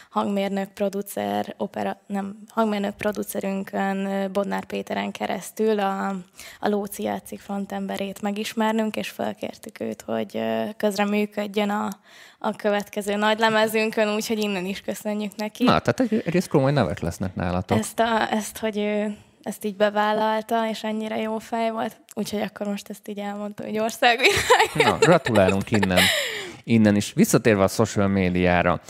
hangmérnök 0.10 0.70
producer, 0.74 1.54
opera, 1.58 1.98
nem, 2.08 2.38
hangmérnök 2.50 2.96
producerünkön, 2.96 4.32
Bodnár 4.32 4.66
Péteren 4.66 5.12
keresztül 5.12 5.80
a, 5.80 6.08
a 6.60 6.68
Lóci 6.68 7.04
játszik 7.04 7.40
frontemberét 7.40 8.22
megismernünk, 8.22 8.96
és 8.96 9.10
felkértük 9.10 9.80
őt, 9.80 10.02
hogy 10.02 10.42
közreműködjön 10.78 11.70
a, 11.70 11.90
a 12.40 12.56
következő 12.56 13.16
nagy 13.16 13.40
lemezünkön, 13.40 14.16
úgyhogy 14.16 14.40
innen 14.40 14.66
is 14.66 14.82
köszönjük 14.82 15.36
neki. 15.36 15.64
Na, 15.64 15.80
tehát 15.80 16.00
egy, 16.00 16.24
egész 16.26 16.48
komoly 16.48 16.72
nevek 16.72 17.00
lesznek 17.00 17.36
nálatok. 17.36 17.78
Ezt, 17.78 18.00
a, 18.00 18.32
ezt, 18.32 18.58
hogy 18.58 18.78
ő 18.78 19.18
ezt 19.48 19.66
így 19.66 19.76
bevállalta, 19.76 20.70
és 20.70 20.84
ennyire 20.84 21.18
jó 21.18 21.38
fej 21.38 21.72
volt, 21.72 22.02
úgyhogy 22.14 22.42
akkor 22.42 22.68
most 22.68 22.90
ezt 22.90 23.08
így 23.08 23.20
elmondta, 23.20 23.64
hogy 23.64 23.80
országvilág. 23.80 24.70
Na, 24.74 24.98
gratulálunk 24.98 25.72
innen, 25.72 26.00
innen 26.64 26.96
is. 26.96 27.14
Visszatérve 27.14 27.64
a 27.64 27.68
social 27.68 28.08
médiára, 28.08 28.82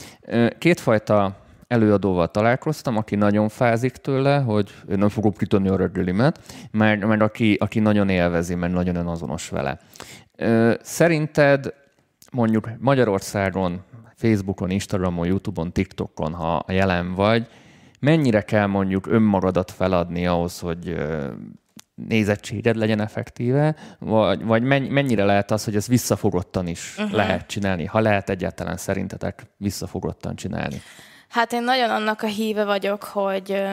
kétfajta 0.58 1.38
előadóval 1.68 2.32
találkoztam, 2.32 2.98
aki 2.98 3.16
nagyon 3.16 3.50
fázik 3.50 3.92
tőle, 3.92 4.38
hogy 4.40 4.74
nem 4.86 5.10
fogok 5.10 5.38
kitonni 5.38 5.70
a 5.70 5.76
reggelimet, 5.76 6.40
mert, 6.72 7.06
mert 7.06 7.22
aki, 7.22 7.58
aki 7.60 7.80
nagyon 7.80 8.10
élvezi, 8.10 8.56
mert 8.56 8.74
nagyon 8.74 8.96
önazonos 8.96 9.50
vele. 9.50 9.80
Szerinted 10.82 11.74
mondjuk 12.32 12.70
Magyarországon, 12.80 13.84
Facebookon, 14.16 14.70
Instagramon, 14.70 15.28
Youtube-on, 15.28 15.72
TikTokon, 15.72 16.34
ha 16.34 16.66
jelen 16.68 17.14
vagy, 17.14 17.48
mennyire 18.00 18.42
kell 18.42 18.66
mondjuk 18.66 19.08
önmagadat 19.08 19.72
feladni 19.72 20.28
ahhoz, 20.28 20.60
hogy 20.60 20.98
nézettséged 21.96 22.76
legyen 22.76 23.02
effektíve, 23.02 23.76
vagy, 24.00 24.44
vagy 24.44 24.64
mennyire 24.90 25.24
lehet 25.24 25.52
az, 25.52 25.64
hogy 25.64 25.76
ezt 25.76 25.88
visszafogottan 25.88 26.68
is 26.68 26.96
uh-huh. 26.98 27.14
lehet 27.14 27.48
csinálni, 27.48 27.86
ha 27.86 28.00
lehet 28.00 28.30
egyáltalán 28.30 28.78
szerintetek 28.78 29.44
visszafogottan 29.58 30.36
csinálni? 30.36 30.82
Hát 31.30 31.54
én 31.54 31.64
nagyon 31.64 31.90
annak 31.90 32.22
a 32.22 32.28
híve 32.28 32.66
vagyok, 32.66 33.04
hogy 33.04 33.64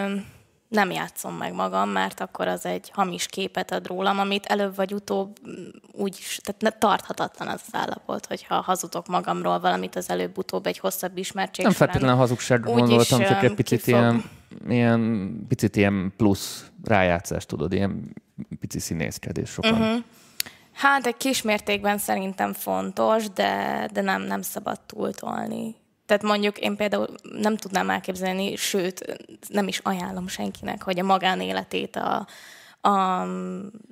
nem 0.75 0.91
játszom 0.91 1.35
meg 1.35 1.55
magam, 1.55 1.89
mert 1.89 2.21
akkor 2.21 2.49
az 2.49 2.67
egy 2.67 2.91
hamis 2.93 3.27
képet 3.27 3.71
ad 3.71 3.87
rólam, 3.87 4.19
amit 4.19 4.47
előbb 4.47 4.77
vagy 4.77 4.93
utóbb 4.93 5.39
mm, 5.49 5.69
úgy 5.93 6.41
tehát 6.43 6.79
tarthatatlan 6.79 7.49
az 7.49 7.63
az 7.67 7.75
állapot, 7.75 8.27
hogyha 8.27 8.55
hazudok 8.55 9.07
magamról 9.07 9.61
valamit 9.61 9.97
az 9.97 10.11
előbb-utóbb 10.11 10.67
egy 10.67 10.79
hosszabb 10.79 11.17
ismertség 11.17 11.65
Nem 11.65 11.75
feltétlenül 11.75 12.17
hazugság 12.17 12.61
gondoltam, 12.61 13.21
csak 13.21 13.43
egy 13.43 13.55
picit 13.55 13.83
kifog. 13.83 14.01
ilyen, 14.01 14.25
ilyen, 14.69 15.45
picit 15.49 15.77
ilyen 15.77 16.13
plusz 16.17 16.65
rájátszás, 16.85 17.47
tudod, 17.47 17.73
ilyen 17.73 18.15
pici 18.61 18.79
színészkedés 18.79 19.51
sokan. 19.51 19.73
Uh-huh. 19.73 20.03
Hát 20.73 21.07
egy 21.07 21.17
kis 21.17 21.43
mértékben 21.43 21.99
szerintem 21.99 22.53
fontos, 22.53 23.31
de, 23.31 23.89
de 23.93 24.01
nem, 24.01 24.23
nem 24.23 24.43
szabad 24.43 24.81
túltolni. 24.81 25.75
Tehát 26.07 26.23
mondjuk 26.23 26.59
én 26.59 26.77
például 26.77 27.07
nem 27.23 27.57
tudnám 27.57 27.91
elképzelni, 27.91 28.57
sőt, 28.57 29.17
nem 29.49 29.69
is 29.69 29.79
ajánlom 29.79 30.29
senkinek, 30.29 30.83
hogy 30.83 30.99
a 30.99 31.05
magánéletét 31.05 31.97
a, 31.97 32.27
a 32.89 33.25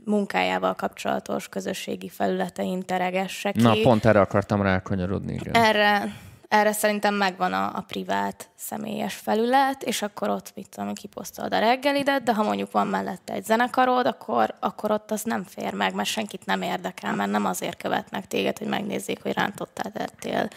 munkájával 0.05 0.75
kapcsolatos 0.75 1.49
közösségi 1.49 2.09
felületein 2.09 2.83
teregesse 2.83 3.53
ki. 3.53 3.63
Na, 3.63 3.75
pont 3.83 4.05
erre 4.05 4.21
akartam 4.21 4.63
rákanyarodni. 4.63 5.33
Igen. 5.33 5.55
Erre, 5.55 6.15
erre 6.49 6.73
szerintem 6.73 7.15
megvan 7.15 7.53
a, 7.53 7.65
a 7.65 7.85
privát 7.89 8.49
személyes 8.57 9.15
felület, 9.15 9.83
és 9.83 10.03
akkor 10.03 10.29
ott, 10.29 10.53
mit 10.55 10.69
tudom, 10.69 10.95
kiposztolod 10.95 11.55
a 11.55 11.59
reggelidet, 11.59 12.23
de 12.23 12.35
ha 12.35 12.43
mondjuk 12.43 12.71
van 12.71 12.87
mellette 12.87 13.33
egy 13.33 13.45
zenekarod, 13.45 14.07
akkor, 14.07 14.55
akkor 14.61 14.91
ott 14.91 15.11
az 15.11 15.23
nem 15.23 15.45
fér 15.45 15.75
meg, 15.75 15.95
mert 15.95 16.09
senkit 16.09 16.47
nem 16.47 16.63
érdekel, 16.63 17.15
mert 17.15 17.31
nem 17.31 17.45
azért 17.45 17.83
követnek 17.83 18.27
téged, 18.27 18.59
hogy 18.59 18.69
megnézzék, 18.69 19.23
hogy 19.23 19.33
rántottál 19.33 19.93
tettél 19.93 20.49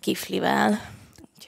kiflivel. 0.00 0.78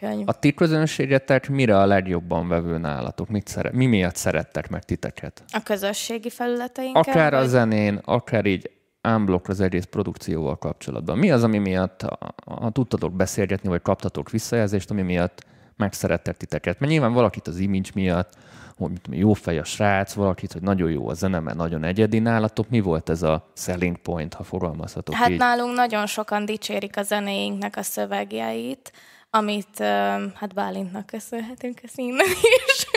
Úgyhogy... 0.03 0.23
A 0.27 0.39
ti 0.39 0.55
közönségetek 0.55 1.49
mire 1.49 1.79
a 1.79 1.87
legjobban 1.87 2.49
vevő 2.49 2.79
nálatok? 2.79 3.29
Mit 3.29 3.47
szeret, 3.47 3.73
mi 3.73 3.87
miatt 3.87 4.17
szerettek 4.17 4.69
meg 4.69 4.85
titeket? 4.85 5.45
A 5.53 5.61
közösségi 5.65 6.31
felületeinket? 6.31 7.07
Akár 7.07 7.33
vagy... 7.33 7.43
a 7.43 7.47
zenén, 7.47 8.01
akár 8.05 8.47
így 8.47 8.71
unblock 9.15 9.49
az 9.49 9.61
egész 9.61 9.85
produkcióval 9.85 10.59
kapcsolatban. 10.59 11.19
Mi 11.19 11.31
az, 11.31 11.43
ami 11.43 11.59
miatt, 11.59 12.01
ha 12.45 12.71
tudtatok 12.71 13.13
beszélgetni, 13.13 13.69
vagy 13.69 13.83
kaptatok 13.83 14.31
visszajelzést, 14.31 14.91
ami 14.91 15.03
miatt 15.03 15.45
megszerettek 15.77 16.37
titeket? 16.37 16.81
Mert 16.81 16.93
nyilván 16.93 17.13
valakit 17.13 17.47
az 17.47 17.59
image 17.59 17.91
miatt, 17.95 18.33
hogy 18.77 18.91
mit 18.91 19.01
tudom, 19.01 19.21
jó 19.21 19.33
fej 19.33 19.59
a 19.59 19.65
srác, 19.65 20.13
valakit, 20.13 20.53
hogy 20.53 20.63
nagyon 20.63 20.91
jó 20.91 21.09
a 21.09 21.15
zene, 21.15 21.41
mert 21.41 21.57
nagyon 21.57 21.85
egyedi 21.85 22.19
nálatok. 22.19 22.69
Mi 22.69 22.81
volt 22.81 23.09
ez 23.09 23.23
a 23.23 23.51
selling 23.55 23.97
point, 23.97 24.35
ha 24.35 24.43
fogalmazhatok 24.43 25.15
Hát 25.15 25.31
így? 25.31 25.39
nálunk 25.39 25.77
nagyon 25.77 26.07
sokan 26.07 26.45
dicsérik 26.45 26.97
a 26.97 27.03
zenéinknek 27.03 27.77
a 27.77 27.83
szövegjeit, 27.83 28.93
amit 29.37 29.79
hát 30.35 30.55
Bálintnak 30.55 31.07
köszönhetünk 31.07 31.83
ezt 31.83 31.99
innen 31.99 32.27
is. 32.67 32.87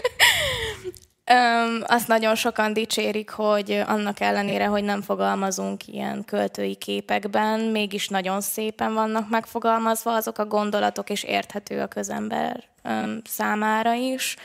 Um, 1.32 1.82
azt 1.86 2.08
nagyon 2.08 2.36
sokan 2.36 2.74
dicsérik, 2.74 3.30
hogy 3.30 3.72
annak 3.72 4.20
ellenére, 4.20 4.66
hogy 4.66 4.84
nem 4.84 5.02
fogalmazunk 5.02 5.88
ilyen 5.88 6.26
költői 6.26 6.76
képekben, 6.76 7.60
mégis 7.60 8.08
nagyon 8.08 8.42
szépen 8.42 8.94
vannak 8.94 9.30
megfogalmazva 9.30 10.14
azok 10.14 10.38
a 10.38 10.46
gondolatok, 10.46 11.10
és 11.10 11.24
érthető 11.24 11.82
a 11.82 11.88
közember 11.88 12.64
um, 12.84 13.22
számára 13.26 13.94
is. 13.94 14.36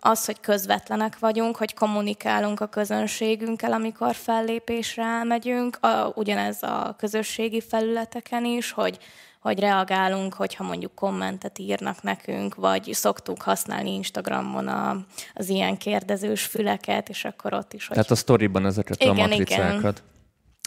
Az, 0.00 0.24
hogy 0.24 0.40
közvetlenek 0.40 1.18
vagyunk, 1.18 1.56
hogy 1.56 1.74
kommunikálunk 1.74 2.60
a 2.60 2.66
közönségünkkel, 2.66 3.72
amikor 3.72 4.14
fellépésre 4.14 5.02
elmegyünk, 5.02 5.78
a, 5.80 6.12
ugyanez 6.14 6.62
a 6.62 6.94
közösségi 6.98 7.60
felületeken 7.60 8.44
is, 8.44 8.70
hogy 8.70 8.98
hogy 9.42 9.58
reagálunk, 9.58 10.34
hogyha 10.34 10.64
mondjuk 10.64 10.94
kommentet 10.94 11.58
írnak 11.58 12.02
nekünk, 12.02 12.54
vagy 12.54 12.88
szoktuk 12.92 13.42
használni 13.42 13.94
Instagramon 13.94 14.68
a, 14.68 15.04
az 15.34 15.48
ilyen 15.48 15.76
kérdezős 15.76 16.44
füleket, 16.44 17.08
és 17.08 17.24
akkor 17.24 17.54
ott 17.54 17.72
is... 17.72 17.86
Hogy... 17.86 17.96
Tehát 17.96 18.10
a 18.10 18.14
sztoriban 18.14 18.66
ezeket 18.66 19.02
igen, 19.02 19.16
a 19.16 19.20
matricákat. 19.20 19.78
Igen. 19.78 20.10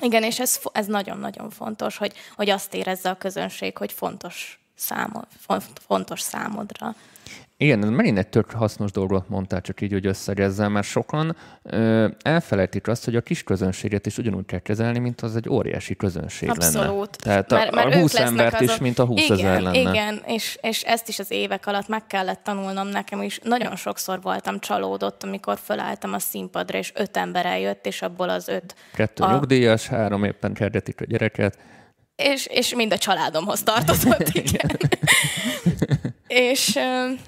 Igen, 0.01 0.23
és 0.23 0.39
ez, 0.39 0.59
ez 0.71 0.85
nagyon-nagyon 0.85 1.49
fontos, 1.49 1.97
hogy, 1.97 2.13
hogy 2.35 2.49
azt 2.49 2.73
érezze 2.73 3.09
a 3.09 3.15
közönség, 3.15 3.77
hogy 3.77 3.91
fontos, 3.91 4.59
számod, 4.75 5.27
fontos 5.87 6.21
számodra. 6.21 6.95
Igen, 7.57 7.79
megint 7.79 8.17
egy 8.17 8.27
tök 8.27 8.51
hasznos 8.51 8.91
dolgot 8.91 9.29
mondtál, 9.29 9.61
csak 9.61 9.81
így, 9.81 9.91
hogy 9.91 10.05
összegezzem, 10.05 10.71
mert 10.71 10.87
sokan 10.87 11.35
ö, 11.63 12.07
elfelejtik 12.21 12.87
azt, 12.87 13.05
hogy 13.05 13.15
a 13.15 13.21
kis 13.21 13.43
közönséget 13.43 14.05
is 14.05 14.17
ugyanúgy 14.17 14.45
kell 14.45 14.59
kezelni, 14.59 14.99
mint 14.99 15.21
az 15.21 15.35
egy 15.35 15.49
óriási 15.49 15.95
közönség 15.95 16.49
Abszolút. 16.49 17.25
lenne. 17.25 17.43
Tehát 17.43 17.49
mert, 17.49 17.71
a, 17.71 17.75
mert 17.75 17.95
a 17.95 17.99
20 17.99 18.15
embert 18.15 18.53
azok... 18.53 18.69
is, 18.69 18.77
mint 18.77 18.99
a 18.99 19.05
20 19.05 19.21
igen, 19.21 19.37
ezer 19.37 19.61
lenne. 19.61 19.79
Igen, 19.79 20.21
és, 20.25 20.57
és 20.61 20.81
ezt 20.81 21.07
is 21.07 21.19
az 21.19 21.31
évek 21.31 21.67
alatt 21.67 21.87
meg 21.87 22.07
kellett 22.07 22.43
tanulnom 22.43 22.87
nekem 22.87 23.21
is. 23.21 23.39
Nagyon 23.43 23.75
sokszor 23.75 24.21
voltam 24.21 24.59
csalódott, 24.59 25.23
amikor 25.23 25.57
fölálltam 25.63 26.13
a 26.13 26.19
színpadra, 26.19 26.77
és 26.77 26.91
öt 26.95 27.17
ember 27.17 27.45
eljött, 27.45 27.85
és 27.85 28.01
abból 28.01 28.29
az 28.29 28.47
öt... 28.47 28.75
Kettő 28.93 29.23
a... 29.23 29.31
nyugdíjas, 29.31 29.87
három 29.87 30.23
éppen 30.23 30.53
kerdetik 30.53 31.01
a 31.01 31.05
gyereket. 31.05 31.57
És, 32.15 32.45
és 32.45 32.75
mind 32.75 32.91
a 32.93 32.97
családomhoz 32.97 33.63
tartozott, 33.63 34.27
igen. 34.43 34.77
és, 36.27 36.79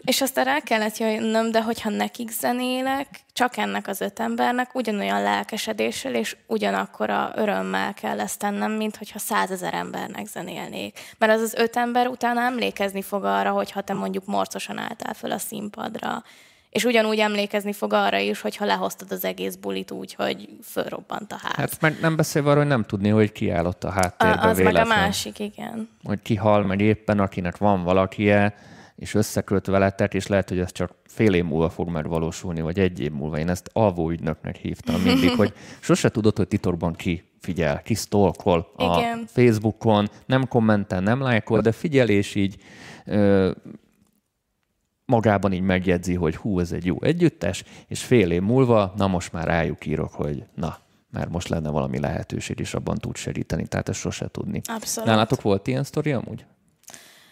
és 0.04 0.22
aztán 0.22 0.46
rá 0.46 0.60
kellett 0.60 0.98
jönnöm, 0.98 1.52
de 1.52 1.62
hogyha 1.62 1.90
nekik 1.90 2.32
zenélek, 2.32 3.08
csak 3.34 3.58
ennek 3.58 3.88
az 3.88 4.02
öt 4.02 4.20
embernek 4.20 4.76
ugyanolyan 4.76 5.22
lelkesedéssel 5.22 6.14
és 6.16 6.38
ugyanakkor 6.48 7.10
a 7.10 7.32
örömmel 7.36 7.94
kell 7.94 8.20
ezt 8.20 8.40
tennem, 8.40 8.72
mint 8.72 8.96
hogyha 8.96 9.20
százezer 9.20 9.74
embernek 9.74 10.26
zenélnék. 10.26 11.00
Mert 11.18 11.32
az 11.32 11.42
az 11.42 11.54
öt 11.54 11.76
ember 11.76 12.08
utána 12.08 12.42
emlékezni 12.42 13.02
fog 13.02 13.24
arra, 13.24 13.52
hogyha 13.52 13.82
te 13.82 13.94
mondjuk 13.94 14.26
morcosan 14.26 14.78
álltál 14.78 15.14
föl 15.14 15.32
a 15.32 15.38
színpadra, 15.38 16.24
és 16.70 16.84
ugyanúgy 16.84 17.20
emlékezni 17.20 17.74
fog 17.74 17.94
arra 17.94 18.18
is, 18.18 18.42
hogyha 18.42 18.66
lehoztad 18.66 19.12
az 19.12 19.26
egész 19.26 19.56
bulit 19.56 19.92
úgy, 19.92 20.14
hogy 20.14 20.50
fölrobbant 20.64 21.32
a 21.32 21.38
ház. 21.42 21.56
Hát 21.56 21.82
meg 21.82 21.98
nem 22.02 22.16
beszélve 22.16 22.50
arról, 22.50 22.62
hogy 22.62 22.72
nem 22.72 22.84
tudni, 22.84 23.10
hogy 23.10 23.32
ki 23.32 23.50
állott 23.50 23.84
a 23.84 23.90
háttérbe 23.90 24.42
a, 24.42 24.50
Az 24.50 24.58
véletlen. 24.58 24.88
meg 24.88 24.98
a 24.98 25.00
másik, 25.00 25.40
igen. 25.40 25.90
Hogy 26.04 26.22
ki 26.22 26.36
hal 26.36 26.64
meg 26.64 26.82
éppen, 26.82 27.20
akinek 27.20 27.58
van 27.58 27.84
valakie, 27.84 28.56
és 28.98 29.14
összeköt 29.14 29.66
veletek, 29.66 30.14
és 30.14 30.28
lehet, 30.28 30.50
hogy 30.50 30.60
ez 30.60 30.72
csak 30.72 30.92
fél 31.06 31.34
év 31.34 31.44
múlva 31.44 31.70
fog 31.70 31.90
megvalósulni, 31.90 32.62
vagy 32.62 32.80
egy 32.80 33.00
év 33.00 33.12
múlva. 33.12 33.40
Én 33.40 33.50
ezt 33.50 33.70
alvó 33.74 34.10
ügynöknek 34.10 34.56
hívtam 34.56 35.02
mindig, 35.02 35.30
hogy 35.30 35.54
sose 35.80 36.10
tudod, 36.10 36.38
hogy 36.38 36.48
titokban 36.48 36.94
ki 36.94 37.24
figyel, 37.40 37.82
ki 37.82 37.94
stalkol 37.94 38.72
a 38.76 38.84
Igen. 38.84 39.26
Facebookon, 39.28 40.10
nem 40.26 40.48
kommentel, 40.48 41.00
nem 41.00 41.22
lájkol, 41.22 41.62
de 41.62 41.72
figyel, 41.72 42.10
és 42.10 42.36
így 42.36 42.56
ö, 43.06 43.52
magában 45.06 45.54
így 45.54 45.62
megjegyzi, 45.62 46.14
hogy 46.14 46.36
hú, 46.36 46.60
ez 46.60 46.72
egy 46.72 46.86
jó 46.86 46.98
együttes, 47.02 47.64
és 47.88 48.04
fél 48.04 48.32
év 48.32 48.42
múlva, 48.42 48.94
na 48.96 49.08
most 49.08 49.32
már 49.32 49.48
rájuk 49.48 49.86
írok, 49.86 50.14
hogy 50.14 50.44
na, 50.56 50.78
mert 51.12 51.30
most 51.30 51.48
lenne 51.48 51.70
valami 51.70 52.00
lehetőség, 52.00 52.60
és 52.60 52.74
abban 52.74 52.98
tud 52.98 53.16
segíteni, 53.16 53.68
tehát 53.68 53.90
ezt 53.90 54.00
sose 54.00 54.28
tudni. 54.28 54.62
Abszolút. 54.66 55.10
Nálatok 55.10 55.42
volt 55.42 55.68
ilyen 55.68 55.84
sztori 55.84 56.12
amúgy? 56.12 56.46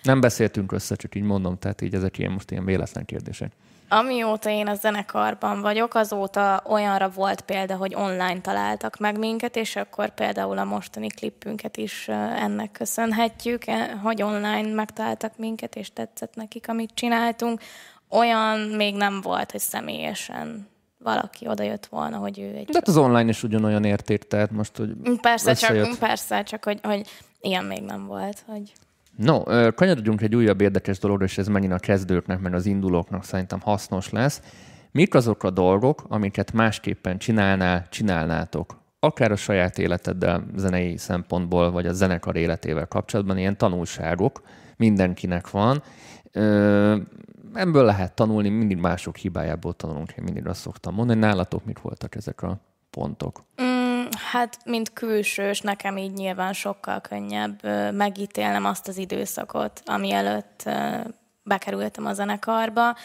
Nem 0.06 0.20
beszéltünk 0.20 0.72
össze, 0.72 0.96
csak 0.96 1.16
így 1.16 1.24
mondom, 1.24 1.58
tehát 1.58 1.82
így 1.82 1.94
ezek 1.94 2.18
ilyen 2.18 2.32
most 2.32 2.52
ilyen 2.52 2.66
véletlen 2.66 3.06
kérdések. 3.06 3.52
Amióta 3.88 4.50
én 4.50 4.68
a 4.68 4.74
zenekarban 4.74 5.62
vagyok, 5.62 5.96
azóta 5.96 6.64
olyanra 6.68 7.10
volt 7.10 7.42
példa, 7.42 7.76
hogy 7.76 7.96
online 7.96 8.42
találtak 8.42 8.98
meg 8.98 9.20
minket, 9.20 9.56
és 9.56 9.76
akkor 9.76 10.14
például 10.14 10.58
a 10.58 10.64
mostani 10.64 11.08
klippünket 11.08 11.78
is 11.78 12.08
ennek 12.38 12.72
köszönhetjük, 12.72 13.68
e, 13.68 13.96
hogy 14.04 14.22
online 14.22 14.74
megtaláltak 14.74 15.38
minket, 15.38 15.76
és 15.76 15.94
tetszett 15.94 16.36
nekik, 16.36 16.70
amit 16.70 16.92
csináltunk. 16.94 17.62
Olyan 18.10 18.60
még 18.60 18.96
nem 18.96 19.22
volt, 19.22 19.52
hogy 19.52 19.60
személyesen 19.60 20.68
valaki 20.98 21.48
oda 21.48 21.64
jött 21.64 21.86
volna, 21.86 22.18
hogy 22.18 22.40
ő 22.40 22.56
egy... 22.56 22.66
De 22.66 22.74
hát 22.74 22.88
az 22.88 22.98
online 22.98 23.30
is 23.30 23.44
ugyanolyan 23.44 23.84
érték, 23.84 24.24
tehát 24.24 24.52
most, 24.52 24.78
hogy 24.78 24.92
Persze, 25.22 25.54
csak, 25.54 25.98
persze, 26.00 26.44
csak 26.44 26.64
hogy, 26.64 26.80
hogy 26.84 27.08
ilyen 27.42 27.66
még 27.66 27.82
nem 27.82 28.06
volt, 28.06 28.44
hogy... 28.48 28.74
No, 29.16 29.44
kanyarodjunk 29.76 30.22
egy 30.22 30.36
újabb 30.36 30.62
érdekes 30.62 31.00
dologra, 31.00 31.26
és 31.26 31.38
ez 31.38 31.48
megint 31.48 31.74
a 31.74 31.80
kezdőknek, 31.80 32.40
meg 32.40 32.54
az 32.54 32.66
indulóknak 32.66 33.24
szerintem 33.24 33.60
hasznos 33.60 34.10
lesz. 34.10 34.42
Mik 34.92 35.16
azok 35.16 35.44
a 35.44 35.50
dolgok, 35.50 36.04
amiket 36.08 36.52
másképpen 36.54 37.18
csinálnál, 37.18 37.88
csinálnátok? 37.90 38.84
Akár 39.00 39.32
a 39.32 39.36
saját 39.36 39.78
életeddel, 39.78 40.46
zenei 40.56 40.98
szempontból, 40.98 41.72
vagy 41.72 41.88
a 41.88 41.94
zenekar 41.94 42.36
életével 42.36 42.88
kapcsolatban 42.88 43.38
ilyen 43.38 43.58
tanulságok 43.58 44.42
mindenkinek 44.78 45.50
van. 45.50 45.84
Ö, 46.32 46.98
ebből 47.54 47.86
lehet 47.86 48.16
tanulni, 48.16 48.50
mindig 48.50 48.78
mások 48.78 49.16
hibájából 49.16 49.74
tanulunk, 49.74 50.12
én 50.12 50.24
mindig 50.24 50.48
azt 50.48 50.62
szoktam 50.62 50.94
mondani. 50.94 51.20
Nálatok 51.20 51.66
mik 51.66 51.82
voltak 51.82 52.16
ezek 52.16 52.42
a 52.42 52.58
pontok? 52.90 53.44
Hát, 54.32 54.58
mint 54.66 54.94
külsős, 54.94 55.62
nekem 55.62 55.98
így 55.98 56.14
nyilván 56.14 56.54
sokkal 56.54 57.02
könnyebb 57.02 57.64
megítélnem 57.94 58.66
azt 58.66 58.88
az 58.88 58.98
időszakot, 58.98 59.82
ami 59.86 60.12
előtt 60.12 60.70
bekerültem 61.44 62.06
a 62.06 62.14
zenekarba, 62.14 62.96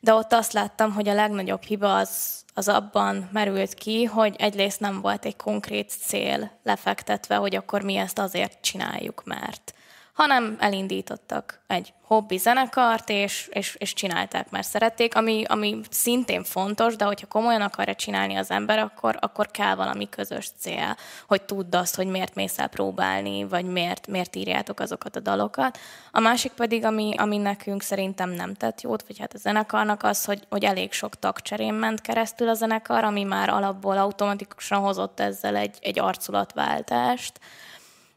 de 0.00 0.14
ott 0.14 0.32
azt 0.32 0.52
láttam, 0.52 0.92
hogy 0.92 1.08
a 1.08 1.14
legnagyobb 1.14 1.62
hiba 1.62 1.96
az, 1.96 2.42
az 2.54 2.68
abban 2.68 3.28
merült 3.32 3.74
ki, 3.74 4.04
hogy 4.04 4.34
egyrészt 4.38 4.80
nem 4.80 5.00
volt 5.00 5.24
egy 5.24 5.36
konkrét 5.36 5.90
cél 5.90 6.50
lefektetve, 6.62 7.34
hogy 7.34 7.56
akkor 7.56 7.82
mi 7.82 7.96
ezt 7.96 8.18
azért 8.18 8.60
csináljuk, 8.60 9.22
mert 9.24 9.74
hanem 10.20 10.56
elindítottak 10.58 11.60
egy 11.66 11.92
hobbi 12.02 12.36
zenekart, 12.36 13.08
és, 13.08 13.48
és, 13.52 13.74
és 13.78 13.92
csinálták, 13.92 14.50
mert 14.50 14.66
szerették, 14.66 15.14
ami, 15.14 15.44
ami 15.48 15.80
szintén 15.90 16.44
fontos, 16.44 16.96
de 16.96 17.04
hogyha 17.04 17.26
komolyan 17.26 17.60
akarja 17.60 17.94
csinálni 17.94 18.34
az 18.34 18.50
ember, 18.50 18.78
akkor, 18.78 19.16
akkor 19.20 19.50
kell 19.50 19.74
valami 19.74 20.08
közös 20.08 20.50
cél, 20.58 20.96
hogy 21.26 21.42
tudd 21.42 21.76
azt, 21.76 21.94
hogy 21.94 22.06
miért 22.06 22.34
mész 22.34 22.58
el 22.58 22.68
próbálni, 22.68 23.44
vagy 23.44 23.64
miért, 23.64 24.06
miért 24.06 24.36
írjátok 24.36 24.80
azokat 24.80 25.16
a 25.16 25.20
dalokat. 25.20 25.78
A 26.10 26.20
másik 26.20 26.52
pedig, 26.52 26.84
ami, 26.84 27.14
ami 27.16 27.36
nekünk 27.36 27.82
szerintem 27.82 28.30
nem 28.30 28.54
tett 28.54 28.80
jót, 28.80 29.04
vagy 29.06 29.18
hát 29.18 29.34
a 29.34 29.38
zenekarnak 29.38 30.02
az, 30.02 30.24
hogy, 30.24 30.46
hogy 30.48 30.64
elég 30.64 30.92
sok 30.92 31.18
tagcserén 31.18 31.74
ment 31.74 32.00
keresztül 32.00 32.48
a 32.48 32.54
zenekar, 32.54 33.04
ami 33.04 33.22
már 33.22 33.48
alapból 33.48 33.98
automatikusan 33.98 34.80
hozott 34.80 35.20
ezzel 35.20 35.56
egy, 35.56 35.76
egy 35.80 35.98
arculatváltást, 35.98 37.40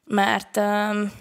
mert, 0.05 0.55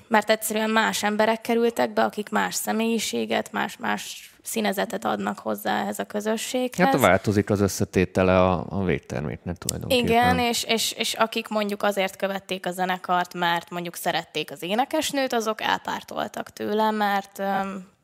mert 0.08 0.30
egyszerűen 0.30 0.70
más 0.70 1.02
emberek 1.02 1.40
kerültek 1.40 1.92
be, 1.92 2.02
akik 2.02 2.28
más 2.28 2.54
személyiséget, 2.54 3.52
más-más 3.52 4.32
színezetet 4.42 5.04
adnak 5.04 5.38
hozzá 5.38 5.80
ehhez 5.82 5.98
a 5.98 6.04
közösséghez. 6.04 6.86
Hát 6.86 7.00
változik 7.00 7.50
az 7.50 7.60
összetétele 7.60 8.40
a, 8.40 8.66
a 8.68 8.84
végterméknek 8.84 9.56
tulajdonképpen. 9.58 10.04
Igen, 10.04 10.38
és, 10.38 10.64
és, 10.64 10.92
és 10.92 11.14
akik 11.14 11.48
mondjuk 11.48 11.82
azért 11.82 12.16
követték 12.16 12.66
a 12.66 12.70
zenekart, 12.70 13.34
mert 13.34 13.70
mondjuk 13.70 13.94
szerették 13.94 14.50
az 14.50 14.62
énekesnőt, 14.62 15.32
azok 15.32 15.60
elpártoltak 15.60 16.50
tőle, 16.50 16.90
mert 16.90 17.42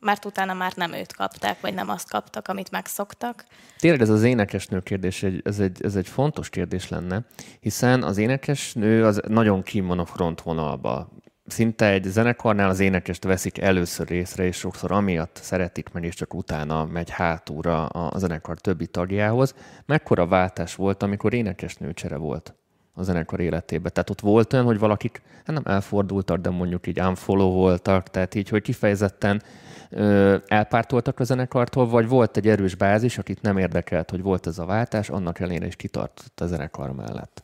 mert 0.00 0.24
utána 0.24 0.54
már 0.54 0.72
nem 0.76 0.92
őt 0.92 1.12
kapták, 1.12 1.61
vagy 1.61 1.74
nem 1.74 1.88
azt 1.88 2.11
kaptak, 2.11 2.48
amit 2.48 2.70
megszoktak. 2.70 3.44
Tényleg 3.78 4.00
ez 4.00 4.08
az 4.08 4.22
énekesnő 4.22 4.80
kérdés, 4.80 5.22
ez 5.42 5.58
egy, 5.58 5.84
ez 5.84 5.96
egy 5.96 6.08
fontos 6.08 6.48
kérdés 6.48 6.88
lenne, 6.88 7.24
hiszen 7.61 8.02
az 8.02 8.18
énekesnő 8.18 9.04
az 9.04 9.20
nagyon 9.28 9.62
kim 9.62 9.87
van 9.87 9.98
a 9.98 10.04
frontvonalba. 10.04 11.08
Szinte 11.46 11.90
egy 11.90 12.04
zenekarnál 12.04 12.68
az 12.68 12.80
énekest 12.80 13.24
veszik 13.24 13.58
először 13.58 14.08
részre, 14.08 14.44
és 14.44 14.56
sokszor 14.56 14.92
amiatt 14.92 15.38
szeretik 15.42 15.88
meg, 15.92 16.04
és 16.04 16.14
csak 16.14 16.34
utána 16.34 16.84
megy 16.84 17.11
hátúra 17.11 17.87
a 17.87 18.18
zenekar 18.18 18.58
többi 18.58 18.87
tagjához. 18.87 19.54
Mekkora 19.87 20.26
váltás 20.26 20.74
volt, 20.74 21.02
amikor 21.02 21.34
énekesnőcsere 21.34 22.16
volt 22.16 22.54
a 22.98 23.02
zenekar 23.02 23.40
életében. 23.40 23.92
Tehát 23.94 24.11
ott 24.11 24.20
volt 24.20 24.52
olyan, 24.52 24.64
hogy 24.64 24.78
valakik 24.78 25.22
hát 25.44 25.54
nem 25.54 25.74
elfordultak, 25.74 26.38
de 26.38 26.50
mondjuk 26.50 26.87
így 26.87 27.00
unfollow 27.00 27.52
voltak, 27.52 28.11
tehát 28.11 28.34
így, 28.34 28.48
hogy 28.48 28.62
kifejezetten 28.62 29.42
ö, 29.90 30.37
elpártoltak 30.46 31.20
a 31.20 31.24
zenekartól, 31.24 31.88
vagy 31.88 32.08
volt 32.08 32.37
egy 32.37 32.48
erős 32.48 32.74
bázis, 32.74 33.18
akit 33.18 33.42
nem 33.42 33.58
érdekelt, 33.58 34.11
hogy 34.11 34.22
volt 34.22 34.46
ez 34.46 34.58
a 34.58 34.64
váltás, 34.64 35.08
annak 35.08 35.40
ellenére 35.40 35.66
is 35.66 35.76
kitartott 35.76 36.40
a 36.40 36.46
zenekar 36.46 36.92
mellett. 36.92 37.42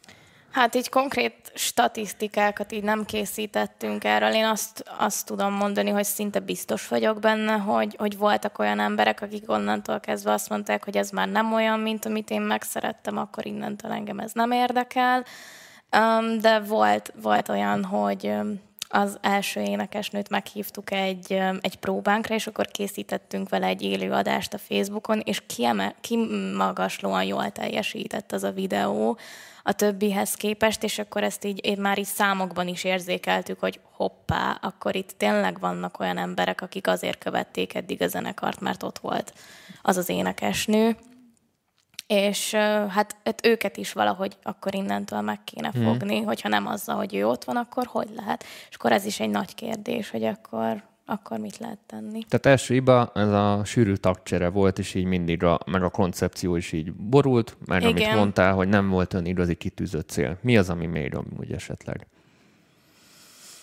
Hát 0.54 0.74
így 0.74 0.88
konkrét 0.88 1.52
statisztikákat 1.54 2.72
így 2.72 2.82
nem 2.82 3.04
készítettünk 3.04 4.04
erről. 4.04 4.32
Én 4.32 4.44
azt, 4.44 4.84
azt 4.98 5.26
tudom 5.26 5.52
mondani, 5.52 5.90
hogy 5.90 6.04
szinte 6.04 6.40
biztos 6.40 6.88
vagyok 6.88 7.18
benne, 7.18 7.52
hogy, 7.52 7.94
hogy 7.98 8.16
voltak 8.16 8.58
olyan 8.58 8.80
emberek, 8.80 9.20
akik 9.20 9.50
onnantól 9.50 10.00
kezdve 10.00 10.32
azt 10.32 10.48
mondták, 10.48 10.84
hogy 10.84 10.96
ez 10.96 11.10
már 11.10 11.28
nem 11.28 11.52
olyan, 11.52 11.80
mint 11.80 12.04
amit 12.04 12.30
én 12.30 12.40
megszerettem, 12.40 13.18
akkor 13.18 13.46
innentől 13.46 13.92
engem 13.92 14.18
ez 14.18 14.32
nem 14.32 14.50
érdekel. 14.50 15.24
De 16.40 16.60
volt, 16.60 17.12
volt 17.22 17.48
olyan, 17.48 17.84
hogy 17.84 18.32
az 18.88 19.18
első 19.20 19.60
énekesnőt 19.60 20.28
meghívtuk 20.28 20.90
egy, 20.90 21.32
egy 21.60 21.76
próbánkra, 21.76 22.34
és 22.34 22.46
akkor 22.46 22.66
készítettünk 22.66 23.48
vele 23.48 23.66
egy 23.66 23.82
élő 23.82 24.10
adást 24.12 24.54
a 24.54 24.58
Facebookon, 24.58 25.20
és 25.24 25.42
kieme, 25.46 25.94
kimagaslóan 26.00 27.24
jól 27.24 27.50
teljesített 27.50 28.32
az 28.32 28.42
a 28.42 28.50
videó 28.50 29.18
a 29.66 29.72
többihez 29.72 30.34
képest, 30.34 30.82
és 30.82 30.98
akkor 30.98 31.22
ezt 31.22 31.44
így 31.44 31.64
én 31.64 31.80
már 31.80 31.98
így 31.98 32.04
számokban 32.04 32.68
is 32.68 32.84
érzékeltük, 32.84 33.60
hogy 33.60 33.80
hoppá, 33.92 34.58
akkor 34.62 34.96
itt 34.96 35.14
tényleg 35.16 35.60
vannak 35.60 36.00
olyan 36.00 36.18
emberek, 36.18 36.60
akik 36.60 36.86
azért 36.86 37.18
követték 37.18 37.74
eddig 37.74 38.02
a 38.02 38.06
zenekart, 38.06 38.60
mert 38.60 38.82
ott 38.82 38.98
volt 38.98 39.32
az 39.82 39.96
az 39.96 40.08
énekesnő 40.08 40.96
és 42.06 42.54
hát, 42.88 43.16
hát 43.24 43.46
őket 43.46 43.76
is 43.76 43.92
valahogy 43.92 44.36
akkor 44.42 44.74
innentől 44.74 45.20
meg 45.20 45.44
kéne 45.44 45.70
hmm. 45.70 45.84
fogni, 45.84 46.22
hogyha 46.22 46.48
nem 46.48 46.66
azzal, 46.66 46.96
hogy 46.96 47.14
ő 47.14 47.26
ott 47.26 47.44
van, 47.44 47.56
akkor 47.56 47.86
hogy 47.86 48.08
lehet? 48.16 48.44
És 48.68 48.76
akkor 48.76 48.92
ez 48.92 49.04
is 49.04 49.20
egy 49.20 49.30
nagy 49.30 49.54
kérdés, 49.54 50.10
hogy 50.10 50.24
akkor, 50.24 50.82
akkor 51.06 51.38
mit 51.38 51.58
lehet 51.58 51.78
tenni. 51.86 52.24
Tehát 52.28 52.46
első 52.46 52.74
iba 52.74 53.10
ez 53.14 53.28
a 53.28 53.62
sűrű 53.64 53.94
tagcsere 53.94 54.48
volt, 54.48 54.78
és 54.78 54.94
így 54.94 55.04
mindig 55.04 55.42
a, 55.42 55.60
meg 55.66 55.82
a 55.82 55.90
koncepció 55.90 56.56
is 56.56 56.72
így 56.72 56.92
borult, 56.92 57.56
meg 57.66 57.82
Igen. 57.82 57.90
amit 57.92 58.14
mondtál, 58.14 58.54
hogy 58.54 58.68
nem 58.68 58.88
volt 58.88 59.14
olyan 59.14 59.26
igazi 59.26 59.54
kitűzött 59.54 60.08
cél. 60.08 60.38
Mi 60.40 60.56
az, 60.56 60.70
ami 60.70 60.86
még 60.86 61.16
úgy 61.38 61.52
esetleg? 61.52 62.06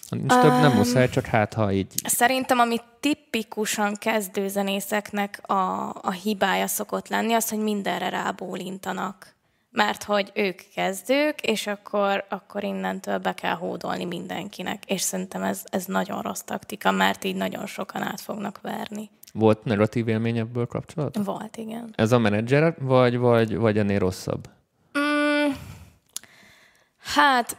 Nincs 0.10 0.34
több, 0.34 0.52
nem 0.52 0.72
muszáj, 0.72 1.10
csak 1.10 1.26
hát, 1.26 1.54
ha 1.54 1.72
így... 1.72 1.94
Szerintem, 2.04 2.60
ami 2.60 2.78
tipikusan 3.00 3.96
kezdőzenészeknek 3.96 5.50
a, 5.50 5.90
a 5.90 6.12
hibája 6.12 6.68
szokott 6.68 7.08
lenni, 7.08 7.34
az, 7.34 7.50
hogy 7.50 7.60
mindenre 7.60 8.10
rábólintanak. 8.10 9.36
Mert 9.72 10.04
hogy 10.04 10.32
ők 10.36 10.62
kezdők, 10.76 11.42
és 11.42 11.68
akkor, 11.68 12.26
akkor 12.30 12.64
innentől 12.64 13.18
be 13.18 13.34
kell 13.34 13.56
hódolni 13.56 14.06
mindenkinek. 14.06 14.84
És 14.86 15.02
szerintem 15.02 15.44
ez, 15.44 15.64
ez 15.70 15.86
nagyon 15.86 16.22
rossz 16.22 16.42
taktika, 16.42 16.92
mert 16.92 17.24
így 17.24 17.36
nagyon 17.36 17.66
sokan 17.66 18.02
át 18.02 18.22
fognak 18.22 18.62
verni. 18.62 19.10
Volt 19.34 19.64
negatív 19.64 20.08
élmény 20.08 20.38
ebből 20.38 20.66
kapcsolatban? 20.66 21.24
Volt, 21.24 21.58
igen. 21.58 21.94
Ez 21.96 22.12
a 22.12 22.20
menedzser, 22.20 22.76
vagy, 22.80 23.18
vagy, 23.18 23.56
vagy 23.56 23.78
ennél 23.78 24.00
rosszabb? 24.00 24.50
Hát, 27.04 27.58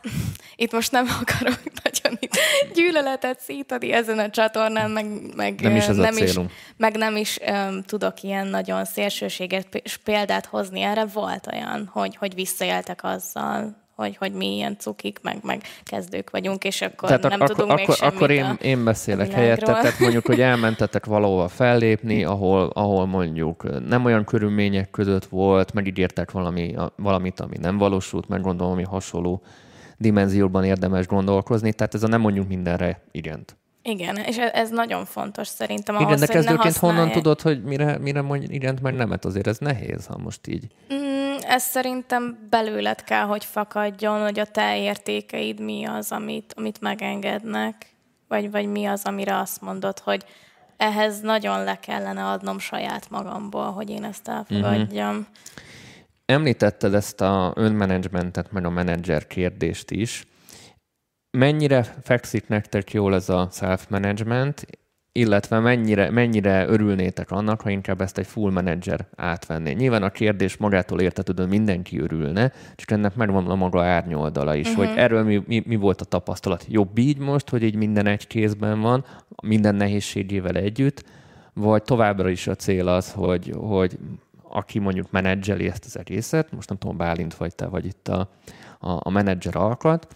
itt 0.56 0.72
most 0.72 0.92
nem 0.92 1.08
akarok 1.20 1.60
nagyon 1.82 2.18
itt 2.20 2.38
gyűlöletet 2.74 3.40
szítani 3.40 3.92
ezen 3.92 4.18
a 4.18 4.30
csatornán, 4.30 4.90
meg, 4.90 5.34
meg 5.36 5.60
nem 5.60 5.76
is, 5.76 5.86
ez 5.86 5.96
nem 5.96 6.16
is, 6.16 6.38
meg 6.76 6.96
nem 6.96 7.16
is 7.16 7.38
um, 7.50 7.82
tudok 7.82 8.22
ilyen 8.22 8.46
nagyon 8.46 8.84
szélsőséges 8.84 9.64
példát 10.04 10.46
hozni. 10.46 10.80
Erre 10.80 11.04
volt 11.04 11.46
olyan, 11.52 11.90
hogy, 11.92 12.16
hogy 12.16 12.34
visszaéltek 12.34 13.04
azzal, 13.04 13.81
hogy, 14.02 14.16
hogy 14.16 14.32
mi 14.32 14.54
ilyen 14.54 14.76
cukik, 14.78 15.18
meg, 15.22 15.38
meg 15.42 15.62
kezdők 15.84 16.30
vagyunk, 16.30 16.64
és 16.64 16.80
akkor 16.80 17.08
tehát 17.08 17.22
nem 17.22 17.40
ak- 17.40 17.50
tudunk 17.50 17.70
akkor, 17.70 17.86
még 17.86 17.96
semmit 17.96 18.14
Akkor 18.14 18.30
én, 18.30 18.56
én 18.60 18.84
beszélek 18.84 19.30
helyette, 19.32 19.64
tehát 19.64 19.98
mondjuk, 20.04 20.26
hogy 20.26 20.40
elmentetek 20.40 21.06
valahova 21.06 21.48
fellépni, 21.48 22.24
ahol, 22.24 22.70
ahol 22.74 23.06
mondjuk 23.06 23.86
nem 23.88 24.04
olyan 24.04 24.24
körülmények 24.24 24.90
között 24.90 25.24
volt, 25.24 25.72
megígértek 25.72 26.30
valami, 26.30 26.74
valamit, 26.96 27.40
ami 27.40 27.56
nem 27.60 27.78
valósult, 27.78 28.28
meg 28.28 28.40
gondolom, 28.40 28.72
ami 28.72 28.82
hasonló 28.82 29.42
dimenzióban 29.98 30.64
érdemes 30.64 31.06
gondolkozni, 31.06 31.72
tehát 31.72 31.94
ez 31.94 32.02
a 32.02 32.08
nem 32.08 32.20
mondjuk 32.20 32.48
mindenre 32.48 33.02
igent. 33.10 33.56
Igen, 33.82 34.16
és 34.16 34.38
e- 34.38 34.50
ez 34.54 34.70
nagyon 34.70 35.04
fontos 35.04 35.46
szerintem. 35.46 35.94
Igen, 35.94 36.06
ahhoz, 36.06 36.20
de 36.20 36.26
kezdőként 36.26 36.76
honnan 36.76 37.10
tudod, 37.10 37.40
hogy 37.40 37.62
mire, 37.62 37.98
mire 37.98 38.20
mondj 38.20 38.46
igent, 38.54 38.80
meg 38.80 38.94
nemet? 38.94 39.24
Azért 39.24 39.46
ez 39.46 39.58
nehéz, 39.58 40.06
ha 40.06 40.18
most 40.18 40.46
így. 40.46 40.66
Mm, 40.94 41.21
ez 41.52 41.62
szerintem 41.62 42.46
belőled 42.50 43.04
kell, 43.04 43.24
hogy 43.24 43.44
fakadjon, 43.44 44.22
hogy 44.22 44.38
a 44.38 44.44
te 44.44 44.78
értékeid 44.78 45.60
mi 45.60 45.84
az, 45.84 46.12
amit, 46.12 46.52
amit 46.56 46.80
megengednek, 46.80 47.94
vagy, 48.28 48.50
vagy 48.50 48.66
mi 48.66 48.84
az, 48.84 49.04
amire 49.04 49.38
azt 49.38 49.60
mondod, 49.60 49.98
hogy 49.98 50.24
ehhez 50.76 51.20
nagyon 51.20 51.64
le 51.64 51.78
kellene 51.78 52.24
adnom 52.24 52.58
saját 52.58 53.10
magamból, 53.10 53.70
hogy 53.70 53.90
én 53.90 54.04
ezt 54.04 54.28
elfogadjam. 54.28 55.08
Uh-huh. 55.08 55.26
Említetted 56.24 56.94
ezt 56.94 57.20
a 57.20 57.52
önmenedzsmentet, 57.56 58.52
meg 58.52 58.64
a 58.64 58.70
menedzser 58.70 59.26
kérdést 59.26 59.90
is. 59.90 60.26
Mennyire 61.30 61.82
fekszik 62.02 62.48
nektek 62.48 62.92
jól 62.92 63.14
ez 63.14 63.28
a 63.28 63.48
self-management, 63.50 64.66
illetve 65.12 65.58
mennyire, 65.58 66.10
mennyire 66.10 66.66
örülnétek 66.66 67.30
annak, 67.30 67.60
ha 67.60 67.70
inkább 67.70 68.00
ezt 68.00 68.18
egy 68.18 68.26
full 68.26 68.50
menedzser 68.50 69.06
átvenné. 69.16 69.72
Nyilván 69.72 70.02
a 70.02 70.10
kérdés 70.10 70.56
magától 70.56 71.00
értetődő 71.00 71.46
mindenki 71.46 72.00
örülne, 72.00 72.52
csak 72.74 72.90
ennek 72.90 73.14
megvan 73.14 73.46
a 73.46 73.54
maga 73.54 73.84
árnyoldala 73.84 74.54
is, 74.54 74.68
uh-huh. 74.68 74.86
hogy 74.86 74.96
erről 74.96 75.22
mi, 75.22 75.42
mi, 75.46 75.62
mi 75.66 75.76
volt 75.76 76.00
a 76.00 76.04
tapasztalat. 76.04 76.64
Jobb 76.68 76.98
így 76.98 77.18
most, 77.18 77.48
hogy 77.48 77.62
így 77.62 77.74
minden 77.74 78.06
egy 78.06 78.26
kézben 78.26 78.80
van, 78.80 79.04
minden 79.42 79.74
nehézségével 79.74 80.56
együtt, 80.56 81.04
vagy 81.54 81.82
továbbra 81.82 82.28
is 82.28 82.46
a 82.46 82.54
cél 82.54 82.88
az, 82.88 83.12
hogy, 83.12 83.52
hogy 83.56 83.98
aki 84.42 84.78
mondjuk 84.78 85.10
menedzseli 85.10 85.66
ezt 85.66 85.84
az 85.84 85.98
egészet, 85.98 86.52
most 86.52 86.68
nem 86.68 86.78
tudom, 86.78 86.96
Bálint 86.96 87.34
vagy 87.34 87.54
te 87.54 87.66
vagy 87.66 87.86
itt 87.86 88.08
a, 88.08 88.30
a, 88.80 88.90
a 89.02 89.10
menedzser 89.10 89.56
alkat, 89.56 90.06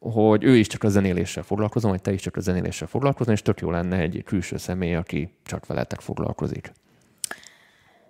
hogy 0.00 0.44
ő 0.44 0.56
is 0.56 0.66
csak 0.66 0.82
a 0.82 0.88
zenéléssel 0.88 1.42
foglalkozom, 1.42 1.90
vagy 1.90 2.02
te 2.02 2.12
is 2.12 2.20
csak 2.20 2.36
a 2.36 2.40
zenéléssel 2.40 2.88
foglalkozom, 2.88 3.34
és 3.34 3.42
tök 3.42 3.60
jó 3.60 3.70
lenne 3.70 3.98
egy 3.98 4.22
külső 4.24 4.56
személy, 4.56 4.94
aki 4.94 5.28
csak 5.44 5.66
veletek 5.66 6.00
foglalkozik. 6.00 6.72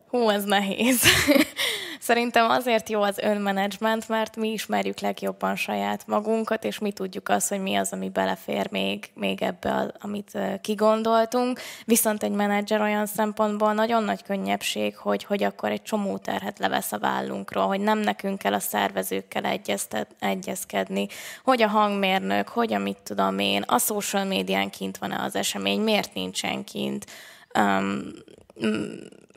Hú, 0.07 0.29
ez 0.29 0.45
nehéz. 0.45 1.03
Szerintem 2.07 2.51
azért 2.51 2.89
jó 2.89 3.03
az 3.03 3.19
önmenedzsment, 3.19 4.09
mert 4.09 4.37
mi 4.37 4.53
ismerjük 4.53 5.01
legjobban 5.01 5.57
saját 5.57 6.07
magunkat, 6.07 6.65
és 6.65 6.79
mi 6.79 6.93
tudjuk 6.93 7.29
azt, 7.29 7.49
hogy 7.49 7.61
mi 7.61 7.75
az, 7.75 7.93
ami 7.93 8.09
belefér 8.09 8.71
még, 8.71 9.11
még 9.15 9.43
ebbe, 9.43 9.95
amit 10.01 10.39
kigondoltunk. 10.61 11.61
Viszont 11.85 12.23
egy 12.23 12.31
menedzser 12.31 12.81
olyan 12.81 13.07
szempontból 13.07 13.73
nagyon 13.73 14.03
nagy 14.03 14.23
könnyebbség, 14.23 14.97
hogy, 14.97 15.25
hogy 15.25 15.43
akkor 15.43 15.71
egy 15.71 15.83
csomó 15.83 16.19
terhet 16.19 16.59
levesz 16.59 16.93
a 16.93 16.99
vállunkról, 16.99 17.67
hogy 17.67 17.81
nem 17.81 17.99
nekünk 17.99 18.39
kell 18.39 18.55
a 18.55 18.59
szervezőkkel 18.59 19.61
egyezkedni, 20.19 21.07
hogy 21.45 21.63
a 21.63 21.69
hangmérnök, 21.69 22.49
hogy 22.49 22.73
a 22.73 22.79
mit 22.79 22.99
tudom 23.05 23.39
én, 23.39 23.63
a 23.63 23.79
social 23.79 24.25
médián 24.25 24.71
kint 24.71 24.99
van-e 24.99 25.23
az 25.23 25.35
esemény, 25.37 25.81
miért 25.81 26.15
nincsen 26.15 26.65
kint. 26.65 27.07
Um, 27.59 28.13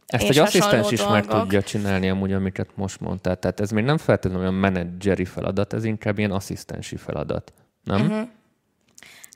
ezt 0.10 0.30
egy 0.30 0.38
asszisztens 0.38 0.92
is 0.92 1.08
meg 1.08 1.26
tudja 1.26 1.62
csinálni 1.62 2.10
amúgy, 2.10 2.34
amiket 2.34 2.70
most 2.76 3.00
mondtál. 3.00 3.40
Tehát 3.40 3.60
ez 3.60 3.72
még 3.72 3.84
nem 3.84 3.98
feltétlenül 3.98 4.40
olyan 4.40 4.54
menedzseri 4.54 5.26
feladat, 5.26 5.74
ez 5.74 5.84
inkább 5.84 6.18
ilyen 6.18 6.32
asszisztensi 6.32 6.96
feladat. 6.96 7.54
Nem? 7.84 8.02
Uh-huh. 8.02 8.28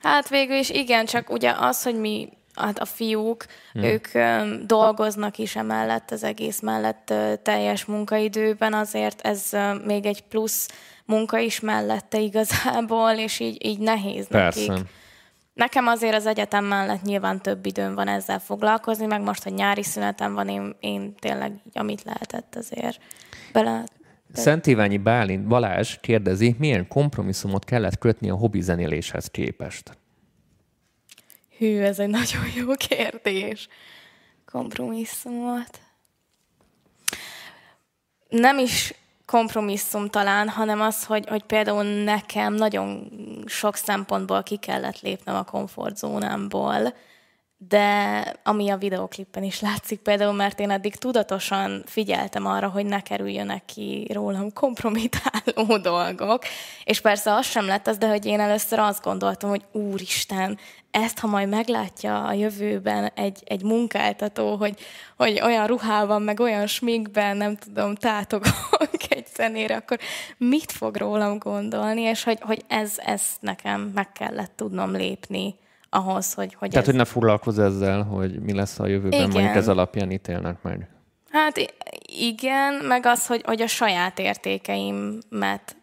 Hát 0.02 0.28
végül 0.28 0.56
is 0.56 0.70
igen, 0.70 1.04
csak 1.04 1.30
ugye 1.30 1.54
az, 1.58 1.82
hogy 1.82 2.00
mi 2.00 2.28
hát 2.54 2.78
a 2.78 2.84
fiúk, 2.84 3.44
hmm. 3.72 3.82
ők 3.82 4.06
um, 4.14 4.66
dolgoznak 4.66 5.38
is 5.38 5.56
emellett, 5.56 6.10
az 6.10 6.24
egész 6.24 6.60
mellett 6.60 7.10
uh, 7.10 7.32
teljes 7.42 7.84
munkaidőben, 7.84 8.72
azért 8.72 9.20
ez 9.20 9.48
uh, 9.52 9.84
még 9.84 10.06
egy 10.06 10.22
plusz 10.22 10.68
munka 11.04 11.38
is 11.38 11.60
mellette 11.60 12.18
igazából, 12.20 13.10
és 13.10 13.40
így, 13.40 13.66
így 13.66 13.78
nehéz 13.78 14.26
Persze. 14.28 14.66
nekik. 14.66 14.86
Nekem 15.54 15.86
azért 15.86 16.14
az 16.14 16.26
egyetem 16.26 16.64
mellett 16.64 17.02
nyilván 17.02 17.42
több 17.42 17.66
időm 17.66 17.94
van 17.94 18.08
ezzel 18.08 18.38
foglalkozni, 18.38 19.06
meg 19.06 19.22
most, 19.22 19.42
hogy 19.42 19.52
nyári 19.52 19.82
szünetem 19.82 20.34
van, 20.34 20.48
én, 20.48 20.76
én 20.80 21.14
tényleg 21.14 21.52
így, 21.52 21.78
amit 21.78 22.02
lehetett 22.02 22.54
azért 22.54 23.00
bele... 23.52 23.84
Szent 24.32 24.66
Iványi 24.66 24.98
Bálint 24.98 25.46
Balázs 25.46 25.96
kérdezi, 26.00 26.54
milyen 26.58 26.88
kompromisszumot 26.88 27.64
kellett 27.64 27.98
kötni 27.98 28.30
a 28.30 28.34
hobbi 28.34 28.60
zenéléshez 28.60 29.26
képest? 29.26 29.98
Hű, 31.58 31.80
ez 31.80 31.98
egy 31.98 32.08
nagyon 32.20 32.44
jó 32.56 32.66
kérdés. 32.74 33.68
Kompromisszumot. 34.44 35.80
Nem 38.28 38.58
is 38.58 38.94
kompromisszum 39.34 40.08
talán, 40.08 40.48
hanem 40.48 40.80
az, 40.80 41.04
hogy, 41.04 41.28
hogy 41.28 41.42
például 41.42 41.82
nekem 41.82 42.54
nagyon 42.54 43.10
sok 43.46 43.76
szempontból 43.76 44.42
ki 44.42 44.56
kellett 44.56 45.00
lépnem 45.00 45.34
a 45.34 45.42
komfortzónámból, 45.42 46.94
de 47.56 48.22
ami 48.42 48.70
a 48.70 48.76
videoklippen 48.76 49.42
is 49.42 49.60
látszik 49.60 50.00
például, 50.00 50.32
mert 50.32 50.60
én 50.60 50.70
eddig 50.70 50.96
tudatosan 50.96 51.82
figyeltem 51.86 52.46
arra, 52.46 52.68
hogy 52.68 52.86
ne 52.86 53.00
kerüljönek 53.00 53.64
ki 53.64 54.10
rólam 54.12 54.52
kompromitáló 54.52 55.76
dolgok, 55.92 56.42
és 56.84 57.00
persze 57.00 57.34
az 57.34 57.46
sem 57.46 57.66
lett 57.66 57.86
az, 57.86 57.98
de 57.98 58.08
hogy 58.08 58.26
én 58.26 58.40
először 58.40 58.78
azt 58.78 59.02
gondoltam, 59.02 59.50
hogy 59.50 59.64
úristen, 59.72 60.58
ezt, 60.90 61.18
ha 61.18 61.26
majd 61.26 61.48
meglátja 61.48 62.24
a 62.24 62.32
jövőben 62.32 63.10
egy, 63.14 63.42
egy 63.44 63.62
munkáltató, 63.62 64.56
hogy, 64.56 64.78
hogy 65.16 65.40
olyan 65.40 65.66
ruhában, 65.66 66.22
meg 66.22 66.40
olyan 66.40 66.66
sminkben, 66.66 67.36
nem 67.36 67.56
tudom, 67.56 67.94
tátogok 67.94 69.02
egy 69.08 69.23
zenére, 69.34 69.76
akkor 69.76 69.98
mit 70.36 70.72
fog 70.72 70.96
rólam 70.96 71.38
gondolni, 71.38 72.00
és 72.00 72.24
hogy, 72.24 72.38
hogy 72.40 72.64
ez, 72.68 72.94
ez 72.96 73.22
nekem 73.40 73.90
meg 73.94 74.12
kellett 74.12 74.52
tudnom 74.56 74.90
lépni 74.92 75.54
ahhoz, 75.90 76.34
hogy... 76.34 76.54
hogy 76.54 76.68
Tehát, 76.68 76.84
ez... 76.84 76.90
hogy 76.90 77.00
ne 77.00 77.10
foglalkozz 77.10 77.58
ezzel, 77.58 78.02
hogy 78.02 78.40
mi 78.40 78.54
lesz 78.54 78.78
a 78.78 78.86
jövőben, 78.86 79.18
igen. 79.18 79.30
mondjuk 79.30 79.54
ez 79.54 79.68
alapján 79.68 80.10
ítélnek 80.10 80.62
meg. 80.62 80.88
Hát 81.30 81.74
igen, 82.06 82.74
meg 82.74 83.06
az, 83.06 83.26
hogy, 83.26 83.42
hogy 83.44 83.62
a 83.62 83.66
saját 83.66 84.18
értékeimet, 84.18 85.76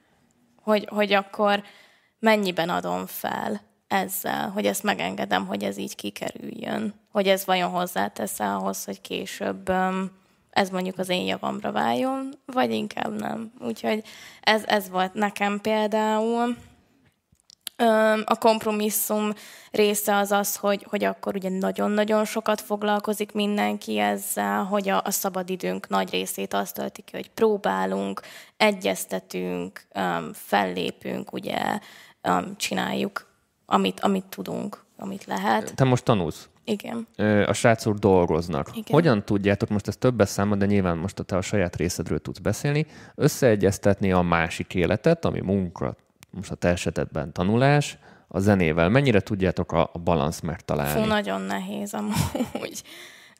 hogy, 0.64 0.88
hogy 0.90 1.14
akkor 1.14 1.64
mennyiben 2.20 2.70
adom 2.70 3.06
fel 3.06 3.62
ezzel, 3.88 4.50
hogy 4.50 4.66
ezt 4.66 4.84
megengedem, 4.84 5.46
hogy 5.48 5.64
ez 5.64 5.78
így 5.78 5.96
kikerüljön. 5.96 6.94
Hogy 7.12 7.28
ez 7.28 7.46
vajon 7.46 7.70
hozzátesz 7.70 8.40
ahhoz, 8.40 8.86
hogy 8.86 9.02
később 9.02 9.72
ez 10.52 10.70
mondjuk 10.70 10.98
az 10.98 11.10
én 11.10 11.26
javamra 11.26 11.72
váljon, 11.72 12.34
vagy 12.46 12.72
inkább 12.72 13.20
nem. 13.20 13.52
Úgyhogy 13.60 14.04
ez, 14.42 14.64
ez 14.66 14.90
volt 14.90 15.14
nekem 15.14 15.60
például. 15.62 16.56
A 18.26 18.38
kompromisszum 18.40 19.34
része 19.72 20.16
az 20.16 20.32
az, 20.32 20.56
hogy, 20.56 20.86
hogy 20.90 21.04
akkor 21.04 21.36
ugye 21.36 21.50
nagyon-nagyon 21.50 22.26
sokat 22.26 22.62
foglalkozik 22.62 23.32
mindenki 23.32 24.00
ezzel, 24.00 24.64
hogy 24.64 24.90
a, 24.90 25.02
a 25.04 25.12
szabadidőnk 25.12 25.88
nagy 25.88 26.10
részét 26.10 26.54
azt 26.54 26.76
tölti 26.76 27.02
ki, 27.02 27.16
hogy 27.16 27.30
próbálunk, 27.30 28.22
egyeztetünk, 28.58 29.88
fellépünk, 30.34 31.34
ugye 31.34 31.80
csináljuk, 32.58 33.28
amit, 33.66 34.00
amit 34.00 34.26
tudunk, 34.26 34.84
amit 34.98 35.26
lehet. 35.26 35.76
Te 35.76 35.84
most 35.84 36.04
tanulsz? 36.04 36.50
Igen. 36.64 37.08
A 37.46 37.54
srácok 37.54 37.98
dolgoznak. 37.98 38.70
Igen. 38.70 38.84
Hogyan 38.90 39.26
tudjátok, 39.26 39.70
most 39.70 39.88
ez 39.88 39.98
többes 39.98 40.30
számban, 40.30 40.58
de 40.58 40.66
nyilván 40.66 40.98
most 40.98 41.26
te 41.26 41.36
a 41.36 41.42
saját 41.42 41.76
részedről 41.76 42.20
tudsz 42.20 42.40
beszélni, 42.40 42.86
összeegyeztetni 43.16 44.12
a 44.12 44.22
másik 44.22 44.74
életet, 44.74 45.26
ami 45.26 45.42
munka, 45.42 45.96
most 46.30 46.52
a 46.52 46.56
te 46.56 46.68
esetedben 46.68 47.34
tanulás, 47.34 47.98
a 48.28 48.40
zenével. 48.40 48.90
Mennyire 48.90 49.20
tudjátok 49.20 49.72
a, 49.72 49.90
a 49.94 50.00
balansz 50.00 50.40
megtalálni? 50.40 51.02
Fú, 51.02 51.08
nagyon 51.08 51.42
nehéz 51.42 51.94
amúgy. 51.94 52.84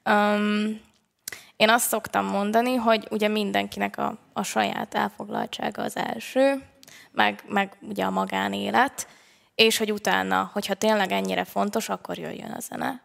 Um, 0.10 0.80
én 1.56 1.70
azt 1.70 1.88
szoktam 1.88 2.26
mondani, 2.26 2.76
hogy 2.76 3.08
ugye 3.12 3.28
mindenkinek 3.28 3.98
a, 3.98 4.18
a 4.34 4.44
saját 4.44 4.94
elfoglaltsága 4.94 5.84
az 5.84 5.98
első, 5.98 6.64
meg, 7.12 7.44
meg 7.48 7.78
ugye 7.82 8.04
a 8.04 8.10
magánélet, 8.10 9.08
és 9.56 9.78
hogy 9.78 9.92
utána, 9.92 10.50
hogyha 10.54 10.74
tényleg 10.74 11.12
ennyire 11.12 11.44
fontos, 11.44 11.90
akkor 11.90 12.18
jöjjön 12.18 12.52
a 12.52 12.60
zene. 12.60 13.02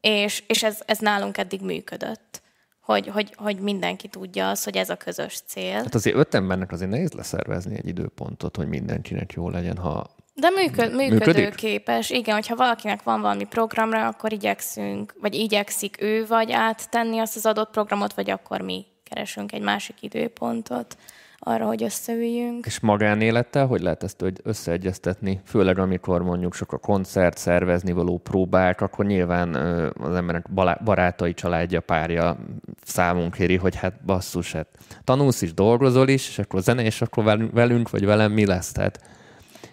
És, 0.00 0.42
és 0.46 0.62
ez, 0.62 0.82
ez 0.86 0.98
nálunk 0.98 1.38
eddig 1.38 1.60
működött 1.60 2.44
hogy, 2.86 3.06
hogy, 3.06 3.34
hogy 3.36 3.58
mindenki 3.58 4.08
tudja 4.08 4.48
az, 4.48 4.64
hogy 4.64 4.76
ez 4.76 4.90
a 4.90 4.96
közös 4.96 5.40
cél. 5.46 5.74
Hát 5.74 5.94
azért 5.94 6.16
öt 6.16 6.34
embernek 6.34 6.72
azért 6.72 6.90
nehéz 6.90 7.12
leszervezni 7.12 7.76
egy 7.76 7.86
időpontot, 7.86 8.56
hogy 8.56 8.68
mindenkinek 8.68 9.32
jó 9.32 9.50
legyen, 9.50 9.76
ha 9.76 10.14
de 10.34 10.50
működ, 10.50 10.94
működőképes. 10.94 12.10
Igen, 12.10 12.34
hogyha 12.34 12.56
valakinek 12.56 13.02
van 13.02 13.20
valami 13.20 13.44
programra, 13.44 14.06
akkor 14.06 14.32
igyekszünk, 14.32 15.14
vagy 15.20 15.34
igyekszik 15.34 16.02
ő 16.02 16.26
vagy 16.26 16.52
áttenni 16.52 17.18
azt 17.18 17.36
az 17.36 17.46
adott 17.46 17.70
programot, 17.70 18.14
vagy 18.14 18.30
akkor 18.30 18.60
mi 18.60 18.86
keresünk 19.10 19.52
egy 19.52 19.62
másik 19.62 20.02
időpontot 20.02 20.96
arra, 21.38 21.66
hogy 21.66 21.82
összeüljünk. 21.82 22.66
És 22.66 22.80
magánélettel 22.80 23.66
hogy 23.66 23.80
lehet 23.80 24.02
ezt 24.02 24.24
összeegyeztetni? 24.42 25.40
Főleg 25.44 25.78
amikor 25.78 26.22
mondjuk 26.22 26.54
sok 26.54 26.72
a 26.72 26.78
koncert, 26.78 27.36
szervezni 27.36 27.92
való 27.92 28.18
próbák, 28.18 28.80
akkor 28.80 29.04
nyilván 29.04 29.54
az 30.00 30.14
emberek 30.14 30.46
barátai, 30.84 31.34
családja, 31.34 31.80
párja 31.80 32.36
számunk 32.84 33.34
kéri, 33.34 33.56
hogy 33.56 33.76
hát 33.76 34.04
basszus, 34.04 34.52
hát 34.52 34.66
tanulsz 35.04 35.42
is, 35.42 35.54
dolgozol 35.54 36.08
is, 36.08 36.28
és 36.28 36.38
akkor 36.38 36.60
zene, 36.60 36.82
és 36.82 37.02
akkor 37.02 37.48
velünk 37.52 37.90
vagy 37.90 38.04
velem 38.04 38.32
mi 38.32 38.46
lesz? 38.46 38.72
Tehát... 38.72 39.00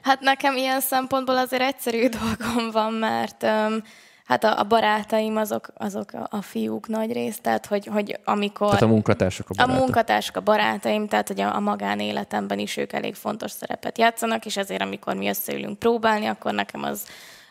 Hát 0.02 0.20
nekem 0.20 0.56
ilyen 0.56 0.80
szempontból 0.80 1.38
azért 1.38 1.62
egyszerű 1.62 2.08
dolgom 2.20 2.72
van, 2.72 2.94
mert 2.94 3.44
um, 3.44 3.82
Hát 4.26 4.44
a, 4.44 4.60
a 4.60 4.64
barátaim 4.64 5.38
azok, 5.38 5.68
azok 5.78 6.14
a, 6.14 6.28
a 6.30 6.42
fiúk 6.42 6.88
nagy 6.88 7.12
rész, 7.12 7.40
tehát 7.42 7.66
hogy, 7.66 7.86
hogy 7.86 8.20
amikor... 8.24 8.68
Tehát 8.68 8.82
a 8.82 8.88
munkatársak 8.88 9.50
a 9.50 9.54
barátaim. 9.54 9.78
A 9.78 9.84
munkatársak 9.84 10.36
a 10.36 10.42
barátaim, 10.42 11.08
tehát 11.08 11.28
hogy 11.28 11.42
a, 11.42 11.56
a 11.56 11.60
magánéletemben 11.60 12.60
is 12.60 12.78
ők 12.78 12.94
elég 12.94 13.16
fontos 13.16 13.52
szerepet 13.52 13.98
játszanak, 13.98 14.46
és 14.46 14.58
ezért 14.58 14.82
amikor 14.82 15.16
mi 15.16 15.30
összeülünk 15.30 15.80
próbálni, 15.80 16.26
akkor 16.26 16.54
nekem 16.54 16.84
az, 16.84 17.06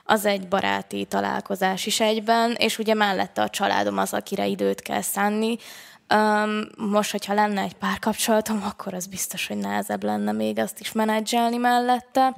az 0.04 0.24
egy 0.24 0.48
baráti 0.48 1.04
találkozás 1.04 1.86
is 1.86 2.00
egyben, 2.00 2.54
és 2.58 2.78
ugye 2.78 2.94
mellette 2.94 3.42
a 3.42 3.48
családom 3.48 3.98
az, 3.98 4.14
akire 4.14 4.46
időt 4.46 4.80
kell 4.80 5.00
szánni, 5.00 5.56
Um, 6.14 6.60
most, 6.90 7.10
hogyha 7.10 7.34
lenne 7.34 7.60
egy 7.60 7.74
párkapcsolatom, 7.74 8.62
akkor 8.64 8.94
az 8.94 9.06
biztos, 9.06 9.46
hogy 9.46 9.56
nehezebb 9.56 10.02
lenne 10.02 10.32
még 10.32 10.58
azt 10.58 10.80
is 10.80 10.92
menedzselni 10.92 11.56
mellette. 11.56 12.34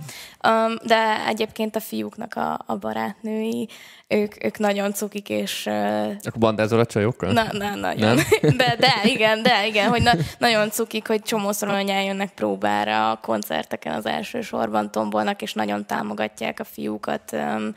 Um, 0.49 0.77
de 0.83 1.27
egyébként 1.27 1.77
a 1.77 1.81
fiúknak 1.81 2.35
a, 2.35 2.59
a 2.67 2.77
barátnői, 2.77 3.69
ők, 4.09 4.45
ők 4.45 4.59
nagyon 4.59 4.93
cukik, 4.93 5.29
és... 5.29 5.67
Uh, 5.67 6.07
akkor 6.07 6.39
bandázol 6.39 6.81
a 6.81 6.87
csajokkal? 6.87 7.33
Na, 7.33 7.47
na, 7.53 7.75
nagyon. 7.75 8.15
Nem? 8.15 8.25
De, 8.57 8.77
de, 8.79 9.01
igen, 9.05 9.43
de, 9.43 9.67
igen, 9.67 9.89
hogy 9.89 10.03
na, 10.03 10.13
nagyon 10.39 10.71
cukik, 10.71 11.07
hogy 11.07 11.23
csomószor 11.23 11.69
olyan 11.69 11.89
eljönnek 11.89 12.35
próbára 12.35 13.11
a 13.11 13.17
koncerteken 13.17 13.95
az 13.95 14.07
első 14.07 14.41
sorban 14.41 14.91
tombolnak, 14.91 15.43
és 15.43 15.53
nagyon 15.53 15.87
támogatják 15.87 16.61
a 16.61 16.65
fiúkat 16.65 17.33
um, 17.33 17.75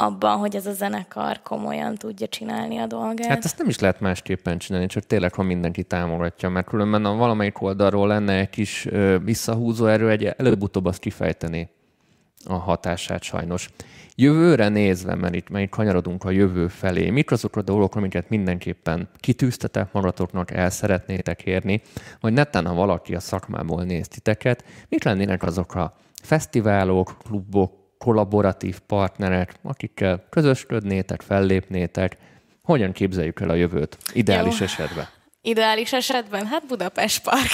abban, 0.00 0.38
hogy 0.38 0.56
ez 0.56 0.66
a 0.66 0.72
zenekar 0.72 1.42
komolyan 1.42 1.94
tudja 1.94 2.26
csinálni 2.26 2.76
a 2.76 2.86
dolgát. 2.86 3.28
Hát 3.28 3.44
ezt 3.44 3.58
nem 3.58 3.68
is 3.68 3.78
lehet 3.78 4.00
másképpen 4.00 4.58
csinálni, 4.58 4.86
csak 4.86 5.06
tényleg, 5.06 5.34
ha 5.34 5.42
mindenki 5.42 5.82
támogatja, 5.82 6.48
mert 6.48 6.66
különben 6.66 7.04
a 7.04 7.14
valamelyik 7.14 7.62
oldalról 7.62 8.06
lenne 8.06 8.32
egy 8.32 8.50
kis 8.50 8.86
ö, 8.86 9.18
visszahúzó 9.24 9.86
erő, 9.86 10.10
egy 10.10 10.24
előbb-utóbb 10.24 10.84
azt 10.84 10.98
kifejteni 10.98 11.70
a 12.44 12.54
hatását 12.54 13.22
sajnos. 13.22 13.68
Jövőre 14.14 14.68
nézve, 14.68 15.14
mert 15.14 15.34
itt, 15.34 15.48
itt 15.48 15.70
kanyarodunk 15.70 16.24
a 16.24 16.30
jövő 16.30 16.68
felé, 16.68 17.10
mik 17.10 17.30
azok 17.30 17.56
a 17.56 17.62
dolgok, 17.62 17.94
amiket 17.94 18.28
mindenképpen 18.28 19.08
kitűztetek 19.16 19.92
magatoknak, 19.92 20.50
el 20.50 20.70
szeretnétek 20.70 21.42
érni, 21.42 21.82
vagy 22.20 22.32
netán, 22.32 22.66
ha 22.66 22.74
valaki 22.74 23.14
a 23.14 23.20
szakmából 23.20 23.82
néz 23.82 24.08
titeket, 24.08 24.64
mik 24.88 25.04
lennének 25.04 25.42
azok 25.42 25.74
a 25.74 25.96
fesztiválok, 26.22 27.16
klubok, 27.24 27.72
kollaboratív 27.98 28.78
partnerek, 28.78 29.54
akikkel 29.62 30.24
közösködnétek, 30.30 31.22
fellépnétek. 31.22 32.16
Hogyan 32.62 32.92
képzeljük 32.92 33.40
el 33.40 33.50
a 33.50 33.54
jövőt 33.54 33.98
ideális 34.12 34.58
Jó. 34.58 34.64
esetben? 34.64 35.08
Ideális 35.42 35.92
esetben? 35.92 36.46
Hát 36.46 36.66
Budapest 36.66 37.22
Park. 37.22 37.50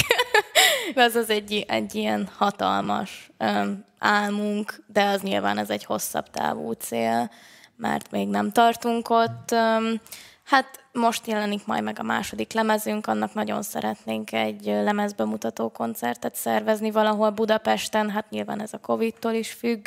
az 1.07 1.15
az 1.15 1.31
egy, 1.31 1.65
egy 1.69 1.95
ilyen 1.95 2.29
hatalmas 2.37 3.31
um, 3.39 3.85
álmunk, 3.99 4.85
de 4.87 5.05
az 5.05 5.21
nyilván 5.21 5.59
ez 5.59 5.71
egy 5.71 5.85
hosszabb 5.85 6.31
távú 6.31 6.73
cél, 6.73 7.31
mert 7.77 8.11
még 8.11 8.29
nem 8.29 8.51
tartunk 8.51 9.11
ott. 9.11 9.51
Um, 9.53 10.01
hát 10.45 10.85
most 10.93 11.27
jelenik 11.27 11.67
majd 11.67 11.83
meg 11.83 11.97
a 11.99 12.03
második 12.03 12.53
lemezünk, 12.53 13.07
annak 13.07 13.35
nagyon 13.35 13.63
szeretnénk 13.63 14.33
egy 14.33 14.65
lemezbemutató 14.65 15.69
koncertet 15.69 16.35
szervezni 16.35 16.91
valahol 16.91 17.31
Budapesten, 17.31 18.11
hát 18.11 18.31
nyilván 18.31 18.61
ez 18.61 18.73
a 18.73 18.79
Covid-tól 18.79 19.33
is 19.33 19.53
függ, 19.53 19.87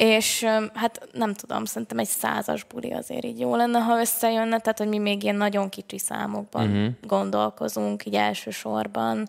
és 0.00 0.44
hát 0.74 1.08
nem 1.12 1.34
tudom, 1.34 1.64
szerintem 1.64 1.98
egy 1.98 2.06
százas 2.06 2.64
buli 2.64 2.92
azért 2.92 3.24
így 3.24 3.40
jó 3.40 3.56
lenne, 3.56 3.78
ha 3.78 4.00
összejönne, 4.00 4.58
tehát 4.58 4.78
hogy 4.78 4.88
mi 4.88 4.98
még 4.98 5.22
ilyen 5.22 5.36
nagyon 5.36 5.68
kicsi 5.68 5.98
számokban 5.98 6.68
uh-huh. 6.68 6.92
gondolkozunk, 7.06 8.06
így 8.06 8.14
elsősorban. 8.14 9.28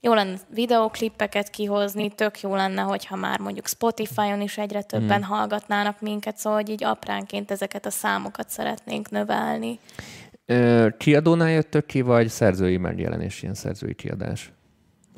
Jó 0.00 0.14
lenne 0.14 0.36
videoklippeket 0.54 1.50
kihozni, 1.50 2.10
tök 2.14 2.40
jó 2.40 2.54
lenne, 2.54 2.82
hogyha 2.82 3.16
már 3.16 3.38
mondjuk 3.38 3.66
Spotify-on 3.66 4.40
is 4.40 4.58
egyre 4.58 4.82
többen 4.82 5.20
uh-huh. 5.20 5.36
hallgatnának 5.36 6.00
minket, 6.00 6.36
szóval 6.36 6.58
hogy 6.58 6.68
így 6.68 6.84
apránként 6.84 7.50
ezeket 7.50 7.86
a 7.86 7.90
számokat 7.90 8.48
szeretnénk 8.48 9.10
növelni. 9.10 9.78
kiadónál 10.98 11.50
jöttök 11.50 11.86
ki, 11.86 12.00
vagy 12.00 12.28
szerzői 12.28 12.76
megjelenés, 12.76 13.42
ilyen 13.42 13.54
szerzői 13.54 13.94
kiadás 13.94 14.52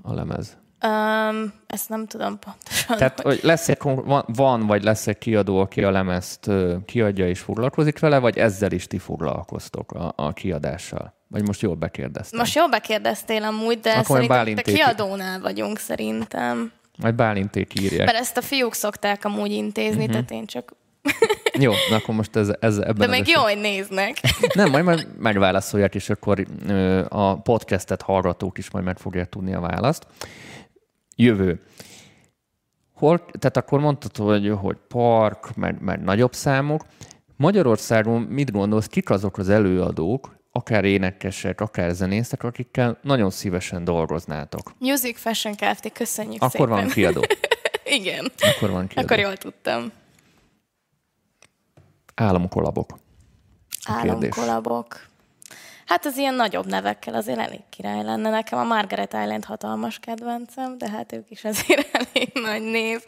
a 0.03 0.15
lemez? 0.15 0.59
Um, 0.87 1.53
ezt 1.67 1.89
nem 1.89 2.07
tudom 2.07 2.39
pontosan. 2.39 2.97
Tehát 2.97 3.21
hogy 3.21 3.41
lesz 3.43 3.69
egy, 3.69 3.79
van, 4.27 4.67
vagy 4.67 4.83
lesz 4.83 5.07
egy 5.07 5.19
kiadó, 5.19 5.59
aki 5.59 5.83
a 5.83 5.91
lemezt 5.91 6.51
kiadja 6.85 7.29
és 7.29 7.41
foglalkozik 7.41 7.99
vele, 7.99 8.19
vagy 8.19 8.39
ezzel 8.39 8.73
is 8.73 8.87
ti 8.87 8.99
foglalkoztok 8.99 9.93
a, 9.93 10.13
a 10.17 10.33
kiadással? 10.33 11.15
Vagy 11.29 11.47
most 11.47 11.61
jól 11.61 11.75
bekérdeztem? 11.75 12.39
Most 12.39 12.55
jól 12.55 12.69
bekérdeztél 12.69 13.43
amúgy, 13.43 13.81
de 13.81 13.91
Akkor 13.91 14.17
szerintem 14.17 14.55
a 14.57 14.61
kiadónál 14.61 15.41
vagyunk 15.41 15.79
szerintem. 15.79 16.73
Majd 16.99 17.15
Bálinték 17.15 17.81
írják. 17.81 18.07
Mert 18.07 18.19
ezt 18.19 18.37
a 18.37 18.43
fiúk 18.43 18.75
szokták 18.75 19.25
amúgy 19.25 19.51
intézni, 19.51 19.99
uh-huh. 19.99 20.11
tehát 20.11 20.31
én 20.31 20.47
csak... 20.47 20.75
Jó, 21.59 21.73
na 21.91 21.97
akkor 21.97 22.15
most 22.15 22.37
ez, 22.37 22.49
ez 22.61 22.77
ebben 22.77 22.97
De 22.97 23.07
még 23.07 23.29
jó, 23.29 23.41
hogy 23.41 23.59
néznek. 23.59 24.21
Nem, 24.55 24.71
majd, 24.71 24.85
majd 24.85 25.09
megválaszolják, 25.19 25.95
és 25.95 26.11
akkor 26.11 26.47
a 27.09 27.41
podcastet 27.41 28.03
hallgatók 28.03 28.59
is 28.59 28.71
majd 28.71 28.85
meg 28.85 28.99
fogják 28.99 29.29
tudni 29.29 29.55
a 29.55 29.61
választ 29.61 30.07
jövő. 31.23 31.61
Hol, 32.95 33.19
tehát 33.19 33.57
akkor 33.57 33.81
mondtad, 33.81 34.17
hogy, 34.17 34.53
hogy 34.61 34.77
park, 34.89 35.57
meg, 35.57 35.83
meg 35.83 36.03
nagyobb 36.03 36.33
számok. 36.35 36.85
Magyarországon 37.37 38.23
mit 38.23 38.51
gondolsz, 38.53 38.87
kik 38.87 39.11
azok 39.11 39.39
az 39.39 39.49
előadók, 39.49 40.37
akár 40.53 40.85
énekesek, 40.85 41.61
akár 41.61 41.91
zenészek, 41.91 42.43
akikkel 42.43 42.99
nagyon 43.03 43.31
szívesen 43.31 43.85
dolgoznátok? 43.85 44.73
Music 44.79 45.19
Fashion 45.19 45.55
Kft. 45.55 45.93
Köszönjük 45.93 46.43
Akkor 46.43 46.51
szépen. 46.51 46.69
van 46.69 46.87
kiadó. 46.89 47.23
Igen. 47.99 48.33
Akkor 48.57 48.71
van 48.71 48.87
kiadó. 48.87 49.07
Akkor 49.07 49.19
jól 49.19 49.37
tudtam. 49.37 49.93
Államkolabok. 52.15 52.99
Államkolabok. 53.85 55.10
Hát 55.91 56.07
az 56.07 56.17
ilyen 56.17 56.35
nagyobb 56.35 56.67
nevekkel 56.67 57.15
azért 57.15 57.39
elég 57.39 57.61
király 57.69 58.03
lenne. 58.03 58.31
Nekem 58.31 58.59
a 58.59 58.65
Margaret 58.65 59.13
Island 59.13 59.45
hatalmas 59.45 59.99
kedvencem, 59.99 60.79
de 60.79 60.91
hát 60.91 61.13
ők 61.13 61.31
is 61.31 61.45
azért 61.45 61.89
elég 62.01 62.31
nagy 62.35 62.63
név. 62.63 63.01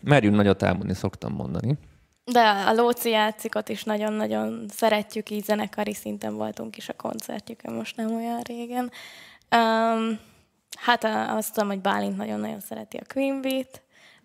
Merjünk 0.00 0.36
nagyot 0.36 0.62
álmodni, 0.62 0.94
szoktam 0.94 1.32
mondani. 1.32 1.78
De 2.24 2.40
a 2.40 2.72
Lóci 2.72 3.10
játszikot 3.10 3.68
is 3.68 3.84
nagyon-nagyon 3.84 4.64
szeretjük, 4.68 5.30
így 5.30 5.44
zenekari 5.44 5.94
szinten 5.94 6.34
voltunk 6.34 6.76
is 6.76 6.88
a 6.88 6.92
koncertjükön 6.92 7.74
most 7.74 7.96
nem 7.96 8.14
olyan 8.14 8.40
régen. 8.40 8.90
Um, 9.56 10.18
hát 10.78 11.04
azt 11.36 11.54
tudom, 11.54 11.68
hogy 11.68 11.80
Bálint 11.80 12.16
nagyon-nagyon 12.16 12.60
szereti 12.60 12.96
a 12.96 13.12
Queen 13.12 13.40
Beat, 13.40 13.82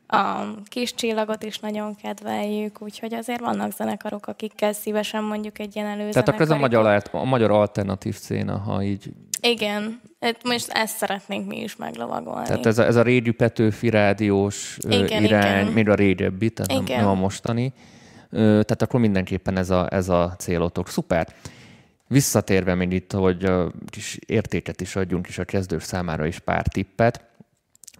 a 0.07 0.43
kis 0.67 0.93
csillagot 0.93 1.43
is 1.43 1.59
nagyon 1.59 1.95
kedveljük, 1.95 2.81
úgyhogy 2.81 3.13
azért 3.13 3.39
vannak 3.39 3.71
zenekarok, 3.71 4.27
akikkel 4.27 4.73
szívesen 4.73 5.23
mondjuk 5.23 5.59
egy 5.59 5.75
ilyen 5.75 5.87
előzenekari. 5.87 6.13
Tehát 6.13 6.27
akkor 6.27 6.41
ez 6.41 6.49
a 6.49 6.57
magyar, 6.57 7.03
a 7.11 7.25
magyar 7.25 7.51
alternatív 7.51 8.15
széna, 8.15 8.57
ha 8.57 8.83
így... 8.83 9.11
Igen, 9.41 10.01
hát 10.19 10.43
most 10.43 10.71
ezt 10.71 10.97
szeretnénk 10.97 11.47
mi 11.47 11.61
is 11.61 11.75
meglovagolni. 11.75 12.45
Tehát 12.47 12.65
ez 12.65 12.77
a, 12.77 12.85
ez 12.85 12.95
a 12.95 13.01
régi 13.01 13.31
Petőfi 13.31 13.89
rádiós 13.89 14.77
igen, 14.89 15.23
irány, 15.23 15.61
igen. 15.61 15.73
még 15.73 15.89
a 15.89 15.95
régebbi, 15.95 16.49
tehát 16.49 16.71
igen. 16.71 16.97
nem, 16.97 17.07
nem 17.07 17.17
a 17.17 17.21
mostani. 17.21 17.73
Tehát 18.31 18.81
akkor 18.81 18.99
mindenképpen 18.99 19.57
ez 19.57 19.69
a, 19.69 19.87
ez 19.91 20.09
a 20.09 20.35
célotok. 20.37 20.89
Szuper! 20.89 21.27
Visszatérve 22.07 22.75
még 22.75 22.91
itt, 22.91 23.11
hogy 23.11 23.45
a 23.45 23.71
kis 23.89 24.19
értéket 24.25 24.81
is 24.81 24.95
adjunk 24.95 25.27
is 25.27 25.37
a 25.37 25.43
kezdők 25.43 25.81
számára 25.81 26.25
is 26.25 26.39
pár 26.39 26.67
tippet 26.67 27.23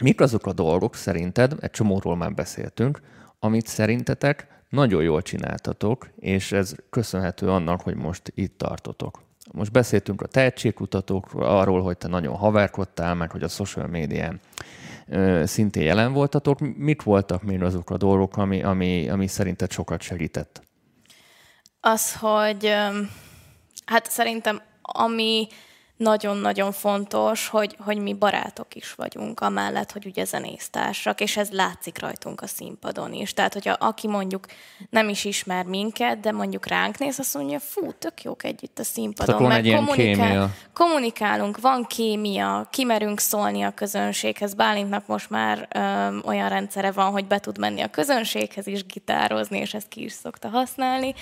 Mik 0.02 0.22
azok 0.22 0.46
a 0.46 0.54
dolgok 0.54 0.96
szerinted, 0.96 1.56
egy 1.60 1.72
csomóról 1.72 2.16
már 2.16 2.34
beszéltünk, 2.34 3.02
amit 3.40 3.68
szerintetek 3.68 4.48
nagyon 4.70 5.04
jól 5.04 5.22
csináltatok, 5.22 6.10
és 6.20 6.52
ez 6.52 6.76
köszönhető 6.90 7.50
annak, 7.50 7.82
hogy 7.82 7.96
most 7.96 8.32
itt 8.36 8.58
tartotok. 8.58 9.24
Most 9.52 9.72
beszéltünk 9.72 10.22
a 10.22 10.28
tehetségkutatókról, 10.28 11.46
arról, 11.46 11.82
hogy 11.82 11.98
te 11.98 12.08
nagyon 12.08 12.36
haverkodtál, 12.36 13.16
meg 13.16 13.32
hogy 13.32 13.44
a 13.44 13.48
social 13.48 13.88
médián 13.88 14.40
szintén 15.44 15.84
jelen 15.84 16.14
voltatok. 16.14 16.60
Mik 16.78 17.02
voltak 17.04 17.44
még 17.44 17.64
azok 17.64 17.90
a 17.90 17.98
dolgok, 17.98 18.38
ami, 18.38 18.64
ami, 18.64 19.10
ami 19.10 19.28
szerinted 19.28 19.72
sokat 19.72 20.02
segített? 20.02 20.62
Az, 21.80 22.16
hogy 22.16 22.74
hát 23.86 24.10
szerintem 24.10 24.62
ami 24.82 25.48
nagyon-nagyon 25.98 26.72
fontos, 26.72 27.48
hogy, 27.48 27.78
hogy 27.80 27.98
mi 27.98 28.14
barátok 28.14 28.76
is 28.76 28.94
vagyunk, 28.94 29.40
amellett, 29.40 29.92
hogy 29.92 30.06
ugye 30.06 30.26
zenésztársak, 30.26 31.22
és 31.22 31.38
ez 31.38 31.50
látszik 31.50 32.00
rajtunk 32.00 32.42
a 32.42 32.48
színpadon 32.48 33.14
is. 33.14 33.34
Tehát, 33.34 33.54
hogyha 33.54 33.72
aki 33.80 34.08
mondjuk 34.08 34.46
nem 34.90 35.10
is 35.10 35.26
ismer 35.26 35.66
minket, 35.66 36.20
de 36.20 36.32
mondjuk 36.32 36.68
ránk 36.68 36.98
néz, 36.98 37.20
azt 37.20 37.34
mondja, 37.34 37.60
fú, 37.60 37.92
tök 38.00 38.24
jók 38.24 38.44
együtt 38.44 38.80
a 38.80 38.84
színpadon. 38.84 39.38
Tehát 39.38 39.66
egy 39.66 39.76
kommunikál, 39.76 40.28
kémia. 40.28 40.50
kommunikálunk, 40.74 41.62
van 41.62 41.86
kémia, 41.86 42.68
kimerünk 42.72 43.20
szólni 43.20 43.62
a 43.62 43.72
közönséghez. 43.72 44.54
Bálintnak 44.54 45.08
most 45.08 45.30
már 45.30 45.68
ö, 45.74 46.18
olyan 46.28 46.50
rendszere 46.50 46.92
van, 46.92 47.12
hogy 47.12 47.26
be 47.26 47.40
tud 47.40 47.58
menni 47.58 47.82
a 47.82 47.88
közönséghez 47.88 48.68
is 48.68 48.86
gitározni, 48.86 49.60
és 49.60 49.74
ezt 49.74 49.88
ki 49.88 50.04
is 50.04 50.12
szokta 50.12 50.48
használni. 50.48 51.14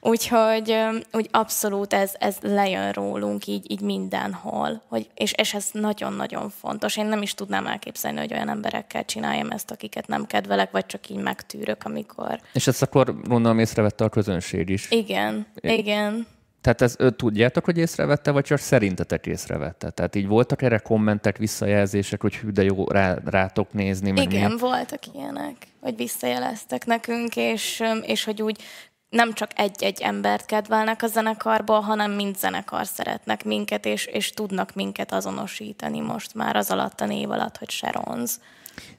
Úgyhogy 0.00 0.70
ö, 0.70 0.96
úgy 1.12 1.28
abszolút 1.30 1.92
ez, 1.92 2.12
ez 2.18 2.36
lejön 2.40 2.92
rólunk 2.92 3.46
így, 3.46 3.70
így 3.70 3.80
minden 3.80 4.16
mindenhol, 4.22 4.82
hogy, 4.88 5.10
és, 5.14 5.32
és 5.32 5.54
ez 5.54 5.68
nagyon-nagyon 5.72 6.50
fontos. 6.50 6.96
Én 6.96 7.06
nem 7.06 7.22
is 7.22 7.34
tudnám 7.34 7.66
elképzelni, 7.66 8.18
hogy 8.18 8.32
olyan 8.32 8.48
emberekkel 8.48 9.04
csináljam 9.04 9.50
ezt, 9.50 9.70
akiket 9.70 10.06
nem 10.06 10.26
kedvelek, 10.26 10.70
vagy 10.70 10.86
csak 10.86 11.08
így 11.08 11.16
megtűrök, 11.22 11.84
amikor... 11.84 12.40
És 12.52 12.66
ezt 12.66 12.82
akkor 12.82 13.20
gondolom 13.22 13.58
észrevette 13.58 14.04
a 14.04 14.08
közönség 14.08 14.68
is. 14.68 14.90
Igen, 14.90 15.46
é. 15.60 15.74
igen. 15.74 16.26
Tehát 16.60 16.82
ez, 16.82 16.96
tudjátok, 17.16 17.64
hogy 17.64 17.78
észrevette, 17.78 18.30
vagy 18.30 18.44
csak 18.44 18.58
szerintetek 18.58 19.26
észrevette? 19.26 19.90
Tehát 19.90 20.14
így 20.14 20.26
voltak 20.26 20.62
erre 20.62 20.78
kommentek, 20.78 21.36
visszajelzések, 21.36 22.20
hogy 22.20 22.36
hű, 22.36 22.50
de 22.50 22.62
jó 22.62 22.84
rá, 22.88 23.18
rátok 23.24 23.72
nézni? 23.72 24.10
Meg 24.10 24.32
Igen, 24.32 24.50
mi? 24.50 24.58
voltak 24.58 25.00
ilyenek, 25.14 25.56
hogy 25.80 25.96
visszajeleztek 25.96 26.86
nekünk, 26.86 27.36
és, 27.36 27.82
és 28.02 28.24
hogy 28.24 28.42
úgy 28.42 28.62
nem 29.08 29.32
csak 29.32 29.50
egy-egy 29.54 30.00
embert 30.00 30.46
kedvelnek 30.46 31.02
a 31.02 31.06
zenekarból, 31.06 31.80
hanem 31.80 32.12
mind 32.12 32.36
zenekar 32.36 32.86
szeretnek 32.86 33.44
minket, 33.44 33.86
és, 33.86 34.06
és 34.06 34.30
tudnak 34.30 34.74
minket 34.74 35.12
azonosítani 35.12 36.00
most 36.00 36.34
már 36.34 36.56
az 36.56 36.70
alatt 36.70 37.00
a 37.00 37.06
név 37.06 37.30
alatt, 37.30 37.56
hogy 37.56 37.70
Sharons. 37.70 38.32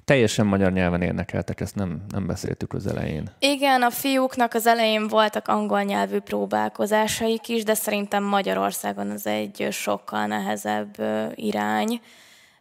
Teljesen 0.06 0.46
magyar 0.46 0.72
nyelven 0.72 1.02
érnekeltek, 1.02 1.60
ezt 1.62 1.76
nem, 1.76 2.02
nem 2.10 2.28
beszéltük 2.28 2.74
az 2.74 2.88
elején. 2.88 3.30
Igen, 3.40 3.82
a 3.82 3.90
fiúknak 3.90 4.54
az 4.54 4.68
elején 4.68 5.08
voltak 5.08 5.48
angol 5.48 5.82
nyelvű 5.82 6.20
próbálkozásaik 6.20 7.48
is, 7.48 7.64
de 7.64 7.74
szerintem 7.74 8.24
Magyarországon 8.24 9.12
ez 9.12 9.26
egy 9.26 9.68
sokkal 9.72 10.26
nehezebb 10.26 10.96
irány, 11.36 12.02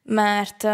mert 0.03 0.67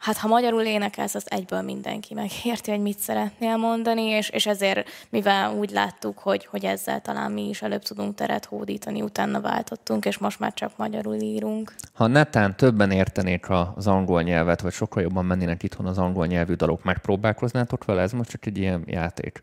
hát 0.00 0.16
ha 0.16 0.28
magyarul 0.28 0.62
énekelsz, 0.62 1.14
az 1.14 1.30
egyből 1.30 1.60
mindenki 1.60 2.14
megérti, 2.14 2.70
hogy 2.70 2.80
mit 2.80 2.98
szeretnél 2.98 3.56
mondani, 3.56 4.02
és, 4.02 4.28
és 4.28 4.46
ezért, 4.46 4.88
mivel 5.10 5.54
úgy 5.54 5.70
láttuk, 5.70 6.18
hogy, 6.18 6.46
hogy 6.46 6.64
ezzel 6.64 7.00
talán 7.00 7.32
mi 7.32 7.48
is 7.48 7.62
előbb 7.62 7.82
tudunk 7.82 8.14
teret 8.14 8.44
hódítani, 8.44 9.02
utána 9.02 9.40
váltottunk, 9.40 10.04
és 10.04 10.18
most 10.18 10.38
már 10.38 10.54
csak 10.54 10.76
magyarul 10.76 11.14
írunk. 11.14 11.74
Ha 11.92 12.06
netán 12.06 12.56
többen 12.56 12.90
értenék 12.90 13.46
az 13.74 13.86
angol 13.86 14.22
nyelvet, 14.22 14.60
vagy 14.60 14.72
sokkal 14.72 15.02
jobban 15.02 15.24
mennének 15.24 15.62
itthon 15.62 15.86
az 15.86 15.98
angol 15.98 16.26
nyelvű 16.26 16.54
dalok, 16.54 16.82
megpróbálkoznátok 16.82 17.84
vele? 17.84 18.02
Ez 18.02 18.12
most 18.12 18.30
csak 18.30 18.46
egy 18.46 18.58
ilyen 18.58 18.82
játék. 18.86 19.42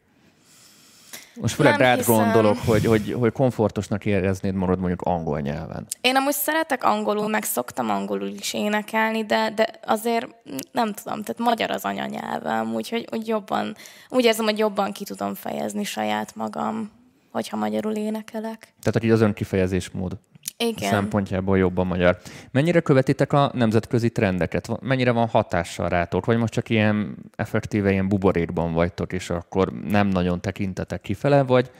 Most 1.42 1.56
főleg 1.56 1.80
rád 1.80 1.98
hiszem. 1.98 2.16
gondolok, 2.16 2.58
hogy, 2.66 2.86
hogy, 2.86 3.16
hogy 3.20 3.32
komfortosnak 3.32 4.06
éreznéd 4.06 4.54
magad 4.54 4.80
mondjuk 4.80 5.02
angol 5.02 5.40
nyelven. 5.40 5.88
Én 6.02 6.16
amúgy 6.16 6.34
szeretek 6.34 6.84
angolul, 6.84 7.28
meg 7.28 7.44
szoktam 7.44 7.90
angolul 7.90 8.28
is 8.28 8.54
énekelni, 8.54 9.26
de, 9.26 9.52
de 9.56 9.68
azért 9.86 10.28
nem 10.72 10.94
tudom, 10.94 11.24
tehát 11.24 11.38
magyar 11.38 11.72
az 11.72 11.84
anyanyelvem, 11.86 12.74
úgyhogy 12.74 13.08
úgy 13.12 13.28
jobban, 13.28 13.76
úgy 14.10 14.26
érzem, 14.26 14.46
hogy 14.46 14.58
jobban 14.58 14.92
ki 14.92 15.04
tudom 15.04 15.34
fejezni 15.34 15.84
saját 15.84 16.36
magam, 16.36 16.92
hogyha 17.32 17.58
magyarul 17.58 17.96
énekelek. 17.96 18.60
Tehát 18.60 18.96
aki 18.96 19.12
az 19.12 19.22
önkifejezésmód. 19.22 20.18
Igen. 20.58 20.90
szempontjából 20.90 21.58
jobban 21.58 21.88
magyar. 21.88 22.18
Mennyire 22.52 22.80
követitek 22.80 23.34
a 23.34 23.52
nemzetközi 23.54 24.10
trendeket? 24.10 24.82
Mennyire 24.82 25.12
van 25.12 25.28
hatással 25.28 25.90
rátok? 25.90 26.26
Vagy 26.26 26.38
most 26.38 26.54
csak 26.54 26.70
ilyen 26.70 27.18
effektíve 27.36 27.92
ilyen 27.92 28.08
buborékban 28.08 28.74
vagytok, 28.74 29.14
és 29.14 29.30
akkor 29.30 29.74
nem 29.88 30.08
nagyon 30.08 30.42
tekintetek 30.42 31.02
kifele, 31.02 31.44
vagy 31.44 31.72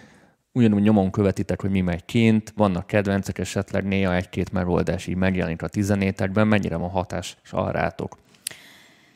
ugyanúgy 0.52 0.82
nyomon 0.82 1.12
követitek, 1.12 1.62
hogy 1.62 1.70
mi 1.70 1.82
megy 1.82 2.06
kint, 2.06 2.54
vannak 2.56 2.88
kedvencek, 2.88 3.38
esetleg 3.38 3.84
néha 3.84 4.16
egy-két 4.16 4.52
megoldás 4.52 5.08
így 5.08 5.16
megjelenik 5.16 5.62
a 5.62 5.68
tizenétekben, 5.68 6.48
mennyire 6.48 6.76
van 6.76 6.90
hatással 6.90 7.72
rátok? 7.72 8.18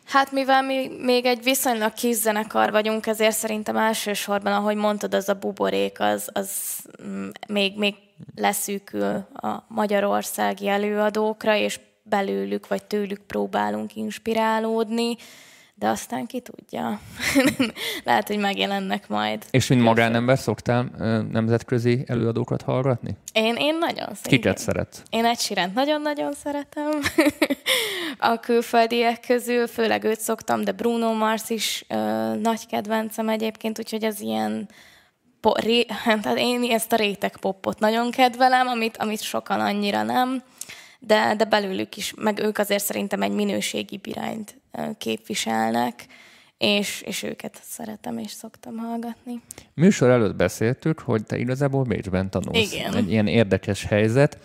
Hát 0.06 0.32
mivel 0.32 0.62
mi 0.62 0.90
még 1.02 1.26
egy 1.26 1.44
viszonylag 1.44 1.94
kis 1.94 2.16
zenekar 2.16 2.72
vagyunk, 2.72 3.08
ezért 3.08 3.36
szerintem 3.36 3.78
elsősorban, 3.78 4.54
ahogy 4.54 4.76
mondtad, 4.76 5.14
az 5.14 5.30
a 5.30 5.34
buborék, 5.34 6.00
az, 6.00 6.30
az 6.34 6.50
mm, 7.08 7.28
még, 7.48 7.78
még 7.78 7.96
leszűkül 8.36 9.28
a 9.34 9.66
magyarországi 9.68 10.68
előadókra, 10.68 11.56
és 11.56 11.80
belőlük 12.04 12.68
vagy 12.68 12.84
tőlük 12.84 13.20
próbálunk 13.20 13.96
inspirálódni 13.96 15.16
de 15.82 15.88
aztán 15.88 16.26
ki 16.26 16.40
tudja. 16.40 17.00
Lehet, 18.04 18.28
hogy 18.28 18.38
megjelennek 18.38 19.08
majd. 19.08 19.46
És 19.52 19.68
mint 19.68 19.82
magánember 19.82 20.40
szoktál 20.40 20.84
nemzetközi 21.32 22.04
előadókat 22.08 22.62
hallgatni? 22.62 23.18
Én, 23.34 23.56
én 23.58 23.78
nagyon 23.78 24.06
szeretem. 24.06 24.32
Kiket 24.32 24.58
szeret? 24.58 25.04
Én 25.10 25.26
egy 25.26 25.40
sirent 25.40 25.74
nagyon-nagyon 25.74 26.34
szeretem. 26.34 26.90
a 28.32 28.40
külföldiek 28.40 29.20
közül, 29.28 29.68
főleg 29.68 30.04
őt 30.04 30.20
szoktam, 30.20 30.64
de 30.64 30.72
Bruno 30.72 31.14
Mars 31.14 31.50
is 31.50 31.86
ö, 31.88 31.96
nagy 32.36 32.68
kedvencem 32.68 33.30
egyébként, 33.30 33.80
úgyhogy 33.80 34.06
az 34.06 34.20
ilyen 34.20 34.68
po, 35.42 35.52
ré, 35.54 35.86
hát 35.88 36.26
én 36.38 36.72
ezt 36.72 36.92
a 36.92 36.96
réteg 36.96 37.38
popot 37.38 37.80
nagyon 37.80 38.12
kedvelem, 38.12 38.68
amit, 38.68 38.98
amit 38.98 39.22
sokan 39.22 39.60
annyira 39.60 40.04
nem 40.04 40.44
de, 41.04 41.36
de 41.36 41.44
belőlük 41.46 41.98
is, 41.98 42.14
meg 42.18 42.40
ők 42.40 42.58
azért 42.58 42.84
szerintem 42.84 43.22
egy 43.22 43.32
minőségi 43.32 44.00
irányt 44.04 44.56
képviselnek, 44.98 46.06
és, 46.62 47.02
és 47.06 47.24
őket 47.24 47.60
szeretem 47.64 48.18
és 48.18 48.32
szoktam 48.32 48.78
hallgatni. 48.78 49.42
Műsor 49.74 50.10
előtt 50.10 50.36
beszéltük, 50.36 51.00
hogy 51.00 51.24
te 51.24 51.38
igazából 51.38 51.84
Bécsben 51.84 52.30
tanulsz. 52.30 52.74
Igen. 52.74 52.96
Egy 52.96 53.12
ilyen 53.12 53.28
érdekes 53.28 53.84
helyzet. 53.84 54.38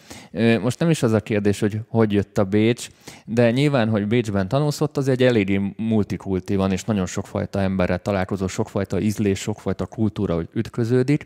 Most 0.60 0.78
nem 0.78 0.90
is 0.90 1.02
az 1.02 1.12
a 1.12 1.20
kérdés, 1.20 1.60
hogy 1.60 1.78
hogy 1.88 2.12
jött 2.12 2.38
a 2.38 2.44
Bécs, 2.44 2.88
de 3.24 3.50
nyilván, 3.50 3.88
hogy 3.88 4.06
Bécsben 4.06 4.48
tanulsz, 4.48 4.80
ott 4.80 4.96
az 4.96 5.08
egy 5.08 5.22
eléggé 5.22 5.74
multikulti 5.76 6.56
van, 6.56 6.72
és 6.72 6.84
nagyon 6.84 7.06
sokfajta 7.06 7.60
emberrel 7.60 7.98
találkozó, 7.98 8.46
sokfajta 8.46 9.00
ízlés, 9.00 9.38
sokfajta 9.38 9.86
kultúra, 9.86 10.34
hogy 10.34 10.48
ütköződik. 10.52 11.24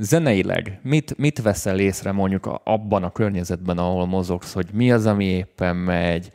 Zeneileg 0.00 0.78
mit, 0.82 1.16
mit 1.16 1.42
veszel 1.42 1.78
észre 1.78 2.12
mondjuk 2.12 2.60
abban 2.64 3.02
a 3.02 3.12
környezetben, 3.12 3.78
ahol 3.78 4.06
mozogsz, 4.06 4.52
hogy 4.52 4.66
mi 4.72 4.92
az, 4.92 5.06
ami 5.06 5.24
éppen 5.24 5.76
megy, 5.76 6.30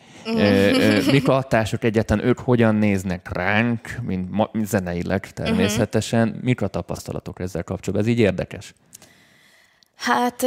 mik 1.11 1.27
a 1.27 1.33
hatások 1.33 1.83
egyetlen, 1.83 2.25
ők 2.25 2.39
hogyan 2.39 2.75
néznek 2.75 3.29
ránk, 3.33 3.99
mint, 4.01 4.31
ma, 4.31 4.49
zeneileg 4.63 5.31
természetesen, 5.31 6.27
uh-huh. 6.27 6.43
mik 6.43 6.61
a 6.61 6.67
tapasztalatok 6.67 7.39
ezzel 7.39 7.63
kapcsolatban? 7.63 8.09
Ez 8.09 8.17
így 8.17 8.23
érdekes. 8.23 8.73
Hát 9.95 10.45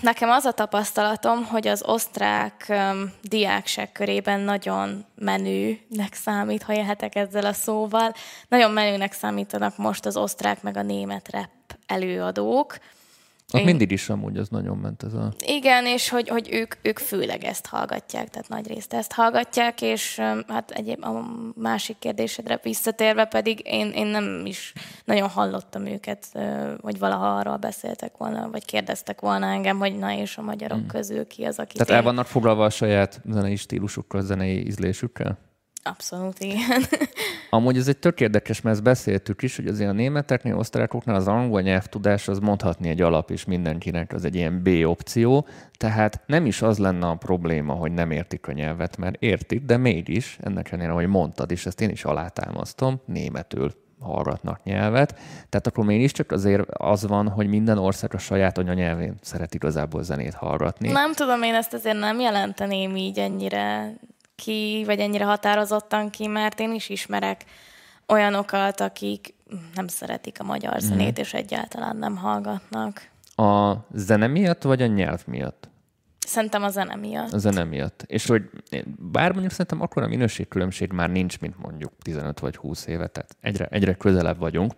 nekem 0.00 0.30
az 0.30 0.44
a 0.44 0.52
tapasztalatom, 0.52 1.44
hogy 1.44 1.68
az 1.68 1.82
osztrák 1.86 2.72
diákság 3.22 3.92
körében 3.92 4.40
nagyon 4.40 5.04
menőnek 5.14 6.14
számít, 6.14 6.62
ha 6.62 6.74
élhetek 6.74 7.14
ezzel 7.14 7.44
a 7.44 7.52
szóval. 7.52 8.12
Nagyon 8.48 8.70
menőnek 8.70 9.12
számítanak 9.12 9.76
most 9.76 10.06
az 10.06 10.16
osztrák 10.16 10.62
meg 10.62 10.76
a 10.76 10.82
német 10.82 11.30
rap 11.30 11.78
előadók. 11.86 12.78
Ott 13.52 13.60
Én... 13.60 13.66
mindig 13.66 13.90
is 13.90 14.08
amúgy 14.08 14.36
az 14.36 14.48
nagyon 14.48 14.76
ment 14.76 15.02
ez 15.02 15.12
a... 15.12 15.32
Igen, 15.46 15.86
és 15.86 16.08
hogy, 16.08 16.28
hogy 16.28 16.48
ők, 16.52 16.74
ők 16.82 16.98
főleg 16.98 17.44
ezt 17.44 17.66
hallgatják, 17.66 18.28
tehát 18.28 18.48
nagy 18.48 18.66
részt 18.66 18.92
ezt 18.92 19.12
hallgatják, 19.12 19.82
és 19.82 20.16
hát 20.48 20.70
egyéb 20.70 21.04
a 21.04 21.24
másik 21.54 21.98
kérdésedre 21.98 22.60
visszatérve 22.62 23.24
pedig 23.24 23.60
én, 23.64 23.90
én 23.90 24.06
nem 24.06 24.46
is 24.46 24.72
nagyon 25.04 25.28
hallottam 25.28 25.86
őket, 25.86 26.26
hogy 26.80 26.98
valaha 26.98 27.36
arról 27.36 27.56
beszéltek 27.56 28.16
volna, 28.16 28.50
vagy 28.50 28.64
kérdeztek 28.64 29.20
volna 29.20 29.46
engem, 29.46 29.78
hogy 29.78 29.98
na 29.98 30.12
és 30.12 30.36
a 30.36 30.42
magyarok 30.42 30.78
hmm. 30.78 30.86
közül 30.86 31.26
ki 31.26 31.44
az, 31.44 31.58
aki... 31.58 31.76
Tehát 31.76 32.02
el 32.02 32.02
vannak 32.02 32.26
foglalva 32.26 32.64
a 32.64 32.70
saját 32.70 33.20
zenei 33.30 33.56
stílusukkal, 33.56 34.22
zenei 34.22 34.66
ízlésükkel? 34.66 35.38
Abszolút, 35.86 36.38
igen. 36.40 36.82
Amúgy 37.50 37.76
ez 37.76 37.88
egy 37.88 37.98
tök 37.98 38.20
érdekes, 38.20 38.60
mert 38.60 38.76
ezt 38.76 38.84
beszéltük 38.84 39.42
is, 39.42 39.56
hogy 39.56 39.66
azért 39.66 39.90
a 39.90 39.92
németeknél, 39.92 40.56
osztrákoknál 40.56 41.16
az 41.16 41.28
angol 41.28 41.60
nyelvtudás 41.60 42.28
az 42.28 42.38
mondhatni 42.38 42.88
egy 42.88 43.00
alap, 43.00 43.30
és 43.30 43.44
mindenkinek 43.44 44.12
az 44.12 44.24
egy 44.24 44.34
ilyen 44.34 44.62
B 44.62 44.68
opció, 44.84 45.46
tehát 45.76 46.20
nem 46.26 46.46
is 46.46 46.62
az 46.62 46.78
lenne 46.78 47.06
a 47.06 47.14
probléma, 47.14 47.72
hogy 47.72 47.92
nem 47.92 48.10
értik 48.10 48.46
a 48.46 48.52
nyelvet, 48.52 48.96
mert 48.96 49.22
értik, 49.22 49.64
de 49.64 49.76
mégis, 49.76 50.38
ennek 50.42 50.66
ellenére, 50.66 50.92
ahogy 50.92 51.06
mondtad, 51.06 51.50
és 51.50 51.66
ezt 51.66 51.80
én 51.80 51.90
is 51.90 52.04
alátámasztom, 52.04 53.00
németül 53.04 53.72
hallgatnak 54.00 54.62
nyelvet. 54.64 55.14
Tehát 55.48 55.66
akkor 55.66 55.84
mégiscsak 55.84 56.32
azért 56.32 56.70
az 56.70 57.06
van, 57.06 57.28
hogy 57.28 57.46
minden 57.46 57.78
ország 57.78 58.14
a 58.14 58.18
saját 58.18 58.58
anyanyelvén 58.58 59.14
szeret 59.20 59.54
igazából 59.54 60.02
zenét 60.02 60.34
hallgatni. 60.34 60.88
Nem 60.88 61.12
tudom, 61.12 61.42
én 61.42 61.54
ezt 61.54 61.72
azért 61.72 61.98
nem 61.98 62.20
jelenteném 62.20 62.96
így 62.96 63.18
ennyire 63.18 63.94
ki, 64.36 64.82
vagy 64.86 64.98
ennyire 64.98 65.24
határozottan 65.24 66.10
ki, 66.10 66.26
mert 66.26 66.60
én 66.60 66.72
is 66.72 66.88
ismerek 66.88 67.44
olyanokat, 68.06 68.80
akik 68.80 69.34
nem 69.74 69.88
szeretik 69.88 70.40
a 70.40 70.44
magyar 70.44 70.72
mhm. 70.72 70.84
zenét, 70.84 71.18
mm. 71.18 71.22
és 71.22 71.34
egyáltalán 71.34 71.96
nem 71.96 72.16
hallgatnak. 72.16 73.10
A 73.36 73.74
zene 73.92 74.26
miatt, 74.26 74.62
vagy 74.62 74.82
a 74.82 74.86
nyelv 74.86 75.22
miatt? 75.26 75.68
Szerintem 76.26 76.62
a 76.62 76.68
zene 76.68 76.94
miatt. 76.94 77.32
A 77.32 77.38
zene 77.38 77.64
miatt. 77.64 78.04
És 78.06 78.26
hogy 78.26 78.50
bár 78.98 79.30
mondjuk 79.30 79.52
szerintem 79.52 79.80
akkor 79.80 80.02
a 80.02 80.06
minőségkülönbség 80.08 80.92
már 80.92 81.10
nincs, 81.10 81.40
mint 81.40 81.58
mondjuk 81.58 81.92
15 82.02 82.40
vagy 82.40 82.56
20 82.56 82.86
éve, 82.86 83.06
tehát 83.06 83.36
egyre, 83.40 83.66
egyre 83.70 83.94
közelebb 83.94 84.38
vagyunk. 84.38 84.72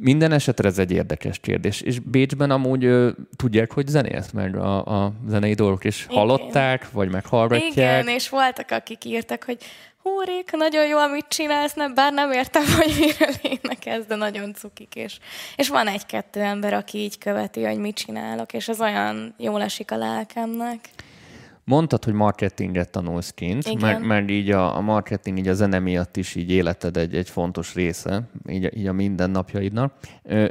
Minden 0.00 0.32
esetre 0.32 0.68
ez 0.68 0.78
egy 0.78 0.90
érdekes 0.90 1.38
kérdés. 1.38 1.80
És 1.80 1.98
Bécsben 1.98 2.50
amúgy 2.50 2.84
ö, 2.84 3.10
tudják, 3.36 3.72
hogy 3.72 3.86
zenélsz 3.86 4.30
meg 4.30 4.56
a, 4.56 5.04
a 5.04 5.12
zenei 5.28 5.54
dolgok, 5.54 5.84
és 5.84 6.04
Igen. 6.04 6.16
hallották, 6.16 6.90
vagy 6.90 7.10
meghallgatják. 7.10 7.72
Igen, 7.72 8.08
és 8.08 8.28
voltak, 8.28 8.70
akik 8.70 9.04
írtak, 9.04 9.44
hogy 9.44 9.58
hú, 10.02 10.20
Réka, 10.20 10.56
nagyon 10.56 10.86
jó, 10.86 10.98
amit 10.98 11.28
csinálsz, 11.28 11.74
nem, 11.74 11.94
bár 11.94 12.12
nem 12.12 12.32
értem, 12.32 12.62
hogy 12.78 12.94
miről 12.98 13.34
énekelsz, 13.42 14.06
de 14.06 14.14
nagyon 14.14 14.54
cukik. 14.54 14.94
És, 14.94 15.18
és 15.56 15.68
van 15.68 15.86
egy-kettő 15.86 16.40
ember, 16.40 16.72
aki 16.72 16.98
így 16.98 17.18
követi, 17.18 17.64
hogy 17.64 17.78
mit 17.78 17.96
csinálok, 17.96 18.52
és 18.52 18.68
ez 18.68 18.80
olyan 18.80 19.34
jól 19.38 19.62
esik 19.62 19.90
a 19.90 19.96
lelkemnek. 19.96 20.88
Mondtad, 21.68 22.04
hogy 22.04 22.12
marketinget 22.12 22.90
tanulsz 22.90 23.30
kint, 23.30 23.80
mert, 23.80 24.00
mert 24.00 24.30
így 24.30 24.50
a, 24.50 24.76
a 24.76 24.80
marketing 24.80 25.38
így 25.38 25.48
a 25.48 25.54
zene 25.54 25.78
miatt 25.78 26.16
is 26.16 26.34
így 26.34 26.50
életed 26.50 26.96
egy, 26.96 27.14
egy 27.14 27.30
fontos 27.30 27.74
része, 27.74 28.28
így, 28.48 28.76
így 28.76 28.86
a 28.86 28.92
mindennapjaidnak. 28.92 29.92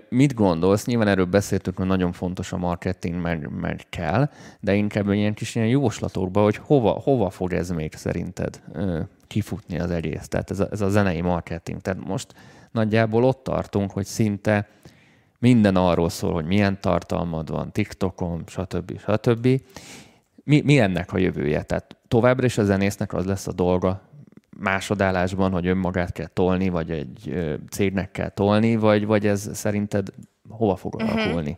Mit 0.09 0.33
gondolsz? 0.33 0.85
Nyilván 0.85 1.07
erről 1.07 1.25
beszéltünk, 1.25 1.77
hogy 1.77 1.85
nagyon 1.85 2.11
fontos 2.11 2.51
a 2.51 2.57
marketing, 2.57 3.21
meg, 3.21 3.49
meg 3.59 3.81
kell, 3.89 4.29
de 4.59 4.73
inkább 4.73 5.09
ilyen 5.09 5.33
kis 5.33 5.55
ilyen 5.55 5.67
jóslatokba, 5.67 6.43
hogy 6.43 6.55
hova, 6.55 6.91
hova 6.91 7.29
fog 7.29 7.53
ez 7.53 7.69
még 7.69 7.93
szerinted 7.93 8.61
kifutni 9.27 9.79
az 9.79 9.91
egész, 9.91 10.27
tehát 10.27 10.51
ez 10.51 10.59
a, 10.59 10.67
ez 10.71 10.81
a 10.81 10.89
zenei 10.89 11.21
marketing. 11.21 11.81
Tehát 11.81 12.07
most 12.07 12.33
nagyjából 12.71 13.23
ott 13.23 13.43
tartunk, 13.43 13.91
hogy 13.91 14.05
szinte 14.05 14.67
minden 15.39 15.75
arról 15.75 16.09
szól, 16.09 16.33
hogy 16.33 16.45
milyen 16.45 16.81
tartalmad 16.81 17.49
van 17.49 17.71
TikTokon, 17.71 18.43
stb. 18.47 18.99
stb. 18.99 19.47
Mi, 20.47 20.61
mi 20.61 20.79
ennek 20.79 21.13
a 21.13 21.17
jövője? 21.17 21.63
Tehát 21.63 21.95
továbbra 22.07 22.45
is 22.45 22.57
a 22.57 22.63
zenésznek 22.63 23.13
az 23.13 23.25
lesz 23.25 23.47
a 23.47 23.51
dolga 23.51 24.01
másodállásban, 24.59 25.51
hogy 25.51 25.67
önmagát 25.67 26.11
kell 26.11 26.27
tolni, 26.27 26.69
vagy 26.69 26.91
egy 26.91 27.33
cégnek 27.69 28.11
kell 28.11 28.29
tolni, 28.29 28.75
vagy, 28.75 29.05
vagy 29.05 29.27
ez 29.27 29.49
szerinted 29.53 30.07
hova 30.49 30.75
fog 30.75 30.95
uh-huh. 30.95 31.11
alakulni? 31.11 31.57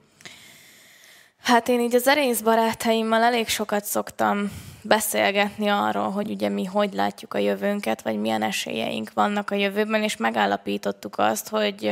Hát 1.42 1.68
én 1.68 1.80
így 1.80 1.96
az 1.96 2.02
zenész 2.04 2.42
barátaimmal 2.42 3.24
elég 3.24 3.48
sokat 3.48 3.86
szoktam 3.86 4.52
beszélgetni 4.82 5.68
arról, 5.68 6.10
hogy 6.10 6.30
ugye 6.30 6.50
mi 6.50 6.66
hogy 6.66 6.94
látjuk 6.94 7.34
a 7.34 7.38
jövőnket, 7.38 8.02
vagy 8.02 8.20
milyen 8.20 8.42
esélyeink 8.42 9.14
vannak 9.14 9.52
a 9.52 9.56
jövőben, 9.56 10.04
és 10.04 10.18
megállapítottuk 10.18 11.18
azt, 11.18 11.50
hogy 11.50 11.92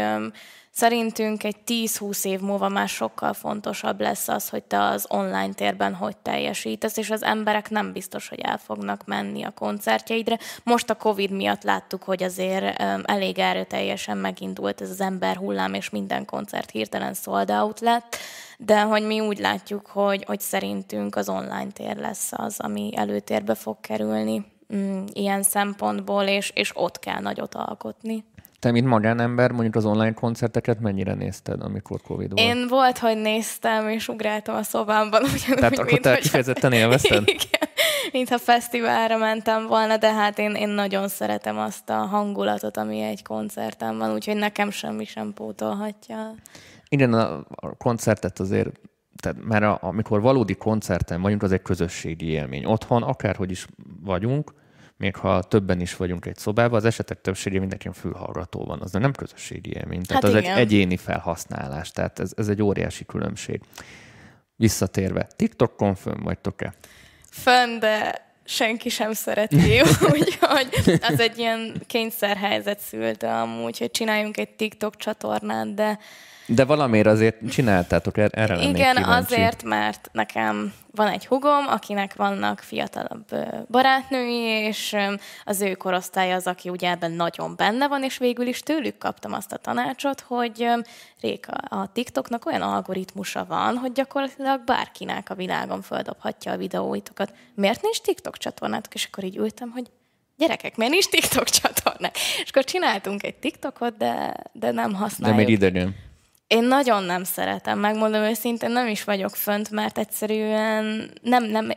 Szerintünk 0.78 1.44
egy 1.44 1.56
10-20 1.66 2.26
év 2.26 2.40
múlva 2.40 2.70
már 2.70 2.88
sokkal 2.88 3.34
fontosabb 3.34 4.02
lesz 4.02 4.28
az, 4.28 4.50
hogy 4.50 4.64
te 4.64 4.80
az 4.80 5.06
online 5.10 5.54
térben 5.54 5.94
hogy 5.94 6.18
teljesítesz, 6.18 6.98
és 6.98 7.10
az 7.10 7.24
emberek 7.24 7.70
nem 7.70 7.92
biztos, 7.92 8.30
hogy 8.30 8.40
el 8.40 8.58
fognak 8.58 9.06
menni 9.06 9.44
a 9.44 9.52
koncertjeidre. 9.52 10.38
Most 10.64 10.90
a 10.90 10.96
Covid 10.96 11.32
miatt 11.32 11.64
láttuk, 11.64 12.04
hogy 12.04 12.24
azért 12.24 12.82
elég 13.06 13.40
erőteljesen 13.40 14.18
megindult 14.18 14.82
ez 14.82 14.90
az 14.90 15.02
ember 15.02 15.36
hullám, 15.36 15.74
és 15.74 15.90
minden 15.90 16.26
koncert 16.26 16.72
hirtelen 16.72 17.14
sold 17.14 17.52
out 17.52 17.80
lett, 17.80 18.18
de 18.58 18.82
hogy 18.82 19.06
mi 19.06 19.20
úgy 19.20 19.40
látjuk, 19.40 19.88
hogy, 19.88 20.24
hogy 20.26 20.40
szerintünk 20.40 21.16
az 21.16 21.30
online 21.30 21.72
tér 21.74 21.96
lesz 21.96 22.32
az, 22.32 22.60
ami 22.60 22.92
előtérbe 22.96 23.56
fog 23.56 23.80
kerülni 23.82 24.46
mm, 24.76 25.06
ilyen 25.14 25.44
szempontból, 25.44 26.24
és, 26.24 26.52
és 26.56 26.72
ott 26.74 27.00
kell 27.00 27.20
nagyot 27.20 27.56
alkotni. 27.56 28.24
Te, 28.60 28.72
mint 28.72 28.88
magánember, 28.88 29.52
mondjuk 29.52 29.76
az 29.76 29.86
online 29.86 30.14
koncerteket 30.14 30.80
mennyire 30.80 31.14
nézted, 31.14 31.62
amikor 31.62 32.02
Covid 32.02 32.32
volt? 32.34 32.48
Én 32.48 32.68
volt, 32.68 32.98
hogy 32.98 33.18
néztem, 33.18 33.90
és 33.90 34.08
ugráltam 34.08 34.56
a 34.56 34.64
szobámban. 34.64 35.24
Ugyanúgy, 35.34 35.56
Tehát 35.56 35.78
akkor 35.78 36.00
te 36.00 36.18
kifejezetten 36.18 36.72
élvezted? 36.72 37.24
Igen, 37.28 37.70
mintha 38.12 38.38
fesztiválra 38.38 39.18
mentem 39.18 39.68
volna, 39.68 39.98
de 39.98 40.14
hát 40.14 40.40
én, 40.40 40.52
én 40.52 40.70
nagyon 40.70 41.08
szeretem 41.08 41.58
azt 41.58 41.90
a 41.90 41.94
hangulatot, 41.94 42.78
ami 42.78 43.02
egy 43.02 43.24
koncerten 43.24 43.98
van, 43.98 44.14
úgyhogy 44.14 44.36
nekem 44.36 44.70
semmi 44.70 45.06
sem 45.06 45.34
pótolhatja. 45.34 46.36
Igen, 46.90 47.14
a, 47.14 47.46
a 47.56 47.76
koncertet 47.78 48.40
azért 48.40 48.70
tehát, 49.22 49.38
mert 49.44 49.64
a, 49.64 49.78
amikor 49.82 50.22
valódi 50.22 50.56
koncerten 50.56 51.22
vagyunk, 51.22 51.44
az 51.44 51.52
egy 51.52 51.62
közösségi 51.62 52.26
élmény. 52.26 52.66
Otthon, 52.66 53.04
akárhogy 53.04 53.52
is 53.52 53.68
vagyunk, 54.04 54.54
még 54.98 55.16
ha 55.16 55.44
többen 55.44 55.80
is 55.80 55.96
vagyunk 55.96 56.26
egy 56.26 56.38
szobában, 56.38 56.78
az 56.78 56.86
esetek 56.86 57.22
többsége 57.22 57.60
mindenki 57.60 57.90
fülhallgató 57.94 58.66
van, 58.66 58.82
az 58.82 58.92
nem 58.92 59.12
közösségi 59.12 59.74
élmény. 59.74 60.02
Tehát 60.02 60.24
hát 60.24 60.34
az 60.34 60.40
igen. 60.40 60.54
egy 60.54 60.60
egyéni 60.60 60.98
felhasználás, 60.98 61.92
tehát 61.92 62.20
ez, 62.20 62.32
ez 62.36 62.48
egy 62.48 62.62
óriási 62.62 63.06
különbség. 63.06 63.62
Visszatérve, 64.56 65.28
TikTokon 65.36 65.96
fönn 65.96 66.24
vagytok-e? 66.24 66.74
Fönn, 67.32 67.80
de 67.80 68.26
senki 68.44 68.90
sem 68.90 69.14
szereti, 69.14 69.82
úgyhogy 70.14 71.00
az 71.02 71.20
egy 71.20 71.38
ilyen 71.38 71.82
kényszerhelyzet 71.88 72.80
szülte 72.80 73.42
amúgy, 73.42 73.78
hogy 73.78 73.92
csináljunk 73.92 74.38
egy 74.38 74.50
TikTok 74.50 74.96
csatornát, 74.96 75.74
de 75.74 76.00
de 76.48 76.66
valamiért 76.66 77.08
azért 77.08 77.50
csináltátok, 77.50 78.18
er-, 78.18 78.38
erre 78.38 78.62
Igen, 78.62 79.04
azért, 79.04 79.64
mert 79.64 80.10
nekem 80.12 80.74
van 80.92 81.08
egy 81.08 81.26
hugom, 81.26 81.68
akinek 81.68 82.16
vannak 82.16 82.60
fiatalabb 82.60 83.26
barátnői, 83.70 84.44
és 84.44 84.96
az 85.46 85.62
ő 85.62 85.74
korosztály 85.74 86.34
az, 86.34 86.48
aki 86.48 86.70
ugye 86.70 86.90
ebben 86.90 87.12
nagyon 87.12 87.56
benne 87.56 87.88
van, 87.88 88.04
és 88.04 88.18
végül 88.18 88.48
is 88.48 88.60
tőlük 88.60 88.98
kaptam 88.98 89.34
azt 89.34 89.52
a 89.52 89.58
tanácsot, 89.58 90.20
hogy 90.20 90.68
Réka, 91.22 91.52
a 91.52 91.92
TikToknak 91.94 92.46
olyan 92.46 92.62
algoritmusa 92.62 93.46
van, 93.46 93.78
hogy 93.78 93.92
gyakorlatilag 93.92 94.64
bárkinek 94.64 95.30
a 95.30 95.36
világon 95.36 95.82
földobhatja 95.82 96.52
a 96.52 96.58
videóitokat. 96.58 97.34
Miért 97.56 97.82
nincs 97.82 98.02
TikTok 98.02 98.38
csatornátok? 98.38 98.94
És 98.94 99.06
akkor 99.12 99.24
így 99.24 99.38
ültem, 99.38 99.70
hogy 99.72 99.86
gyerekek, 100.38 100.76
miért 100.76 100.92
nincs 100.92 101.08
TikTok 101.08 101.50
csatornák? 101.50 102.18
És 102.44 102.50
akkor 102.50 102.64
csináltunk 102.64 103.24
egy 103.24 103.36
TikTokot, 103.36 103.98
de, 103.98 104.36
de 104.52 104.72
nem 104.72 104.94
használjuk. 104.94 105.38
De 105.38 105.44
még 105.44 105.54
idegen. 105.54 105.96
Én 106.48 106.64
nagyon 106.64 107.04
nem 107.04 107.24
szeretem, 107.24 107.80
megmondom 107.80 108.22
őszintén, 108.22 108.72
nem 108.72 108.88
is 108.88 109.04
vagyok 109.04 109.36
fönt, 109.36 109.72
mert 109.72 109.98
egyszerűen 109.98 111.12
nem, 111.22 111.44
nem, 111.44 111.72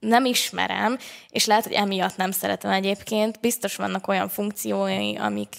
nem 0.00 0.24
ismerem, 0.24 0.98
és 1.30 1.46
lehet, 1.46 1.64
hogy 1.64 1.72
emiatt 1.72 2.16
nem 2.16 2.30
szeretem 2.30 2.70
egyébként. 2.70 3.40
Biztos 3.40 3.76
vannak 3.76 4.08
olyan 4.08 4.28
funkciói, 4.28 5.16
amik 5.16 5.56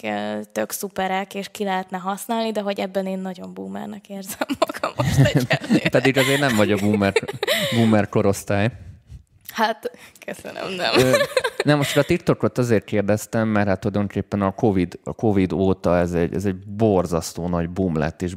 tök 0.52 0.72
szuperek, 0.72 1.34
és 1.34 1.48
ki 1.52 1.64
lehetne 1.64 1.98
használni, 1.98 2.52
de 2.52 2.62
hogy 2.62 2.80
ebben 2.80 3.06
én 3.06 3.20
nagyon 3.20 3.54
boomernek 3.54 4.10
érzem 4.10 4.48
magam 4.60 4.92
most 4.96 5.48
Pedig 5.90 6.18
azért 6.18 6.40
nem 6.40 6.56
vagy 6.56 6.72
a 6.72 6.78
boomer, 6.78 7.14
boomer 7.76 8.10
korosztály. 8.10 8.72
Hát, 9.52 9.92
köszönöm, 10.26 10.74
nem. 10.76 10.98
Ö, 10.98 11.18
nem, 11.64 11.78
most 11.78 11.98
a 11.98 12.04
TikTokot 12.04 12.58
azért 12.58 12.84
kérdeztem, 12.84 13.48
mert 13.48 13.68
hát 13.68 13.80
tulajdonképpen 13.80 14.42
a 14.42 14.52
COVID, 14.52 15.00
a 15.04 15.14
COVID 15.14 15.52
óta 15.52 15.98
ez 15.98 16.14
egy, 16.14 16.34
ez 16.34 16.46
egy 16.46 16.58
borzasztó 16.58 17.48
nagy 17.48 17.70
boom 17.70 17.98
lett, 17.98 18.22
és 18.22 18.34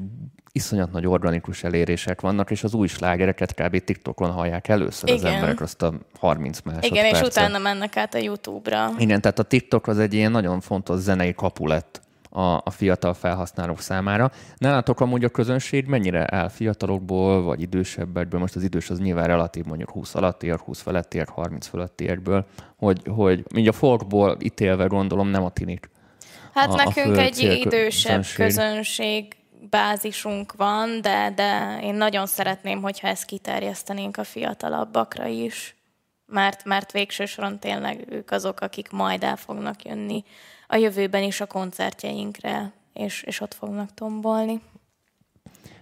iszonyat 0.52 0.92
nagy 0.92 1.06
organikus 1.06 1.64
elérések 1.64 2.20
vannak, 2.20 2.50
és 2.50 2.64
az 2.64 2.74
új 2.74 2.86
slágereket 2.86 3.54
kb. 3.54 3.78
TikTokon 3.78 4.30
hallják 4.30 4.68
először 4.68 5.08
Igen. 5.08 5.24
az 5.24 5.32
emberek 5.32 5.60
azt 5.60 5.82
a 5.82 5.94
30 6.18 6.60
másodpercet. 6.60 7.04
Igen, 7.04 7.14
és 7.14 7.28
utána 7.28 7.58
mennek 7.58 7.96
át 7.96 8.14
a 8.14 8.18
YouTube-ra. 8.18 8.90
Igen, 8.98 9.20
tehát 9.20 9.38
a 9.38 9.42
TikTok 9.42 9.86
az 9.86 9.98
egy 9.98 10.14
ilyen 10.14 10.30
nagyon 10.30 10.60
fontos 10.60 10.98
zenei 10.98 11.34
kapu 11.34 11.66
lett 11.66 12.03
a, 12.36 12.60
a 12.64 12.70
fiatal 12.70 13.14
felhasználók 13.14 13.80
számára. 13.80 14.30
Nálatok 14.56 15.00
amúgy 15.00 15.24
a 15.24 15.28
közönség 15.28 15.86
mennyire 15.86 16.26
áll 16.34 16.48
fiatalokból, 16.48 17.42
vagy 17.42 17.60
idősebbekből, 17.60 18.40
most 18.40 18.56
az 18.56 18.62
idős 18.62 18.90
az 18.90 18.98
nyilván 18.98 19.26
relatív, 19.26 19.64
mondjuk 19.64 19.90
20 19.90 20.14
alattiak, 20.14 20.60
20 20.60 20.80
felettiek, 20.80 21.28
30 21.28 21.66
felettiekből, 21.66 22.46
hogy, 22.76 23.02
hogy 23.08 23.44
mind 23.52 23.66
a 23.66 23.72
folkból 23.72 24.36
ítélve 24.40 24.86
gondolom 24.86 25.28
nem 25.28 25.44
a 25.44 25.50
tinik. 25.50 25.90
Hát 26.54 26.70
a, 26.70 26.74
nekünk 26.74 27.16
a 27.16 27.20
egy 27.20 27.38
idősebb 27.38 28.12
közönség. 28.12 28.46
közönség 28.46 29.36
bázisunk 29.70 30.52
van, 30.56 31.00
de, 31.00 31.32
de 31.34 31.78
én 31.82 31.94
nagyon 31.94 32.26
szeretném, 32.26 32.82
hogyha 32.82 33.08
ezt 33.08 33.24
kiterjesztenénk 33.24 34.16
a 34.16 34.24
fiatalabbakra 34.24 35.26
is, 35.26 35.76
mert, 36.26 36.64
mert 36.64 36.92
végső 36.92 37.26
soron 37.26 37.58
tényleg 37.58 38.04
ők 38.10 38.30
azok, 38.30 38.60
akik 38.60 38.90
majd 38.90 39.22
el 39.22 39.36
fognak 39.36 39.84
jönni 39.84 40.24
a 40.74 40.76
jövőben 40.76 41.22
is 41.22 41.40
a 41.40 41.46
koncertjeinkre, 41.46 42.72
és, 42.92 43.22
és 43.22 43.40
ott 43.40 43.54
fognak 43.54 43.94
tombolni. 43.94 44.60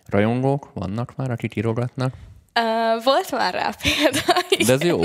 Rajongók 0.07 0.71
vannak 0.75 1.17
már, 1.17 1.31
akik 1.31 1.57
írogatnak? 1.57 2.15
Uh, 2.61 3.05
volt 3.05 3.31
már 3.31 3.55
rá 3.55 3.71
példa. 3.83 4.67
De 4.67 4.73
ez 4.73 4.83
jó. 4.83 5.01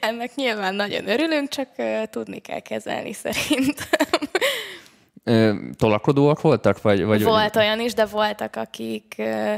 Ennek 0.00 0.34
nyilván 0.34 0.74
nagyon 0.74 1.08
örülünk, 1.08 1.48
csak 1.48 1.68
uh, 1.76 2.02
tudni 2.02 2.38
kell 2.38 2.60
kezelni 2.60 3.12
szerintem. 3.12 4.18
Uh, 5.24 5.74
tolakodóak 5.76 6.40
voltak? 6.40 6.82
Vagy, 6.82 7.04
vagy 7.04 7.22
Volt 7.22 7.56
olyan 7.56 7.80
is, 7.80 7.94
de 7.94 8.06
voltak, 8.06 8.56
akik, 8.56 9.14
uh, 9.18 9.54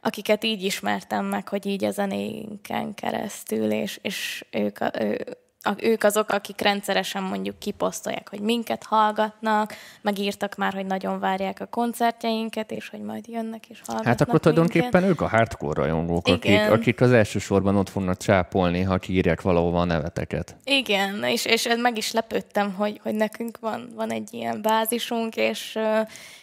akiket 0.00 0.44
így 0.44 0.62
ismertem 0.62 1.24
meg, 1.24 1.48
hogy 1.48 1.66
így 1.66 1.84
a 1.84 1.90
zenénken 1.90 2.94
keresztül, 2.94 3.70
és, 3.70 3.98
és 4.02 4.44
ők, 4.50 4.78
ő, 5.00 5.36
ők 5.76 6.04
azok, 6.04 6.30
akik 6.30 6.60
rendszeresen 6.60 7.22
mondjuk 7.22 7.58
kiposztolják, 7.58 8.28
hogy 8.28 8.40
minket 8.40 8.82
hallgatnak, 8.82 9.74
megírtak 10.00 10.56
már, 10.56 10.72
hogy 10.72 10.86
nagyon 10.86 11.18
várják 11.18 11.60
a 11.60 11.66
koncertjeinket, 11.66 12.70
és 12.70 12.88
hogy 12.88 13.00
majd 13.00 13.28
jönnek 13.28 13.66
és 13.68 13.80
hallgatnak 13.86 14.18
Hát 14.18 14.28
akkor 14.28 14.40
tulajdonképpen 14.40 15.02
minket. 15.02 15.10
ők 15.10 15.20
a 15.20 15.28
hardcore 15.28 15.80
rajongók, 15.80 16.26
akik, 16.26 16.70
akik 16.70 17.00
az 17.00 17.12
elsősorban 17.12 17.76
ott 17.76 17.88
fognak 17.88 18.16
csápolni, 18.16 18.82
ha 18.82 18.98
kiírják 18.98 19.40
valahova 19.40 19.80
a 19.80 19.84
neveteket. 19.84 20.56
Igen, 20.64 21.24
és, 21.24 21.44
és 21.44 21.68
meg 21.78 21.96
is 21.96 22.12
lepődtem, 22.12 22.74
hogy, 22.74 23.00
hogy 23.02 23.14
nekünk 23.14 23.58
van, 23.60 23.92
van 23.94 24.10
egy 24.10 24.28
ilyen 24.30 24.62
bázisunk, 24.62 25.36
és, 25.36 25.78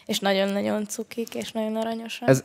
és 0.05 0.19
nagyon-nagyon 0.19 0.87
cukik, 0.87 1.35
és 1.35 1.51
nagyon 1.51 1.75
aranyosak. 1.75 2.29
Ez 2.29 2.43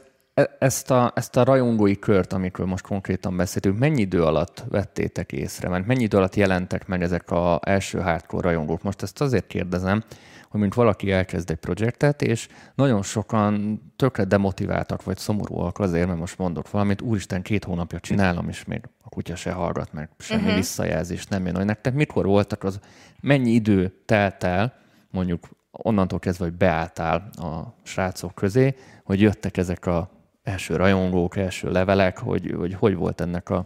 ezt 0.59 0.91
a, 0.91 1.13
ezt 1.15 1.37
a 1.37 1.45
rajongói 1.45 1.99
kört, 1.99 2.33
amikről 2.33 2.67
most 2.67 2.87
konkrétan 2.87 3.37
beszéltünk, 3.37 3.79
mennyi 3.79 4.01
idő 4.01 4.23
alatt 4.23 4.65
vettétek 4.69 5.33
észre? 5.33 5.69
Mert 5.69 5.87
mennyi 5.87 6.03
idő 6.03 6.17
alatt 6.17 6.35
jelentek 6.35 6.87
meg 6.87 7.03
ezek 7.03 7.31
az 7.31 7.59
első 7.61 8.01
hardcore 8.01 8.49
rajongók? 8.49 8.83
Most 8.83 9.03
ezt 9.03 9.21
azért 9.21 9.47
kérdezem, 9.47 10.05
hogy 10.49 10.61
mint 10.61 10.75
valaki 10.75 11.13
elkezd 11.13 11.51
egy 11.51 11.57
projektet, 11.57 12.23
és 12.23 12.49
nagyon 12.75 13.03
sokan 13.03 13.81
tökre 13.97 14.25
demotiváltak, 14.25 15.05
vagy 15.05 15.17
szomorúak 15.17 15.79
azért, 15.79 16.07
mert 16.07 16.19
most 16.19 16.39
mondok 16.39 16.71
valamit, 16.71 17.01
úristen, 17.01 17.43
két 17.43 17.65
hónapja 17.65 18.01
csinálom, 18.01 18.49
és 18.49 18.65
még 18.65 18.81
a 19.03 19.09
kutya 19.09 19.37
se 19.37 19.53
hallgat 19.53 19.93
meg, 19.93 20.09
semmi 20.19 20.41
uh-huh. 20.41 20.57
visszajelzés 20.57 21.27
nem 21.27 21.47
jön. 21.47 21.57
Hogy 21.57 21.65
nektek 21.65 21.95
mikor 21.95 22.25
voltak 22.25 22.65
az, 22.65 22.81
mennyi 23.21 23.51
idő 23.51 24.03
telt 24.05 24.45
el, 24.45 24.75
mondjuk 25.11 25.49
onnantól 25.71 26.19
kezdve, 26.19 26.45
hogy 26.45 26.55
beálltál 26.55 27.29
a 27.33 27.75
srácok 27.83 28.35
közé, 28.35 28.75
hogy 29.05 29.21
jöttek 29.21 29.57
ezek 29.57 29.87
a 29.87 30.16
első 30.47 30.77
rajongók, 30.77 31.37
első 31.37 31.71
levelek, 31.71 32.19
hogy 32.19 32.55
hogy, 32.57 32.75
hogy 32.75 32.95
volt 32.95 33.21
ennek 33.21 33.51
a... 33.51 33.65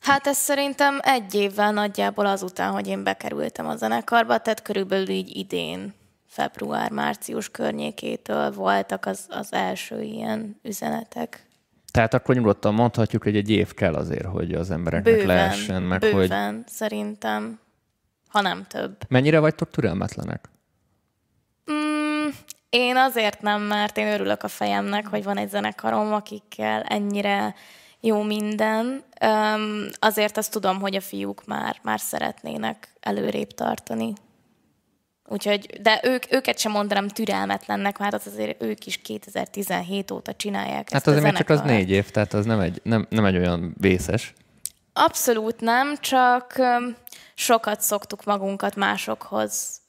Hát 0.00 0.26
ez 0.26 0.36
szerintem 0.36 0.98
egy 1.02 1.34
évvel 1.34 1.72
nagyjából 1.72 2.26
azután, 2.26 2.72
hogy 2.72 2.86
én 2.86 3.02
bekerültem 3.02 3.66
a 3.66 3.76
zenekarba, 3.76 4.38
tehát 4.38 4.62
körülbelül 4.62 5.08
így 5.08 5.36
idén, 5.36 5.94
február-március 6.26 7.50
környékétől 7.50 8.52
voltak 8.52 9.06
az, 9.06 9.26
az 9.28 9.52
első 9.52 10.02
ilyen 10.02 10.60
üzenetek. 10.62 11.46
Tehát 11.90 12.14
akkor 12.14 12.34
nyugodtan 12.34 12.74
mondhatjuk, 12.74 13.22
hogy 13.22 13.36
egy 13.36 13.50
év 13.50 13.74
kell 13.74 13.94
azért, 13.94 14.26
hogy 14.26 14.52
az 14.52 14.70
embereknek 14.70 15.14
Bőven, 15.14 15.26
lehessen 15.26 15.82
meg, 15.82 16.00
bőven, 16.00 16.54
hogy... 16.54 16.66
szerintem, 16.66 17.60
ha 18.28 18.40
nem 18.40 18.66
több. 18.68 18.96
Mennyire 19.08 19.38
vagytok 19.38 19.70
türelmetlenek? 19.70 20.51
Én 22.72 22.96
azért 22.96 23.42
nem, 23.42 23.62
mert 23.62 23.96
én 23.96 24.06
örülök 24.06 24.42
a 24.42 24.48
fejemnek, 24.48 25.06
hogy 25.06 25.24
van 25.24 25.36
egy 25.36 25.48
zenekarom, 25.48 26.12
akikkel 26.12 26.82
ennyire 26.82 27.54
jó 28.00 28.22
minden. 28.22 29.04
Um, 29.24 29.86
azért 29.98 30.36
azt 30.36 30.52
tudom, 30.52 30.80
hogy 30.80 30.94
a 30.94 31.00
fiúk 31.00 31.44
már, 31.44 31.76
már 31.82 32.00
szeretnének 32.00 32.88
előrébb 33.00 33.50
tartani. 33.50 34.12
Úgyhogy, 35.28 35.80
de 35.82 36.00
ők, 36.02 36.32
őket 36.32 36.58
sem 36.58 36.72
mondanám 36.72 37.08
türelmetlennek, 37.08 37.98
mert 37.98 38.14
az 38.14 38.26
azért 38.26 38.62
ők 38.62 38.86
is 38.86 38.96
2017 38.96 40.10
óta 40.10 40.34
csinálják 40.34 40.92
Hát 40.92 41.06
azért 41.06 41.22
még 41.22 41.32
csak 41.32 41.50
az 41.50 41.60
négy 41.60 41.90
év, 41.90 42.10
tehát 42.10 42.32
az 42.32 42.44
nem 42.44 42.60
egy, 42.60 42.80
nem, 42.82 43.06
nem 43.10 43.24
egy 43.24 43.36
olyan 43.36 43.74
vészes. 43.80 44.34
Abszolút 44.92 45.60
nem, 45.60 45.96
csak 46.00 46.60
sokat 47.34 47.80
szoktuk 47.80 48.24
magunkat 48.24 48.76
másokhoz 48.76 49.80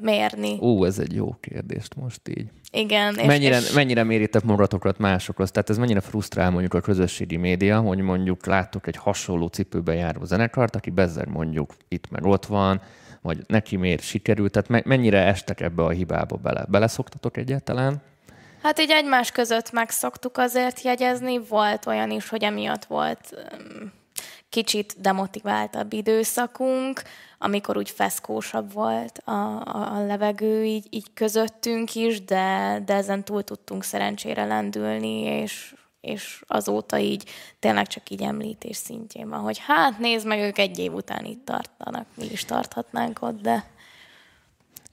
mérni. 0.00 0.58
Ó, 0.60 0.84
ez 0.84 0.98
egy 0.98 1.14
jó 1.14 1.36
kérdést 1.40 1.94
most 1.94 2.28
így. 2.28 2.46
Igen. 2.70 3.14
És, 3.14 3.26
mennyire, 3.26 3.56
és... 3.56 3.72
mennyire 3.72 4.02
méritek 4.02 4.42
magatokat 4.42 4.98
másokhoz? 4.98 5.50
Tehát 5.50 5.70
ez 5.70 5.78
mennyire 5.78 6.00
frusztrál 6.00 6.50
mondjuk 6.50 6.74
a 6.74 6.80
közösségi 6.80 7.36
média, 7.36 7.80
hogy 7.80 7.98
mondjuk 7.98 8.46
láttok 8.46 8.86
egy 8.86 8.96
hasonló 8.96 9.46
cipőben 9.46 9.94
járó 9.94 10.24
zenekart, 10.24 10.76
aki 10.76 10.90
bezzeg 10.90 11.28
mondjuk 11.28 11.74
itt 11.88 12.10
meg 12.10 12.24
ott 12.24 12.46
van, 12.46 12.80
vagy 13.22 13.38
neki 13.46 13.76
miért 13.76 14.02
sikerült, 14.02 14.52
tehát 14.52 14.84
mennyire 14.84 15.18
estek 15.18 15.60
ebbe 15.60 15.82
a 15.82 15.90
hibába 15.90 16.36
bele? 16.36 16.64
Beleszoktatok 16.68 17.36
egyáltalán? 17.36 18.02
Hát 18.62 18.80
így 18.80 18.90
egymás 18.90 19.30
között 19.30 19.72
meg 19.72 19.90
szoktuk 19.90 20.38
azért 20.38 20.82
jegyezni, 20.82 21.38
volt 21.48 21.86
olyan 21.86 22.10
is, 22.10 22.28
hogy 22.28 22.42
emiatt 22.42 22.84
volt 22.84 23.34
kicsit 24.54 24.94
demotiváltabb 25.00 25.92
időszakunk, 25.92 27.02
amikor 27.38 27.76
úgy 27.76 27.90
feszkósabb 27.90 28.72
volt 28.72 29.18
a, 29.24 29.30
a, 29.30 29.96
a 29.96 30.06
levegő 30.06 30.64
így, 30.64 30.86
így 30.90 31.06
közöttünk 31.14 31.94
is, 31.94 32.24
de, 32.24 32.82
de 32.86 32.94
ezen 32.94 33.24
túl 33.24 33.42
tudtunk 33.42 33.84
szerencsére 33.84 34.44
lendülni, 34.44 35.20
és, 35.20 35.74
és 36.00 36.42
azóta 36.46 36.98
így 36.98 37.30
tényleg 37.58 37.86
csak 37.86 38.10
így 38.10 38.22
említés 38.22 38.76
szintjén 38.76 39.28
van, 39.28 39.40
hogy 39.40 39.58
hát 39.58 39.98
nézd 39.98 40.26
meg, 40.26 40.38
ők 40.38 40.58
egy 40.58 40.78
év 40.78 40.94
után 40.94 41.24
itt 41.24 41.44
tartanak, 41.44 42.06
mi 42.14 42.26
is 42.30 42.44
tarthatnánk 42.44 43.22
ott, 43.22 43.40
de... 43.40 43.72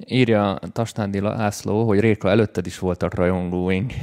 Írja 0.05 0.59
Tasnádi 0.71 1.19
László, 1.19 1.87
hogy 1.87 1.99
Réka 1.99 2.29
előtted 2.29 2.65
is 2.65 2.79
voltak 2.79 3.13
rajongóink. 3.13 3.93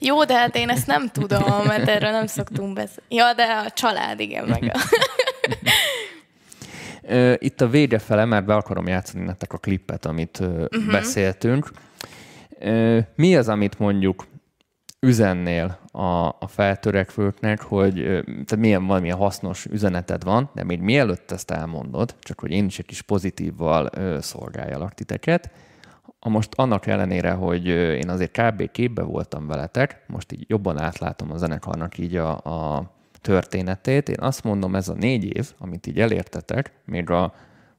Jó, 0.00 0.24
de 0.24 0.34
hát 0.34 0.56
én 0.56 0.68
ezt 0.68 0.86
nem 0.86 1.08
tudom, 1.08 1.64
mert 1.66 1.88
erről 1.88 2.10
nem 2.10 2.26
szoktunk 2.26 2.74
beszélni. 2.74 3.14
Ja, 3.14 3.32
de 3.34 3.42
a 3.42 3.70
család, 3.70 4.20
igen, 4.20 4.44
meg 4.44 4.72
a... 4.74 4.78
Itt 7.38 7.60
a 7.60 7.68
vége 7.68 7.98
fele, 7.98 8.24
mert 8.24 8.44
be 8.44 8.54
akarom 8.54 8.86
játszani 8.86 9.24
nektek 9.24 9.52
a 9.52 9.58
klippet, 9.58 10.06
amit 10.06 10.38
uh-huh. 10.38 10.90
beszéltünk. 10.90 11.70
Mi 13.14 13.36
az, 13.36 13.48
amit 13.48 13.78
mondjuk 13.78 14.26
üzennél 15.00 15.78
a, 15.96 16.26
a 16.26 16.46
feltörekvőknek, 16.46 17.60
hogy 17.60 17.94
tehát 18.24 18.56
milyen 18.56 18.86
valamilyen 18.86 19.16
hasznos 19.16 19.64
üzeneted 19.64 20.24
van, 20.24 20.50
de 20.54 20.64
még 20.64 20.80
mielőtt 20.80 21.30
ezt 21.30 21.50
elmondod, 21.50 22.14
csak 22.20 22.40
hogy 22.40 22.50
én 22.50 22.64
is 22.64 22.78
egy 22.78 22.86
kis 22.86 23.02
pozitívval 23.02 23.90
szolgáljalak 24.20 24.94
titeket, 24.94 25.50
ha 26.20 26.28
most 26.28 26.54
annak 26.54 26.86
ellenére, 26.86 27.32
hogy 27.32 27.66
én 27.66 28.08
azért 28.08 28.40
kb. 28.40 28.70
képbe 28.70 29.02
voltam 29.02 29.46
veletek, 29.46 30.02
most 30.06 30.32
így 30.32 30.44
jobban 30.48 30.78
átlátom 30.80 31.32
a 31.32 31.36
zenekarnak 31.36 31.98
így 31.98 32.16
a, 32.16 32.30
a 32.30 32.90
történetét, 33.20 34.08
én 34.08 34.20
azt 34.20 34.44
mondom, 34.44 34.74
ez 34.74 34.88
a 34.88 34.94
négy 34.94 35.36
év, 35.36 35.52
amit 35.58 35.86
így 35.86 36.00
elértetek, 36.00 36.72
még 36.84 37.10
a 37.10 37.34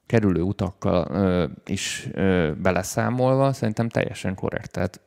kerülő 0.05 0.41
utakkal 0.41 1.07
ö, 1.11 1.45
is 1.65 2.07
ö, 2.13 2.51
beleszámolva, 2.61 3.53
szerintem 3.53 3.89
teljesen 3.89 4.35
korrekt. 4.35 4.71
Tehát 4.71 4.99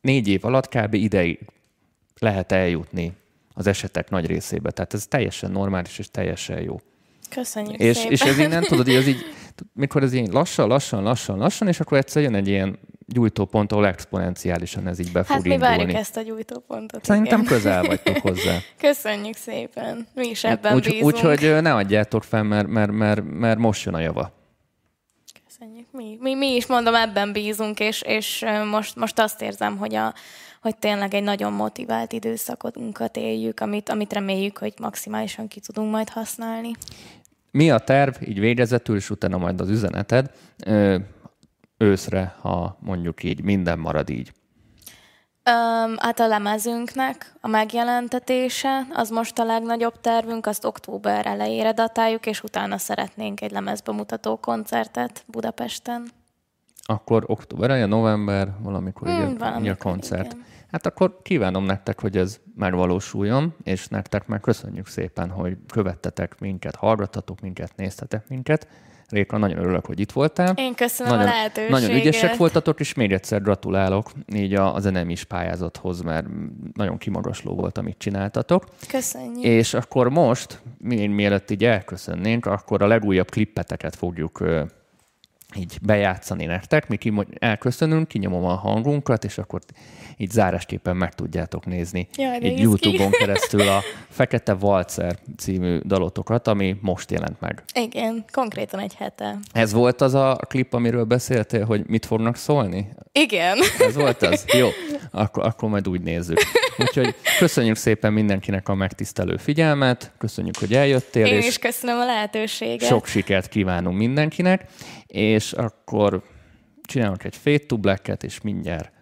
négy 0.00 0.28
év 0.28 0.44
alatt 0.44 0.68
kb. 0.68 0.94
ideig 0.94 1.38
lehet 2.20 2.52
eljutni 2.52 3.12
az 3.54 3.66
esetek 3.66 4.10
nagy 4.10 4.26
részébe. 4.26 4.70
Tehát 4.70 4.94
ez 4.94 5.06
teljesen 5.06 5.50
normális 5.50 5.98
és 5.98 6.10
teljesen 6.10 6.60
jó. 6.62 6.80
Köszönjük 7.30 7.80
és, 7.80 7.96
szépen. 7.96 8.12
és 8.12 8.20
ez 8.20 8.38
így 8.38 8.48
nem 8.48 8.62
tudod, 8.72 8.84
hogy 8.84 8.96
az 8.96 9.06
így, 9.06 9.24
mikor 9.72 10.02
ez 10.02 10.12
így 10.12 10.32
lassan, 10.32 10.68
lassan, 10.68 11.02
lassan, 11.02 11.38
lassan, 11.38 11.68
és 11.68 11.80
akkor 11.80 11.98
egyszer 11.98 12.22
jön 12.22 12.34
egy 12.34 12.48
ilyen 12.48 12.78
gyújtópont, 13.06 13.72
ahol 13.72 13.86
exponenciálisan 13.86 14.86
ez 14.86 14.98
így 14.98 15.12
be 15.12 15.18
hát 15.18 15.28
fog 15.28 15.46
mi 15.46 15.52
indulni. 15.52 15.76
várjuk 15.76 15.96
ezt 15.96 16.16
a 16.16 16.20
gyújtópontot. 16.20 17.04
Szerintem 17.04 17.40
igen. 17.40 17.52
közel 17.52 17.82
vagytok 17.82 18.16
hozzá. 18.16 18.58
Köszönjük 18.78 19.36
szépen. 19.36 20.06
Mi 20.14 20.28
is 20.28 20.44
ebben 20.44 20.74
úgy, 20.74 20.88
bízunk. 20.88 21.04
Úgyhogy 21.04 21.62
ne 21.62 21.74
adjátok 21.74 22.24
fel, 22.24 22.42
mert, 22.42 22.66
mert, 22.66 22.92
mert, 22.92 23.22
mert 23.24 23.58
most 23.58 23.84
jön 23.84 23.94
a 23.94 24.00
java. 24.00 24.32
Köszönjük. 25.46 25.86
Mi, 25.90 26.18
mi, 26.20 26.34
mi 26.34 26.54
is 26.54 26.66
mondom, 26.66 26.94
ebben 26.94 27.32
bízunk, 27.32 27.80
és, 27.80 28.02
és 28.02 28.44
most, 28.70 28.96
most 28.96 29.18
azt 29.18 29.42
érzem, 29.42 29.76
hogy 29.76 29.94
a, 29.94 30.14
hogy 30.64 30.76
tényleg 30.76 31.14
egy 31.14 31.22
nagyon 31.22 31.52
motivált 31.52 32.12
időszakunkat 32.12 33.16
éljük, 33.16 33.60
amit, 33.60 33.88
amit 33.88 34.12
reméljük, 34.12 34.58
hogy 34.58 34.74
maximálisan 34.80 35.48
ki 35.48 35.60
tudunk 35.60 35.90
majd 35.90 36.08
használni. 36.08 36.70
Mi 37.50 37.70
a 37.70 37.78
terv, 37.78 38.14
így 38.22 38.38
végezetül, 38.38 38.96
és 38.96 39.10
utána 39.10 39.38
majd 39.38 39.60
az 39.60 39.68
üzeneted 39.68 40.30
őszre, 41.78 42.36
ha 42.40 42.76
mondjuk 42.80 43.22
így 43.22 43.42
minden 43.42 43.78
marad 43.78 44.10
így? 44.10 44.32
Um, 45.50 45.96
hát 45.98 46.20
a 46.20 46.26
lemezünknek 46.26 47.34
a 47.40 47.48
megjelentetése, 47.48 48.86
az 48.92 49.10
most 49.10 49.38
a 49.38 49.44
legnagyobb 49.44 50.00
tervünk, 50.00 50.46
azt 50.46 50.64
október 50.64 51.26
elejére 51.26 51.72
datáljuk, 51.72 52.26
és 52.26 52.42
utána 52.42 52.78
szeretnénk 52.78 53.40
egy 53.40 53.50
lemezbemutató 53.50 54.36
koncertet 54.36 55.24
Budapesten. 55.26 56.10
Akkor 56.82 57.24
október 57.26 57.70
eleje, 57.70 57.86
november, 57.86 58.48
valamikor 58.62 59.08
hmm, 59.08 59.36
a, 59.40 59.58
így 59.60 59.68
a 59.68 59.76
koncert. 59.76 60.32
Igen. 60.32 60.52
Hát 60.74 60.86
akkor 60.86 61.18
kívánom 61.22 61.64
nektek, 61.64 62.00
hogy 62.00 62.16
ez 62.16 62.40
megvalósuljon, 62.56 63.54
és 63.62 63.88
nektek 63.88 64.26
meg 64.26 64.40
köszönjük 64.40 64.86
szépen, 64.86 65.30
hogy 65.30 65.56
követtetek 65.72 66.40
minket, 66.40 66.74
hallgattatok 66.74 67.40
minket, 67.40 67.76
néztetek 67.76 68.28
minket. 68.28 68.68
Réka, 69.08 69.36
nagyon 69.36 69.58
örülök, 69.58 69.86
hogy 69.86 70.00
itt 70.00 70.12
voltál. 70.12 70.54
Én 70.56 70.74
köszönöm 70.74 71.12
nagyon, 71.12 71.28
a 71.28 71.30
lehetőséget. 71.30 71.70
Nagyon 71.70 71.96
ügyesek 71.96 72.36
voltatok, 72.36 72.80
és 72.80 72.94
még 72.94 73.12
egyszer 73.12 73.42
gratulálok 73.42 74.10
így 74.34 74.54
a, 74.54 74.74
az 74.74 74.90
is 75.06 75.24
pályázathoz, 75.24 76.00
mert 76.00 76.26
nagyon 76.72 76.98
kimagasló 76.98 77.54
volt, 77.54 77.78
amit 77.78 77.98
csináltatok. 77.98 78.64
Köszönjük. 78.88 79.44
És 79.44 79.74
akkor 79.74 80.08
most, 80.08 80.62
mi, 80.78 81.06
mielőtt 81.06 81.50
így 81.50 81.64
elköszönnénk, 81.64 82.46
akkor 82.46 82.82
a 82.82 82.86
legújabb 82.86 83.30
klippeteket 83.30 83.96
fogjuk 83.96 84.44
így 85.56 85.78
bejátszani 85.82 86.44
nektek. 86.44 86.88
Mi 86.88 86.98
elköszönünk, 87.38 88.08
kinyomom 88.08 88.44
a 88.44 88.54
hangunkat, 88.54 89.24
és 89.24 89.38
akkor 89.38 89.60
így 90.16 90.30
zárásképpen 90.30 90.96
meg 90.96 91.14
tudjátok 91.14 91.66
nézni 91.66 92.08
Jaj, 92.16 92.38
így 92.42 92.58
YouTube-on 92.58 93.10
keresztül 93.20 93.68
a 93.68 93.80
Fekete 94.08 94.52
Valcer 94.52 95.18
című 95.36 95.78
dalotokat, 95.78 96.48
ami 96.48 96.76
most 96.80 97.10
jelent 97.10 97.40
meg. 97.40 97.62
Igen, 97.74 98.24
konkrétan 98.32 98.80
egy 98.80 98.94
hete. 98.94 99.38
Ez 99.52 99.72
volt 99.72 100.00
az 100.00 100.14
a 100.14 100.38
klip, 100.48 100.74
amiről 100.74 101.04
beszéltél, 101.04 101.64
hogy 101.64 101.86
mit 101.86 102.06
fognak 102.06 102.36
szólni? 102.36 102.88
Igen. 103.12 103.58
Ez 103.78 103.94
volt 103.94 104.22
az? 104.22 104.44
Jó, 104.58 104.68
akkor, 105.10 105.44
akkor 105.44 105.68
majd 105.68 105.88
úgy 105.88 106.00
nézzük. 106.00 106.38
Úgyhogy 106.78 107.14
köszönjük 107.38 107.76
szépen 107.76 108.12
mindenkinek 108.12 108.68
a 108.68 108.74
megtisztelő 108.74 109.36
figyelmet, 109.36 110.12
köszönjük, 110.18 110.56
hogy 110.56 110.74
eljöttél. 110.74 111.26
Én 111.26 111.34
és 111.34 111.46
is 111.46 111.58
köszönöm 111.58 111.98
a 111.98 112.04
lehetőséget. 112.04 112.88
Sok 112.88 113.06
sikert 113.06 113.48
kívánunk 113.48 113.98
mindenkinek, 113.98 114.64
és 115.06 115.52
akkor 115.52 116.22
csinálunk 116.82 117.24
egy 117.24 117.36
fade 117.36 117.66
to 117.66 117.76
black 117.76 118.22
és 118.22 118.40
mindjárt 118.40 118.92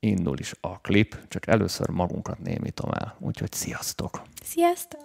indul 0.00 0.38
is 0.38 0.52
a 0.60 0.80
klip, 0.80 1.18
csak 1.28 1.46
először 1.46 1.88
magunkat 1.88 2.38
némítom 2.38 2.90
el. 2.90 3.16
Úgyhogy 3.20 3.52
sziasztok! 3.52 4.22
Sziasztok! 4.44 5.04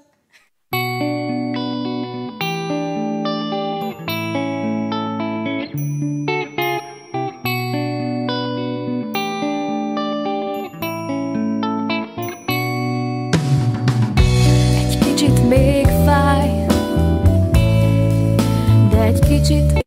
De 19.31 19.37
egy 19.37 19.41
kicsit 19.41 19.81